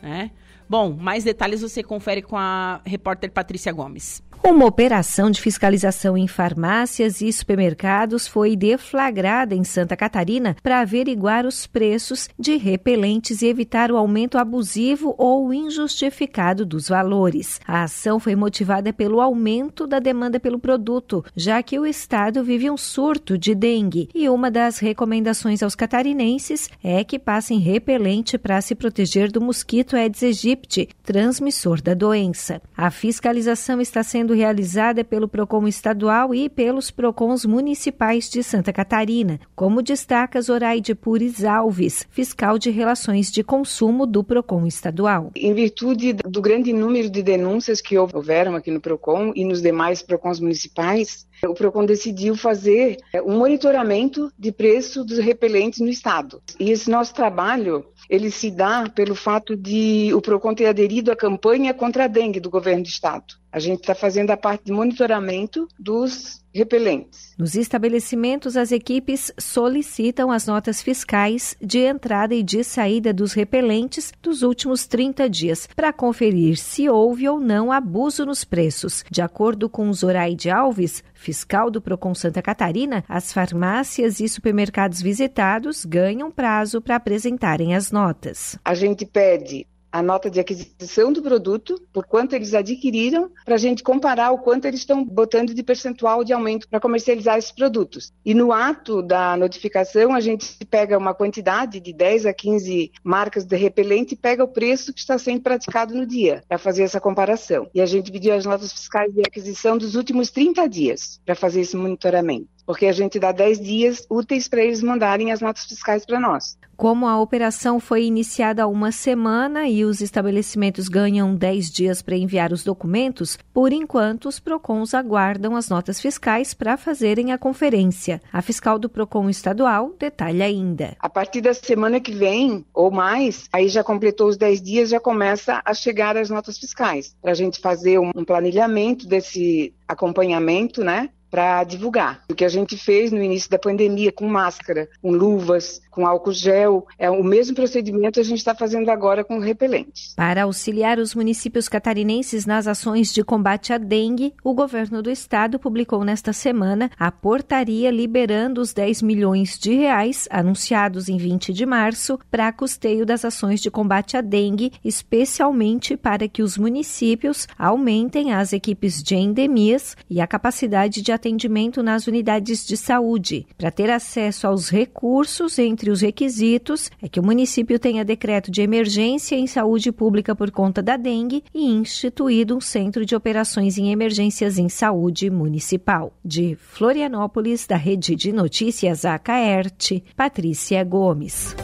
Né? 0.00 0.30
Bom, 0.68 0.92
mais 0.92 1.24
detalhes 1.24 1.62
você 1.62 1.82
confere 1.82 2.22
com 2.22 2.36
a 2.36 2.80
repórter 2.84 3.32
Patrícia 3.32 3.72
Gomes. 3.72 4.22
Uma 4.48 4.66
operação 4.66 5.28
de 5.28 5.40
fiscalização 5.40 6.16
em 6.16 6.28
farmácias 6.28 7.20
e 7.20 7.32
supermercados 7.32 8.28
foi 8.28 8.54
deflagrada 8.54 9.56
em 9.56 9.64
Santa 9.64 9.96
Catarina 9.96 10.56
para 10.62 10.78
averiguar 10.78 11.44
os 11.44 11.66
preços 11.66 12.28
de 12.38 12.56
repelentes 12.56 13.42
e 13.42 13.48
evitar 13.48 13.90
o 13.90 13.96
aumento 13.96 14.38
abusivo 14.38 15.16
ou 15.18 15.52
injustificado 15.52 16.64
dos 16.64 16.88
valores. 16.88 17.60
A 17.66 17.82
ação 17.82 18.20
foi 18.20 18.36
motivada 18.36 18.92
pelo 18.92 19.20
aumento 19.20 19.84
da 19.84 19.98
demanda 19.98 20.38
pelo 20.38 20.60
produto, 20.60 21.24
já 21.34 21.60
que 21.60 21.76
o 21.76 21.84
estado 21.84 22.44
vive 22.44 22.70
um 22.70 22.76
surto 22.76 23.36
de 23.36 23.52
dengue 23.52 24.08
e 24.14 24.28
uma 24.28 24.48
das 24.48 24.78
recomendações 24.78 25.60
aos 25.60 25.74
catarinenses 25.74 26.70
é 26.84 27.02
que 27.02 27.18
passem 27.18 27.58
repelente 27.58 28.38
para 28.38 28.60
se 28.60 28.76
proteger 28.76 29.28
do 29.32 29.40
mosquito 29.40 29.96
Aedes 29.96 30.22
aegypti, 30.22 30.88
transmissor 31.02 31.82
da 31.82 31.94
doença. 31.94 32.62
A 32.76 32.92
fiscalização 32.92 33.80
está 33.80 34.04
sendo 34.04 34.35
realizada 34.36 35.02
pelo 35.02 35.26
PROCON 35.26 35.66
estadual 35.66 36.34
e 36.34 36.48
pelos 36.48 36.90
PROCONs 36.90 37.44
municipais 37.44 38.30
de 38.30 38.42
Santa 38.42 38.72
Catarina, 38.72 39.40
como 39.54 39.82
destaca 39.82 40.40
Zoraide 40.40 40.94
Pures 40.94 41.44
Alves, 41.44 42.06
fiscal 42.10 42.58
de 42.58 42.70
relações 42.70 43.32
de 43.32 43.42
consumo 43.42 44.06
do 44.06 44.22
PROCON 44.22 44.66
estadual. 44.66 45.32
Em 45.34 45.54
virtude 45.54 46.12
do 46.12 46.40
grande 46.40 46.72
número 46.72 47.10
de 47.10 47.22
denúncias 47.22 47.80
que 47.80 47.98
houveram 47.98 48.54
aqui 48.54 48.70
no 48.70 48.80
PROCON 48.80 49.32
e 49.34 49.44
nos 49.44 49.60
demais 49.62 50.02
PROCONs 50.02 50.38
municipais, 50.38 51.26
o 51.44 51.54
PROCON 51.54 51.84
decidiu 51.84 52.36
fazer 52.36 52.98
é, 53.12 53.20
um 53.22 53.38
monitoramento 53.38 54.30
de 54.38 54.52
preço 54.52 55.04
dos 55.04 55.18
repelentes 55.18 55.80
no 55.80 55.88
estado. 55.88 56.40
E 56.60 56.70
esse 56.70 56.90
nosso 56.90 57.14
trabalho 57.14 57.84
ele 58.08 58.30
se 58.30 58.50
dá 58.50 58.88
pelo 58.88 59.14
fato 59.14 59.56
de 59.56 60.12
o 60.14 60.20
PROCON 60.20 60.54
ter 60.54 60.66
aderido 60.66 61.10
à 61.10 61.16
campanha 61.16 61.74
contra 61.74 62.04
a 62.04 62.08
dengue 62.08 62.40
do 62.40 62.50
governo 62.50 62.82
do 62.82 62.88
estado. 62.88 63.34
A 63.56 63.58
gente 63.58 63.80
está 63.80 63.94
fazendo 63.94 64.30
a 64.32 64.36
parte 64.36 64.66
de 64.66 64.72
monitoramento 64.72 65.66
dos 65.78 66.44
repelentes. 66.52 67.34
Nos 67.38 67.54
estabelecimentos, 67.54 68.54
as 68.54 68.70
equipes 68.70 69.32
solicitam 69.38 70.30
as 70.30 70.46
notas 70.46 70.82
fiscais 70.82 71.56
de 71.58 71.78
entrada 71.78 72.34
e 72.34 72.42
de 72.42 72.62
saída 72.62 73.14
dos 73.14 73.32
repelentes 73.32 74.12
dos 74.20 74.42
últimos 74.42 74.86
30 74.86 75.26
dias 75.30 75.66
para 75.74 75.90
conferir 75.90 76.58
se 76.58 76.86
houve 76.86 77.26
ou 77.26 77.40
não 77.40 77.72
abuso 77.72 78.26
nos 78.26 78.44
preços. 78.44 79.02
De 79.10 79.22
acordo 79.22 79.70
com 79.70 79.90
Zoraide 79.90 80.50
Alves, 80.50 81.02
fiscal 81.14 81.70
do 81.70 81.80
Procon 81.80 82.14
Santa 82.14 82.42
Catarina, 82.42 83.04
as 83.08 83.32
farmácias 83.32 84.20
e 84.20 84.28
supermercados 84.28 85.00
visitados 85.00 85.86
ganham 85.86 86.30
prazo 86.30 86.82
para 86.82 86.96
apresentarem 86.96 87.74
as 87.74 87.90
notas. 87.90 88.58
A 88.62 88.74
gente 88.74 89.06
pede 89.06 89.66
a 89.96 90.02
nota 90.02 90.30
de 90.30 90.38
aquisição 90.38 91.10
do 91.10 91.22
produto, 91.22 91.80
por 91.90 92.06
quanto 92.06 92.34
eles 92.34 92.52
adquiriram, 92.52 93.30
para 93.46 93.54
a 93.54 93.58
gente 93.58 93.82
comparar 93.82 94.30
o 94.30 94.38
quanto 94.38 94.66
eles 94.66 94.80
estão 94.80 95.02
botando 95.02 95.54
de 95.54 95.62
percentual 95.62 96.22
de 96.22 96.34
aumento 96.34 96.68
para 96.68 96.78
comercializar 96.78 97.38
esses 97.38 97.50
produtos. 97.50 98.12
E 98.22 98.34
no 98.34 98.52
ato 98.52 99.00
da 99.00 99.34
notificação, 99.38 100.14
a 100.14 100.20
gente 100.20 100.54
pega 100.66 100.98
uma 100.98 101.14
quantidade 101.14 101.80
de 101.80 101.94
10 101.94 102.26
a 102.26 102.34
15 102.34 102.92
marcas 103.02 103.46
de 103.46 103.56
repelente 103.56 104.12
e 104.12 104.16
pega 104.16 104.44
o 104.44 104.48
preço 104.48 104.92
que 104.92 105.00
está 105.00 105.16
sendo 105.16 105.40
praticado 105.40 105.94
no 105.94 106.04
dia, 106.04 106.42
para 106.46 106.58
fazer 106.58 106.82
essa 106.82 107.00
comparação. 107.00 107.66
E 107.74 107.80
a 107.80 107.86
gente 107.86 108.12
pediu 108.12 108.34
as 108.34 108.44
notas 108.44 108.72
fiscais 108.72 109.14
de 109.14 109.22
aquisição 109.22 109.78
dos 109.78 109.94
últimos 109.94 110.30
30 110.30 110.68
dias, 110.68 111.18
para 111.24 111.34
fazer 111.34 111.62
esse 111.62 111.76
monitoramento 111.76 112.55
porque 112.66 112.86
a 112.86 112.92
gente 112.92 113.18
dá 113.18 113.32
10 113.32 113.60
dias 113.60 114.06
úteis 114.10 114.48
para 114.48 114.62
eles 114.62 114.82
mandarem 114.82 115.30
as 115.32 115.40
notas 115.40 115.64
fiscais 115.64 116.04
para 116.04 116.18
nós. 116.18 116.58
Como 116.76 117.06
a 117.06 117.18
operação 117.18 117.80
foi 117.80 118.04
iniciada 118.04 118.64
há 118.64 118.66
uma 118.66 118.92
semana 118.92 119.66
e 119.66 119.82
os 119.82 120.02
estabelecimentos 120.02 120.88
ganham 120.88 121.34
10 121.34 121.70
dias 121.70 122.02
para 122.02 122.16
enviar 122.16 122.52
os 122.52 122.62
documentos, 122.62 123.38
por 123.54 123.72
enquanto 123.72 124.28
os 124.28 124.38
PROCONs 124.38 124.92
aguardam 124.92 125.56
as 125.56 125.70
notas 125.70 125.98
fiscais 125.98 126.52
para 126.52 126.76
fazerem 126.76 127.32
a 127.32 127.38
conferência. 127.38 128.20
A 128.30 128.42
fiscal 128.42 128.78
do 128.78 128.90
PROCON 128.90 129.30
estadual 129.30 129.94
detalha 129.98 130.44
ainda. 130.44 130.96
A 130.98 131.08
partir 131.08 131.40
da 131.40 131.54
semana 131.54 131.98
que 131.98 132.12
vem, 132.12 132.62
ou 132.74 132.90
mais, 132.90 133.48
aí 133.50 133.68
já 133.68 133.82
completou 133.82 134.28
os 134.28 134.36
10 134.36 134.60
dias, 134.60 134.90
já 134.90 135.00
começa 135.00 135.62
a 135.64 135.72
chegar 135.72 136.14
as 136.16 136.28
notas 136.28 136.58
fiscais, 136.58 137.16
para 137.22 137.30
a 137.30 137.34
gente 137.34 137.58
fazer 137.58 137.98
um 137.98 138.12
planilhamento 138.24 139.06
desse 139.06 139.72
acompanhamento, 139.88 140.84
né? 140.84 141.08
Para 141.30 141.64
divulgar. 141.64 142.22
O 142.30 142.34
que 142.34 142.44
a 142.44 142.48
gente 142.48 142.76
fez 142.76 143.12
no 143.12 143.22
início 143.22 143.50
da 143.50 143.58
pandemia 143.58 144.12
com 144.12 144.26
máscara, 144.26 144.88
com 145.02 145.10
luvas, 145.10 145.80
com 145.90 146.06
álcool 146.06 146.32
gel, 146.32 146.86
é 146.98 147.10
o 147.10 147.24
mesmo 147.24 147.54
procedimento 147.54 148.20
a 148.20 148.22
gente 148.22 148.38
está 148.38 148.54
fazendo 148.54 148.90
agora 148.90 149.24
com 149.24 149.38
repelentes. 149.38 150.14
Para 150.14 150.42
auxiliar 150.42 150.98
os 150.98 151.14
municípios 151.14 151.68
catarinenses 151.68 152.44
nas 152.44 152.66
ações 152.66 153.12
de 153.12 153.24
combate 153.24 153.72
à 153.72 153.78
dengue, 153.78 154.34
o 154.44 154.54
governo 154.54 155.02
do 155.02 155.10
estado 155.10 155.58
publicou 155.58 156.04
nesta 156.04 156.32
semana 156.32 156.90
a 156.98 157.10
portaria 157.10 157.90
liberando 157.90 158.60
os 158.60 158.72
10 158.72 159.02
milhões 159.02 159.58
de 159.58 159.74
reais 159.74 160.28
anunciados 160.30 161.08
em 161.08 161.16
20 161.16 161.52
de 161.52 161.64
março 161.64 162.18
para 162.30 162.52
custeio 162.52 163.06
das 163.06 163.24
ações 163.24 163.60
de 163.60 163.70
combate 163.70 164.16
à 164.16 164.20
dengue, 164.20 164.72
especialmente 164.84 165.96
para 165.96 166.28
que 166.28 166.42
os 166.42 166.58
municípios 166.58 167.46
aumentem 167.58 168.32
as 168.32 168.52
equipes 168.52 169.02
de 169.02 169.16
endemias 169.16 169.96
e 170.10 170.20
a 170.20 170.26
capacidade 170.26 171.00
de 171.00 171.12
atendimento 171.16 171.82
nas 171.82 172.06
unidades 172.06 172.64
de 172.64 172.76
saúde. 172.76 173.46
Para 173.58 173.70
ter 173.70 173.90
acesso 173.90 174.46
aos 174.46 174.70
recursos, 174.70 175.58
entre 175.58 175.90
os 175.90 176.00
requisitos 176.00 176.90
é 177.02 177.08
que 177.08 177.18
o 177.18 177.24
município 177.24 177.78
tenha 177.78 178.04
decreto 178.04 178.50
de 178.50 178.62
emergência 178.62 179.34
em 179.34 179.46
saúde 179.46 179.90
pública 179.90 180.34
por 180.34 180.50
conta 180.50 180.82
da 180.82 180.96
dengue 180.96 181.42
e 181.52 181.66
instituído 181.66 182.56
um 182.56 182.60
centro 182.60 183.04
de 183.04 183.16
operações 183.16 183.76
em 183.78 183.90
emergências 183.90 184.58
em 184.58 184.68
saúde 184.68 185.28
municipal. 185.30 186.12
De 186.24 186.54
Florianópolis, 186.54 187.66
da 187.66 187.76
Rede 187.76 188.14
de 188.14 188.32
Notícias 188.32 189.04
Acaerte, 189.04 190.04
Patrícia 190.16 190.84
Gomes. 190.84 191.56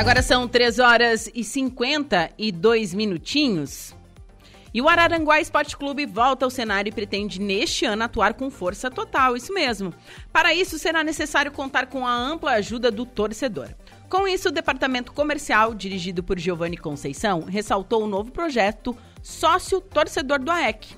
Agora 0.00 0.22
são 0.22 0.48
3 0.48 0.78
horas 0.78 1.30
e 1.34 1.44
52 1.44 2.94
minutinhos. 2.94 3.94
E 4.72 4.80
o 4.80 4.88
Araranguá 4.88 5.38
Esporte 5.42 5.76
Clube 5.76 6.06
volta 6.06 6.46
ao 6.46 6.50
cenário 6.50 6.88
e 6.88 6.92
pretende 6.92 7.38
neste 7.38 7.84
ano 7.84 8.04
atuar 8.04 8.32
com 8.32 8.50
força 8.50 8.90
total, 8.90 9.36
isso 9.36 9.52
mesmo. 9.52 9.92
Para 10.32 10.54
isso 10.54 10.78
será 10.78 11.04
necessário 11.04 11.52
contar 11.52 11.84
com 11.84 12.06
a 12.06 12.14
ampla 12.14 12.52
ajuda 12.52 12.90
do 12.90 13.04
torcedor. 13.04 13.68
Com 14.08 14.26
isso, 14.26 14.48
o 14.48 14.52
departamento 14.52 15.12
comercial, 15.12 15.74
dirigido 15.74 16.22
por 16.22 16.38
Giovanni 16.38 16.78
Conceição, 16.78 17.42
ressaltou 17.42 18.02
o 18.02 18.08
novo 18.08 18.32
projeto 18.32 18.96
Sócio 19.22 19.82
Torcedor 19.82 20.38
do 20.38 20.50
AEC. 20.50 20.96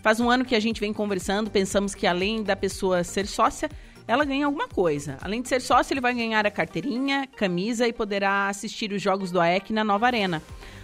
Faz 0.00 0.20
um 0.20 0.30
ano 0.30 0.44
que 0.44 0.54
a 0.54 0.60
gente 0.60 0.80
vem 0.80 0.92
conversando, 0.92 1.50
pensamos 1.50 1.92
que 1.92 2.06
além 2.06 2.44
da 2.44 2.54
pessoa 2.54 3.02
ser 3.02 3.26
sócia, 3.26 3.68
ela 4.06 4.24
ganha 4.24 4.46
alguma 4.46 4.68
coisa. 4.68 5.16
Além 5.20 5.40
de 5.40 5.48
ser 5.48 5.60
sócio, 5.60 5.92
ele 5.92 6.00
vai 6.00 6.14
ganhar 6.14 6.46
a 6.46 6.50
carteirinha, 6.50 7.26
camisa 7.36 7.88
e 7.88 7.92
poderá 7.92 8.48
assistir 8.48 8.92
os 8.92 9.00
jogos 9.00 9.30
do 9.30 9.40
AEC 9.40 9.72
na 9.72 9.82
nova 9.82 10.06
arena. 10.06 10.42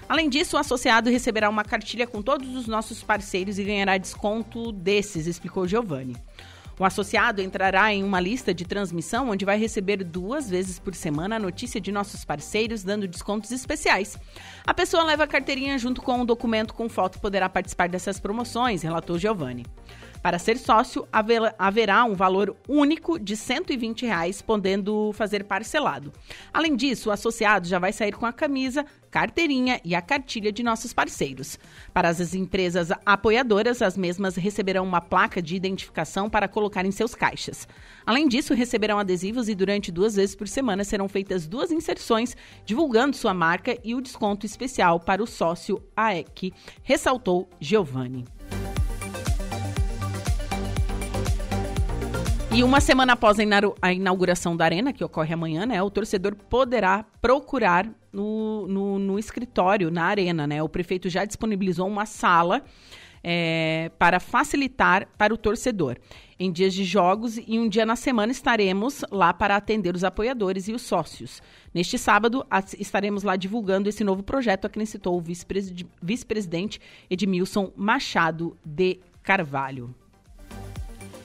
Além 0.09 0.29
disso, 0.29 0.57
o 0.57 0.59
associado 0.59 1.09
receberá 1.09 1.49
uma 1.49 1.63
cartilha 1.63 2.07
com 2.07 2.21
todos 2.21 2.57
os 2.57 2.67
nossos 2.67 3.03
parceiros 3.03 3.59
e 3.59 3.65
ganhará 3.65 3.97
desconto 3.97 4.73
desses, 4.73 5.27
explicou 5.27 5.69
Giovanni. 5.69 6.17
O 6.81 6.85
associado 6.85 7.43
entrará 7.43 7.93
em 7.93 8.03
uma 8.03 8.19
lista 8.19 8.55
de 8.55 8.65
transmissão 8.65 9.29
onde 9.29 9.45
vai 9.45 9.59
receber 9.59 10.03
duas 10.03 10.49
vezes 10.49 10.79
por 10.79 10.95
semana 10.95 11.37
a 11.37 11.39
notícia 11.39 11.79
de 11.79 11.93
nossos 11.93 12.25
parceiros, 12.25 12.83
dando 12.83 13.07
descontos 13.07 13.51
especiais. 13.53 14.19
A 14.67 14.73
pessoa 14.73 15.05
leva 15.05 15.25
a 15.25 15.27
carteirinha 15.27 15.79
junto 15.79 16.01
com 16.01 16.23
um 16.23 16.25
documento 16.25 16.73
com 16.73 16.89
foto 16.89 17.17
e 17.17 17.21
poderá 17.21 17.51
participar 17.51 17.91
dessas 17.91 18.19
promoções, 18.19 18.83
relatou 18.83 19.19
Giovanni. 19.19 19.67
Para 20.23 20.39
ser 20.39 20.59
sócio, 20.59 21.09
haverá 21.59 22.05
um 22.05 22.15
valor 22.15 22.55
único 22.69 23.19
de 23.19 23.35
120 23.35 24.05
reais, 24.05 24.43
podendo 24.43 25.13
fazer 25.15 25.45
parcelado. 25.45 26.13
Além 26.53 26.77
disso, 26.77 27.09
o 27.09 27.13
associado 27.13 27.67
já 27.67 27.79
vai 27.79 27.91
sair 27.91 28.13
com 28.13 28.27
a 28.27 28.33
camisa, 28.33 28.85
carteirinha 29.11 29.81
e 29.83 29.95
a 29.95 30.03
cartilha 30.03 30.53
de 30.53 30.63
nossos 30.63 30.93
parceiros. 30.93 31.59
Para 31.95 32.11
as 32.11 32.35
empresas 32.35 32.91
apoiadoras, 33.07 33.81
as 33.81 33.97
mesmas 33.97 34.37
receberão 34.37 34.85
uma 34.85 35.01
placa 35.01 35.41
de 35.41 35.57
identificação 35.57 36.29
para 36.29 36.49
colocar 36.49 36.85
em 36.85 36.91
seus 36.91 37.15
caixas. 37.15 37.67
Além 38.05 38.29
disso, 38.29 38.53
receberão 38.53 38.99
adesivos 38.99 39.49
e 39.49 39.55
durante 39.55 39.91
duas 39.91 40.17
vezes 40.17 40.35
por 40.35 40.47
semana 40.47 40.85
serão 40.85 41.09
feitas 41.09 41.47
duas 41.47 41.71
inserções 41.71 42.37
divulgando 42.67 43.17
sua 43.17 43.33
marca 43.33 43.77
e 43.83 43.95
o 43.95 44.03
desconto 44.03 44.45
especial 44.45 45.01
para 45.01 45.23
o 45.23 45.27
sócio 45.27 45.83
AEC, 45.97 46.53
ressaltou 46.83 47.49
Giovanni. 47.59 48.27
E 52.53 52.65
uma 52.65 52.81
semana 52.81 53.13
após 53.13 53.39
a 53.81 53.93
inauguração 53.93 54.57
da 54.57 54.65
arena, 54.65 54.93
que 54.93 55.05
ocorre 55.05 55.33
amanhã, 55.33 55.65
né, 55.65 55.81
o 55.81 55.89
torcedor 55.89 56.35
poderá 56.35 57.05
procurar 57.23 57.89
no, 58.13 58.67
no, 58.67 58.99
no 58.99 59.19
escritório, 59.21 59.89
na 59.89 60.05
arena. 60.05 60.49
Né? 60.49 60.61
O 60.61 60.69
prefeito 60.69 61.09
já 61.09 61.25
disponibilizou 61.25 61.87
uma 61.87 62.05
sala 62.07 62.65
é, 63.23 63.93
para 63.99 64.19
facilitar 64.19 65.07
para 65.17 65.33
o 65.33 65.37
torcedor. 65.37 65.97
Em 66.39 66.51
dias 66.51 66.75
de 66.75 66.85
jogos 66.85 67.37
e 67.37 67.59
um 67.59 67.69
dia 67.69 67.87
na 67.87 67.95
semana 67.95 68.33
estaremos 68.33 69.05
lá 69.13 69.33
para 69.33 69.55
atender 69.55 69.95
os 69.95 70.03
apoiadores 70.03 70.67
e 70.67 70.73
os 70.73 70.83
sócios. 70.83 71.41
Neste 71.73 71.99
sábado, 71.99 72.45
estaremos 72.79 73.23
lá 73.23 73.37
divulgando 73.37 73.89
esse 73.89 74.03
novo 74.03 74.25
projeto, 74.25 74.65
acrescentou 74.65 75.17
o 75.17 75.23
vice-presidente 76.03 76.81
Edmilson 77.09 77.71
Machado 77.77 78.57
de 78.65 78.99
Carvalho. 79.23 79.95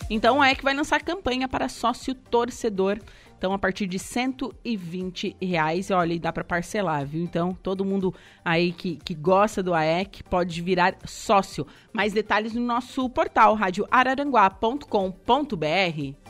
Então 0.10 0.43
é 0.43 0.53
que 0.53 0.64
vai 0.64 0.74
lançar 0.74 1.01
campanha 1.01 1.47
para 1.47 1.70
sócio 1.70 2.14
torcedor. 2.14 2.99
Então, 3.38 3.53
a 3.53 3.60
partir 3.60 3.86
de 3.86 3.99
120 3.99 5.36
reais, 5.41 5.91
olha, 5.91 6.14
e 6.14 6.20
dá 6.20 6.32
para 6.32 6.43
parcelar, 6.43 7.06
viu? 7.06 7.22
Então, 7.22 7.53
todo 7.62 7.84
mundo 7.84 8.14
aí 8.43 8.72
que, 8.72 8.95
que 8.95 9.14
gosta 9.14 9.62
do 9.62 9.74
AEC 9.74 10.24
pode 10.24 10.62
virar 10.62 10.95
sócio. 11.06 11.68
Mais 11.91 12.14
detalhes 12.14 12.53
no 12.53 12.62
nosso 12.62 13.10
portal 13.10 13.53
radioararanguá.com.br. 13.53 16.24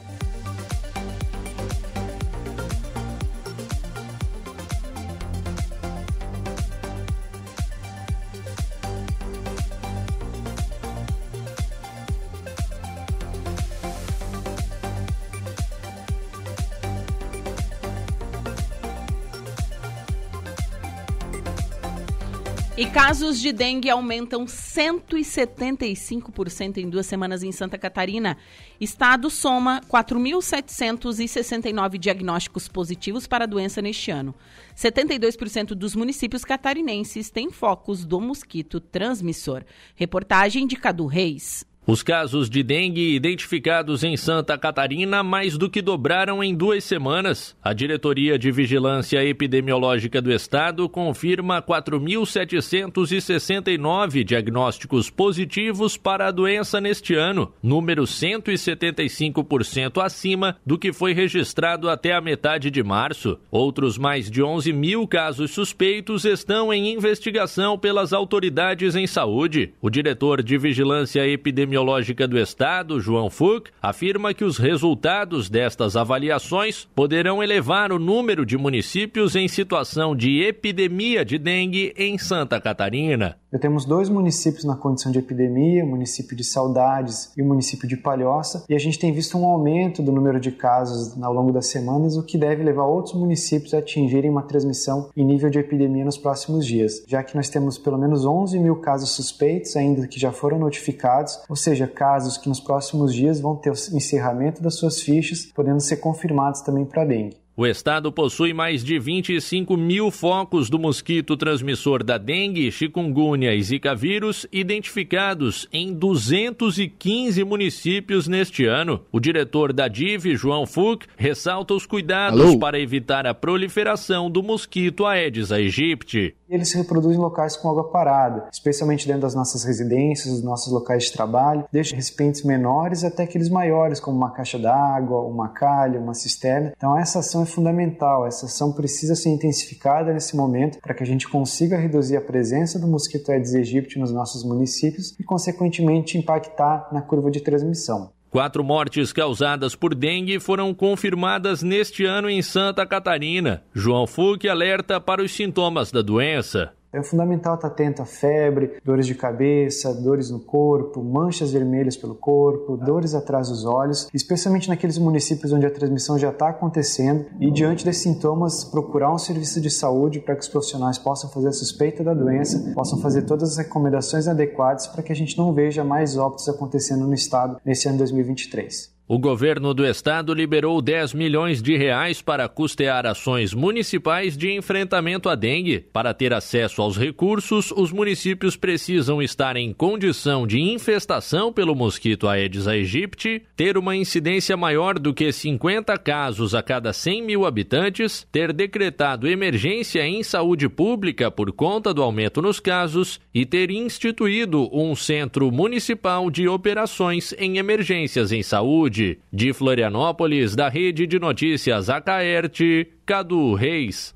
casos 22.95 23.39
de 23.41 23.51
dengue 23.51 23.89
aumentam 23.89 24.45
175% 24.45 26.77
em 26.77 26.89
duas 26.89 27.05
semanas 27.05 27.43
em 27.43 27.51
Santa 27.51 27.77
Catarina. 27.77 28.37
Estado 28.79 29.29
soma 29.29 29.81
4.769 29.81 31.97
diagnósticos 31.97 32.69
positivos 32.69 33.27
para 33.27 33.43
a 33.43 33.47
doença 33.47 33.81
neste 33.81 34.11
ano. 34.11 34.33
72% 34.77 35.75
dos 35.75 35.93
municípios 35.93 36.45
catarinenses 36.45 37.29
têm 37.29 37.51
focos 37.51 38.05
do 38.05 38.21
mosquito 38.21 38.79
transmissor. 38.79 39.65
Reportagem 39.93 40.65
de 40.65 40.77
Cadu 40.77 41.05
Reis. 41.05 41.65
Os 41.88 42.01
casos 42.01 42.49
de 42.49 42.63
dengue 42.63 43.13
identificados 43.13 44.03
em 44.03 44.17
Santa 44.17 44.57
Catarina 44.57 45.21
mais 45.21 45.55
do 45.55 45.69
que 45.69 45.83
dobraram 45.83 46.43
em 46.43 46.55
duas 46.55 46.83
semanas. 46.83 47.55
A 47.63 47.73
Diretoria 47.73 48.39
de 48.39 48.51
Vigilância 48.51 49.23
Epidemiológica 49.23 50.19
do 50.19 50.33
Estado 50.33 50.89
confirma 50.89 51.61
4.769 51.61 54.23
diagnósticos 54.23 55.11
positivos 55.11 55.95
para 55.95 56.27
a 56.27 56.31
doença 56.31 56.81
neste 56.81 57.13
ano, 57.13 57.53
número 57.61 58.05
175% 58.05 60.03
acima 60.03 60.57
do 60.65 60.79
que 60.79 60.91
foi 60.91 61.13
registrado 61.13 61.88
até 61.88 62.13
a 62.13 62.21
metade 62.21 62.71
de 62.71 62.81
março. 62.81 63.38
Outros 63.51 63.95
mais 63.95 64.31
de 64.31 64.41
11 64.41 64.73
mil 64.73 65.07
casos 65.07 65.51
suspeitos 65.51 66.25
estão 66.25 66.73
em 66.73 66.93
investigação 66.93 67.77
pelas 67.77 68.11
autoridades 68.11 68.95
em 68.95 69.05
saúde. 69.05 69.71
O 69.79 69.91
diretor 69.91 70.41
de 70.41 70.57
Vigilância 70.57 71.27
Epidemiológica 71.27 71.74
Epidemiológica 71.76 72.26
do 72.26 72.39
Estado, 72.39 73.01
João 73.01 73.30
Fux, 73.30 73.69
afirma 73.82 74.34
que 74.34 74.45
os 74.45 74.57
resultados 74.57 75.49
destas 75.49 75.97
avaliações 75.97 76.88
poderão 76.95 77.43
elevar 77.43 77.91
o 77.91 77.99
número 77.99 78.45
de 78.45 78.57
municípios 78.57 79.36
em 79.36 79.47
situação 79.49 80.15
de 80.15 80.41
epidemia 80.41 81.26
de 81.26 81.38
dengue 81.38 81.93
em 81.97 82.17
Santa 82.17 82.61
Catarina. 82.61 83.38
Já 83.55 83.59
temos 83.59 83.85
dois 83.85 84.09
municípios 84.09 84.65
na 84.65 84.75
condição 84.75 85.13
de 85.13 85.19
epidemia, 85.19 85.85
o 85.85 85.87
município 85.87 86.35
de 86.35 86.43
Saudades 86.43 87.31
e 87.37 87.41
o 87.41 87.45
município 87.45 87.87
de 87.87 87.95
Palhoça, 87.95 88.65
e 88.67 88.75
a 88.75 88.77
gente 88.77 88.99
tem 88.99 89.13
visto 89.13 89.37
um 89.37 89.45
aumento 89.45 90.03
do 90.03 90.11
número 90.11 90.41
de 90.41 90.51
casos 90.51 91.15
ao 91.23 91.31
longo 91.31 91.53
das 91.53 91.67
semanas, 91.67 92.17
o 92.17 92.23
que 92.23 92.37
deve 92.37 92.61
levar 92.61 92.83
outros 92.83 93.13
municípios 93.13 93.73
a 93.73 93.77
atingirem 93.77 94.29
uma 94.29 94.43
transmissão 94.43 95.09
em 95.15 95.23
nível 95.23 95.49
de 95.49 95.57
epidemia 95.57 96.03
nos 96.03 96.17
próximos 96.17 96.65
dias, 96.65 97.01
já 97.07 97.23
que 97.23 97.33
nós 97.33 97.47
temos 97.47 97.77
pelo 97.77 97.97
menos 97.97 98.25
11 98.25 98.59
mil 98.59 98.75
casos 98.75 99.11
suspeitos 99.11 99.77
ainda 99.77 100.05
que 100.05 100.19
já 100.19 100.33
foram 100.33 100.59
notificados, 100.59 101.39
ou 101.47 101.55
seja, 101.55 101.87
casos 101.87 102.37
que 102.37 102.49
nos 102.49 102.59
próximos 102.59 103.13
dias 103.13 103.39
vão 103.39 103.55
ter 103.55 103.69
o 103.69 103.95
encerramento 103.95 104.61
das 104.61 104.75
suas 104.75 104.99
fichas, 104.99 105.45
podendo 105.45 105.79
ser 105.79 105.95
confirmados 105.95 106.59
também 106.59 106.83
para 106.83 107.05
dengue. 107.05 107.45
O 107.57 107.65
estado 107.65 108.11
possui 108.11 108.51
mais 108.51 108.83
de 108.83 108.99
25 108.99 109.77
mil 109.77 110.11
focos 110.11 110.69
do 110.69 110.77
mosquito 110.77 111.37
transmissor 111.37 112.03
da 112.03 112.17
dengue, 112.17 112.69
chikungunya 112.69 113.55
e 113.55 113.63
zika 113.63 113.95
vírus 113.95 114.45
identificados 114.51 115.65
em 115.71 115.93
215 115.93 117.45
municípios 117.45 118.27
neste 118.27 118.65
ano. 118.65 119.05
O 119.09 119.21
diretor 119.21 119.71
da 119.71 119.87
DIV, 119.87 120.36
João 120.36 120.65
Fuch, 120.65 121.07
ressalta 121.15 121.73
os 121.73 121.86
cuidados 121.86 122.41
Alô? 122.41 122.59
para 122.59 122.77
evitar 122.77 123.25
a 123.25 123.33
proliferação 123.33 124.29
do 124.29 124.43
mosquito 124.43 125.05
Aedes 125.05 125.49
aegypti. 125.49 126.36
Ele 126.50 126.63
se 126.63 126.78
reproduz 126.78 127.16
em 127.16 127.20
locais 127.20 127.58
com 127.58 127.70
água 127.70 127.89
parada, 127.89 128.47
especialmente 128.51 129.08
dentro 129.08 129.24
das 129.24 129.34
nossas 129.34 129.63
residências, 129.63 130.34
dos 130.34 130.43
nossos 130.43 130.72
locais 130.72 131.05
de 131.05 131.13
trabalho, 131.13 131.66
desde 131.72 131.96
recipientes 131.96 132.43
menores 132.43 133.04
até 133.04 133.24
aqueles 133.24 133.50
maiores, 133.50 134.00
como 134.00 134.16
uma 134.17 134.32
caixa 134.32 134.59
d'água, 134.59 135.22
uma 135.22 135.50
calha, 135.50 136.00
uma 136.00 136.13
cisterna. 136.13 136.74
Então 136.78 136.97
essa 136.97 137.20
ação 137.20 137.43
é 137.43 137.46
fundamental, 137.46 138.28
essa 138.28 138.46
ação 138.46 138.72
precisa 138.72 139.16
ser 139.16 139.30
intensificada 139.30 140.13
nesse 140.13 140.36
momento 140.36 140.80
para 140.80 140.93
que 140.93 141.04
a 141.04 141.08
gente 141.08 141.28
consiga 141.28 141.78
reduzir 141.78 142.17
a 142.17 142.22
presença 142.22 142.78
do 142.78 142.88
mosquito 142.88 143.32
Aedes 143.32 143.55
aegypti 143.55 144.00
nos 144.00 144.12
nossos 144.12 144.43
municípios 144.43 145.16
e, 145.20 145.24
consequentemente, 145.24 146.17
impactar 146.17 146.89
na 146.92 147.01
curva 147.01 147.32
de 147.32 147.42
transmissão. 147.42 148.14
Quatro 148.36 148.66
mortes 148.66 149.13
causadas 149.13 149.78
por 149.78 149.95
dengue 149.95 150.41
foram 150.41 150.74
confirmadas 150.74 151.63
neste 151.63 152.03
ano 152.03 152.29
em 152.29 152.41
Santa 152.41 152.86
Catarina. 152.86 153.63
João 153.74 154.05
Fuque 154.05 154.49
alerta 154.49 154.99
para 154.99 155.24
os 155.24 155.32
sintomas 155.32 155.89
da 155.89 156.01
doença. 156.01 156.74
É 156.96 157.04
fundamental 157.04 157.55
estar 157.55 157.67
atento 157.67 158.01
a 158.01 158.05
febre, 158.05 158.78
dores 158.82 159.05
de 159.05 159.13
cabeça, 159.13 159.93
dores 159.93 160.30
no 160.30 160.39
corpo, 160.39 161.04
manchas 161.04 161.51
vermelhas 161.51 161.97
pelo 161.97 162.16
corpo, 162.16 162.78
dores 162.78 163.13
atrás 163.13 163.50
dos 163.50 163.66
olhos, 163.66 164.08
especialmente 164.13 164.70
naqueles 164.70 164.97
municípios 164.97 165.51
onde 165.51 165.66
a 165.66 165.70
transmissão 165.70 166.17
já 166.17 166.30
está 166.30 166.47
acontecendo 166.47 167.26
e 167.38 167.51
diante 167.51 167.84
desses 167.84 168.01
sintomas 168.01 168.63
procurar 168.63 169.13
um 169.13 169.17
serviço 169.17 169.59
de 169.59 169.70
saúde 169.70 170.22
para 170.22 170.36
que 170.36 170.43
os 170.43 170.47
profissionais 170.47 170.97
possam 170.97 171.30
fazer 171.30 171.50
a 171.50 171.51
suspeita 171.51 172.01
da 172.01 172.13
doença, 172.13 172.72
possam 172.74 172.97
fazer 173.00 173.24
todas 173.24 173.51
as 173.51 173.58
recomendações 173.58 174.26
adequadas 174.30 174.88
para 174.88 175.04
que 175.04 175.12
a 175.12 175.16
gente 175.16 175.38
não 175.38 175.51
veja 175.51 175.84
mais 175.84 176.16
óbitos 176.16 176.47
acontecendo 176.47 177.05
no 177.05 177.13
estado 177.13 177.59
nesse 177.66 177.89
ano 177.89 177.97
2023. 177.97 178.95
O 179.07 179.19
governo 179.19 179.71
do 179.71 179.86
estado 179.86 180.33
liberou 180.33 180.82
10 180.82 181.13
milhões 181.13 181.61
de 181.61 181.77
reais 181.77 182.23
para 182.23 182.49
custear 182.49 183.05
ações 183.05 183.53
municipais 183.53 184.36
de 184.36 184.51
enfrentamento 184.51 185.29
à 185.29 185.36
dengue. 185.36 185.86
Para 185.93 186.11
ter 186.11 186.33
acesso 186.33 186.82
aos 186.82 186.97
recursos, 186.97 187.71
os 187.71 187.91
municípios 187.91 188.55
precisam 188.55 189.21
estar 189.21 189.57
em 189.57 189.71
condição 189.71 190.47
de 190.47 190.59
infestação 190.59 191.53
pelo 191.53 191.75
mosquito 191.75 192.27
Aedes 192.27 192.67
aegypti, 192.67 193.43
ter 193.55 193.77
uma 193.77 193.95
incidência 193.95 194.57
maior 194.57 194.97
do 194.97 195.13
que 195.13 195.32
50 195.32 195.95
casos 195.99 196.55
a 196.55 196.63
cada 196.63 196.91
100 196.91 197.21
mil 197.21 197.45
habitantes, 197.45 198.25
ter 198.32 198.51
decretado 198.51 199.27
emergência 199.27 200.03
em 200.03 200.23
saúde 200.23 200.67
pública 200.67 201.29
por 201.29 201.51
conta 201.51 201.93
do 201.93 202.01
aumento 202.01 202.41
nos 202.41 202.59
casos 202.59 203.19
e 203.32 203.45
ter 203.45 203.69
instituído 203.69 204.67
um 204.75 204.95
centro 204.95 205.51
municipal 205.51 206.32
de 206.32 206.47
operações 206.47 207.36
em 207.37 207.59
emergências 207.59 208.32
em 208.32 208.41
saúde 208.41 208.95
Saúde. 208.96 209.20
De 209.32 209.51
Florianópolis, 209.54 210.55
da 210.55 210.70
Rede 210.70 211.05
de 211.05 211.20
Notícias 211.20 211.89
Acaerte, 211.89 212.93
Cadu 213.05 213.54
Reis. 213.54 214.16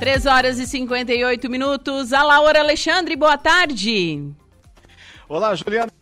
3 0.00 0.26
horas 0.26 0.58
e 0.58 0.66
58 0.66 1.50
minutos. 1.50 2.12
A 2.12 2.22
Laura 2.22 2.60
Alexandre, 2.60 3.14
boa 3.14 3.36
tarde. 3.36 4.32
Olá, 5.28 5.54
Juliana. 5.54 5.92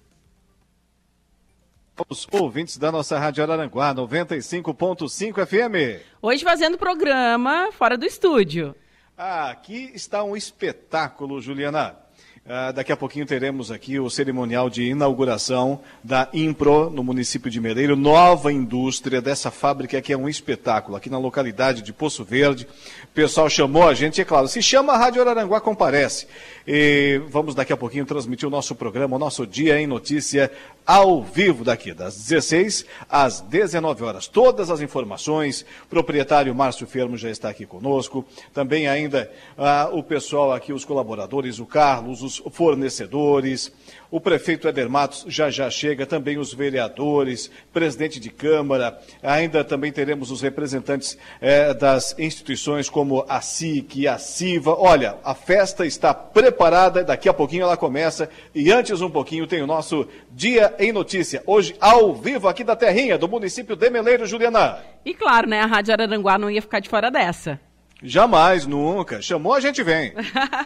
Os 2.08 2.26
ouvintes 2.32 2.78
da 2.78 2.90
nossa 2.90 3.18
Rádio 3.18 3.42
Araranguá 3.42 3.94
95.5 3.94 5.46
FM. 5.46 6.02
Hoje 6.20 6.42
fazendo 6.42 6.78
programa 6.78 7.70
fora 7.72 7.98
do 7.98 8.06
estúdio. 8.06 8.74
Ah, 9.16 9.50
aqui 9.50 9.90
está 9.94 10.24
um 10.24 10.36
espetáculo, 10.36 11.40
Juliana. 11.40 12.01
Uh, 12.44 12.72
daqui 12.72 12.90
a 12.90 12.96
pouquinho 12.96 13.24
teremos 13.24 13.70
aqui 13.70 14.00
o 14.00 14.10
cerimonial 14.10 14.68
de 14.68 14.82
inauguração 14.82 15.78
da 16.02 16.28
Impro 16.34 16.90
no 16.90 17.04
município 17.04 17.48
de 17.48 17.60
Mereiro, 17.60 17.94
nova 17.94 18.52
indústria 18.52 19.22
dessa 19.22 19.48
fábrica 19.48 20.02
que 20.02 20.12
é 20.12 20.16
um 20.16 20.28
espetáculo 20.28 20.96
aqui 20.96 21.08
na 21.08 21.18
localidade 21.18 21.82
de 21.82 21.92
Poço 21.92 22.24
Verde. 22.24 22.66
O 23.04 23.14
pessoal 23.14 23.48
chamou 23.48 23.86
a 23.86 23.94
gente, 23.94 24.20
é 24.20 24.24
claro, 24.24 24.48
se 24.48 24.60
chama 24.60 24.92
a 24.92 24.98
Rádio 24.98 25.22
Araranguá, 25.22 25.60
comparece. 25.60 26.26
E 26.66 27.20
vamos 27.28 27.54
daqui 27.54 27.72
a 27.72 27.76
pouquinho 27.76 28.04
transmitir 28.04 28.48
o 28.48 28.50
nosso 28.50 28.74
programa, 28.74 29.14
o 29.14 29.20
nosso 29.20 29.46
Dia 29.46 29.80
em 29.80 29.86
Notícia, 29.86 30.50
ao 30.84 31.22
vivo 31.22 31.62
daqui, 31.62 31.94
das 31.94 32.16
16 32.16 32.84
às 33.08 33.40
19 33.40 34.02
horas. 34.02 34.26
Todas 34.26 34.68
as 34.68 34.80
informações, 34.80 35.64
proprietário 35.88 36.52
Márcio 36.52 36.88
Fermo 36.88 37.16
já 37.16 37.30
está 37.30 37.48
aqui 37.48 37.66
conosco, 37.66 38.24
também 38.52 38.88
ainda 38.88 39.30
ah, 39.56 39.90
o 39.92 40.02
pessoal 40.02 40.52
aqui, 40.52 40.72
os 40.72 40.84
colaboradores, 40.84 41.60
o 41.60 41.66
Carlos, 41.66 42.20
os 42.22 42.31
fornecedores, 42.50 43.72
o 44.10 44.20
prefeito 44.20 44.68
Eder 44.68 44.90
Matos 44.90 45.24
já 45.26 45.48
já 45.50 45.70
chega, 45.70 46.04
também 46.04 46.36
os 46.36 46.52
vereadores, 46.52 47.50
presidente 47.72 48.20
de 48.20 48.28
Câmara, 48.28 49.00
ainda 49.22 49.64
também 49.64 49.90
teremos 49.90 50.30
os 50.30 50.42
representantes 50.42 51.16
eh, 51.40 51.72
das 51.72 52.14
instituições 52.18 52.90
como 52.90 53.24
a 53.26 53.40
SIC 53.40 54.06
a 54.06 54.18
CIVA. 54.18 54.74
Olha, 54.78 55.16
a 55.24 55.34
festa 55.34 55.86
está 55.86 56.12
preparada, 56.12 57.02
daqui 57.02 57.28
a 57.28 57.32
pouquinho 57.32 57.62
ela 57.62 57.76
começa 57.76 58.28
e 58.54 58.70
antes 58.70 59.00
um 59.00 59.10
pouquinho 59.10 59.46
tem 59.46 59.62
o 59.62 59.66
nosso 59.66 60.06
Dia 60.30 60.74
em 60.78 60.92
Notícia, 60.92 61.42
hoje 61.46 61.74
ao 61.80 62.14
vivo 62.14 62.48
aqui 62.48 62.62
da 62.62 62.76
Terrinha, 62.76 63.16
do 63.16 63.28
município 63.28 63.74
de 63.74 63.88
Meleiro, 63.88 64.26
Juliana. 64.26 64.78
E 65.04 65.14
claro, 65.14 65.48
né, 65.48 65.60
a 65.60 65.66
Rádio 65.66 65.92
Araranguá 65.92 66.36
não 66.36 66.50
ia 66.50 66.62
ficar 66.62 66.80
de 66.80 66.88
fora 66.88 67.10
dessa. 67.10 67.58
Jamais, 68.02 68.66
nunca. 68.66 69.22
Chamou, 69.22 69.54
a 69.54 69.60
gente 69.60 69.82
vem. 69.82 70.12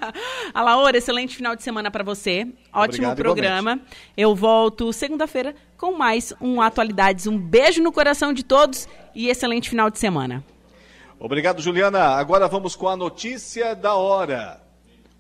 Alaor, 0.54 0.94
excelente 0.94 1.36
final 1.36 1.54
de 1.54 1.62
semana 1.62 1.90
para 1.90 2.02
você. 2.02 2.46
Ótimo 2.72 3.08
Obrigado, 3.08 3.16
programa. 3.16 3.72
Igualmente. 3.72 3.96
Eu 4.16 4.34
volto 4.34 4.92
segunda-feira 4.92 5.54
com 5.76 5.92
mais 5.92 6.32
um 6.40 6.62
Atualidades. 6.62 7.26
Um 7.26 7.38
beijo 7.38 7.82
no 7.82 7.92
coração 7.92 8.32
de 8.32 8.42
todos 8.42 8.88
e 9.14 9.28
excelente 9.28 9.68
final 9.68 9.90
de 9.90 9.98
semana. 9.98 10.42
Obrigado, 11.18 11.60
Juliana. 11.60 12.00
Agora 12.00 12.48
vamos 12.48 12.74
com 12.74 12.88
a 12.88 12.96
notícia 12.96 13.74
da 13.74 13.94
hora. 13.94 14.62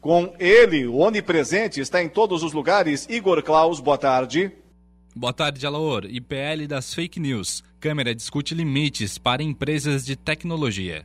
Com 0.00 0.34
ele, 0.38 0.86
o 0.86 0.96
onipresente, 0.96 1.80
está 1.80 2.02
em 2.02 2.08
todos 2.08 2.42
os 2.42 2.52
lugares. 2.52 3.06
Igor 3.10 3.42
Klaus, 3.42 3.80
boa 3.80 3.98
tarde. 3.98 4.52
Boa 5.14 5.32
tarde, 5.32 5.66
Alaor. 5.66 6.04
IPL 6.04 6.66
das 6.68 6.92
fake 6.92 7.18
news. 7.18 7.64
Câmara 7.80 8.14
discute 8.14 8.54
limites 8.54 9.16
para 9.16 9.42
empresas 9.42 10.04
de 10.04 10.14
tecnologia. 10.14 11.04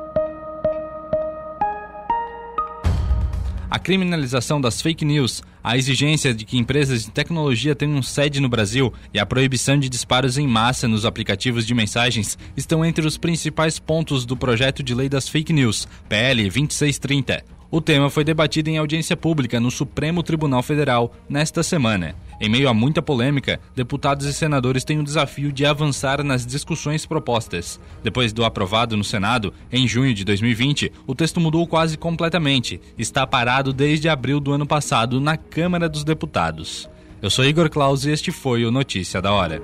A 3.71 3.79
criminalização 3.79 4.59
das 4.59 4.81
fake 4.81 5.05
news, 5.05 5.41
a 5.63 5.77
exigência 5.77 6.33
de 6.33 6.43
que 6.43 6.57
empresas 6.57 7.05
de 7.05 7.11
tecnologia 7.11 7.73
tenham 7.73 8.03
sede 8.03 8.41
no 8.41 8.49
Brasil 8.49 8.91
e 9.13 9.17
a 9.17 9.25
proibição 9.25 9.79
de 9.79 9.87
disparos 9.87 10.37
em 10.37 10.45
massa 10.45 10.89
nos 10.89 11.05
aplicativos 11.05 11.65
de 11.65 11.73
mensagens 11.73 12.37
estão 12.57 12.83
entre 12.83 13.07
os 13.07 13.17
principais 13.17 13.79
pontos 13.79 14.25
do 14.25 14.35
projeto 14.35 14.83
de 14.83 14.93
lei 14.93 15.07
das 15.07 15.29
fake 15.29 15.53
news, 15.53 15.87
PL 16.09 16.49
2630. 16.49 17.60
O 17.71 17.79
tema 17.79 18.09
foi 18.09 18.25
debatido 18.25 18.69
em 18.69 18.77
audiência 18.77 19.15
pública 19.15 19.57
no 19.57 19.71
Supremo 19.71 20.21
Tribunal 20.21 20.61
Federal 20.61 21.15
nesta 21.29 21.63
semana. 21.63 22.13
Em 22.41 22.49
meio 22.49 22.67
a 22.67 22.73
muita 22.73 23.01
polêmica, 23.01 23.61
deputados 23.73 24.25
e 24.25 24.33
senadores 24.33 24.83
têm 24.83 24.99
o 24.99 25.03
desafio 25.03 25.53
de 25.53 25.65
avançar 25.65 26.21
nas 26.21 26.45
discussões 26.45 27.05
propostas. 27.05 27.79
Depois 28.03 28.33
do 28.33 28.43
aprovado 28.43 28.97
no 28.97 29.05
Senado, 29.05 29.53
em 29.71 29.87
junho 29.87 30.13
de 30.13 30.25
2020, 30.25 30.91
o 31.07 31.15
texto 31.15 31.39
mudou 31.39 31.65
quase 31.65 31.97
completamente. 31.97 32.81
Está 32.97 33.25
parado 33.25 33.71
desde 33.71 34.09
abril 34.09 34.41
do 34.41 34.51
ano 34.51 34.67
passado 34.67 35.21
na 35.21 35.37
Câmara 35.37 35.87
dos 35.87 36.03
Deputados. 36.03 36.89
Eu 37.21 37.29
sou 37.29 37.45
Igor 37.45 37.69
Claus 37.69 38.03
e 38.03 38.11
este 38.11 38.31
foi 38.31 38.65
o 38.65 38.71
Notícia 38.71 39.21
da 39.21 39.31
Hora. 39.31 39.61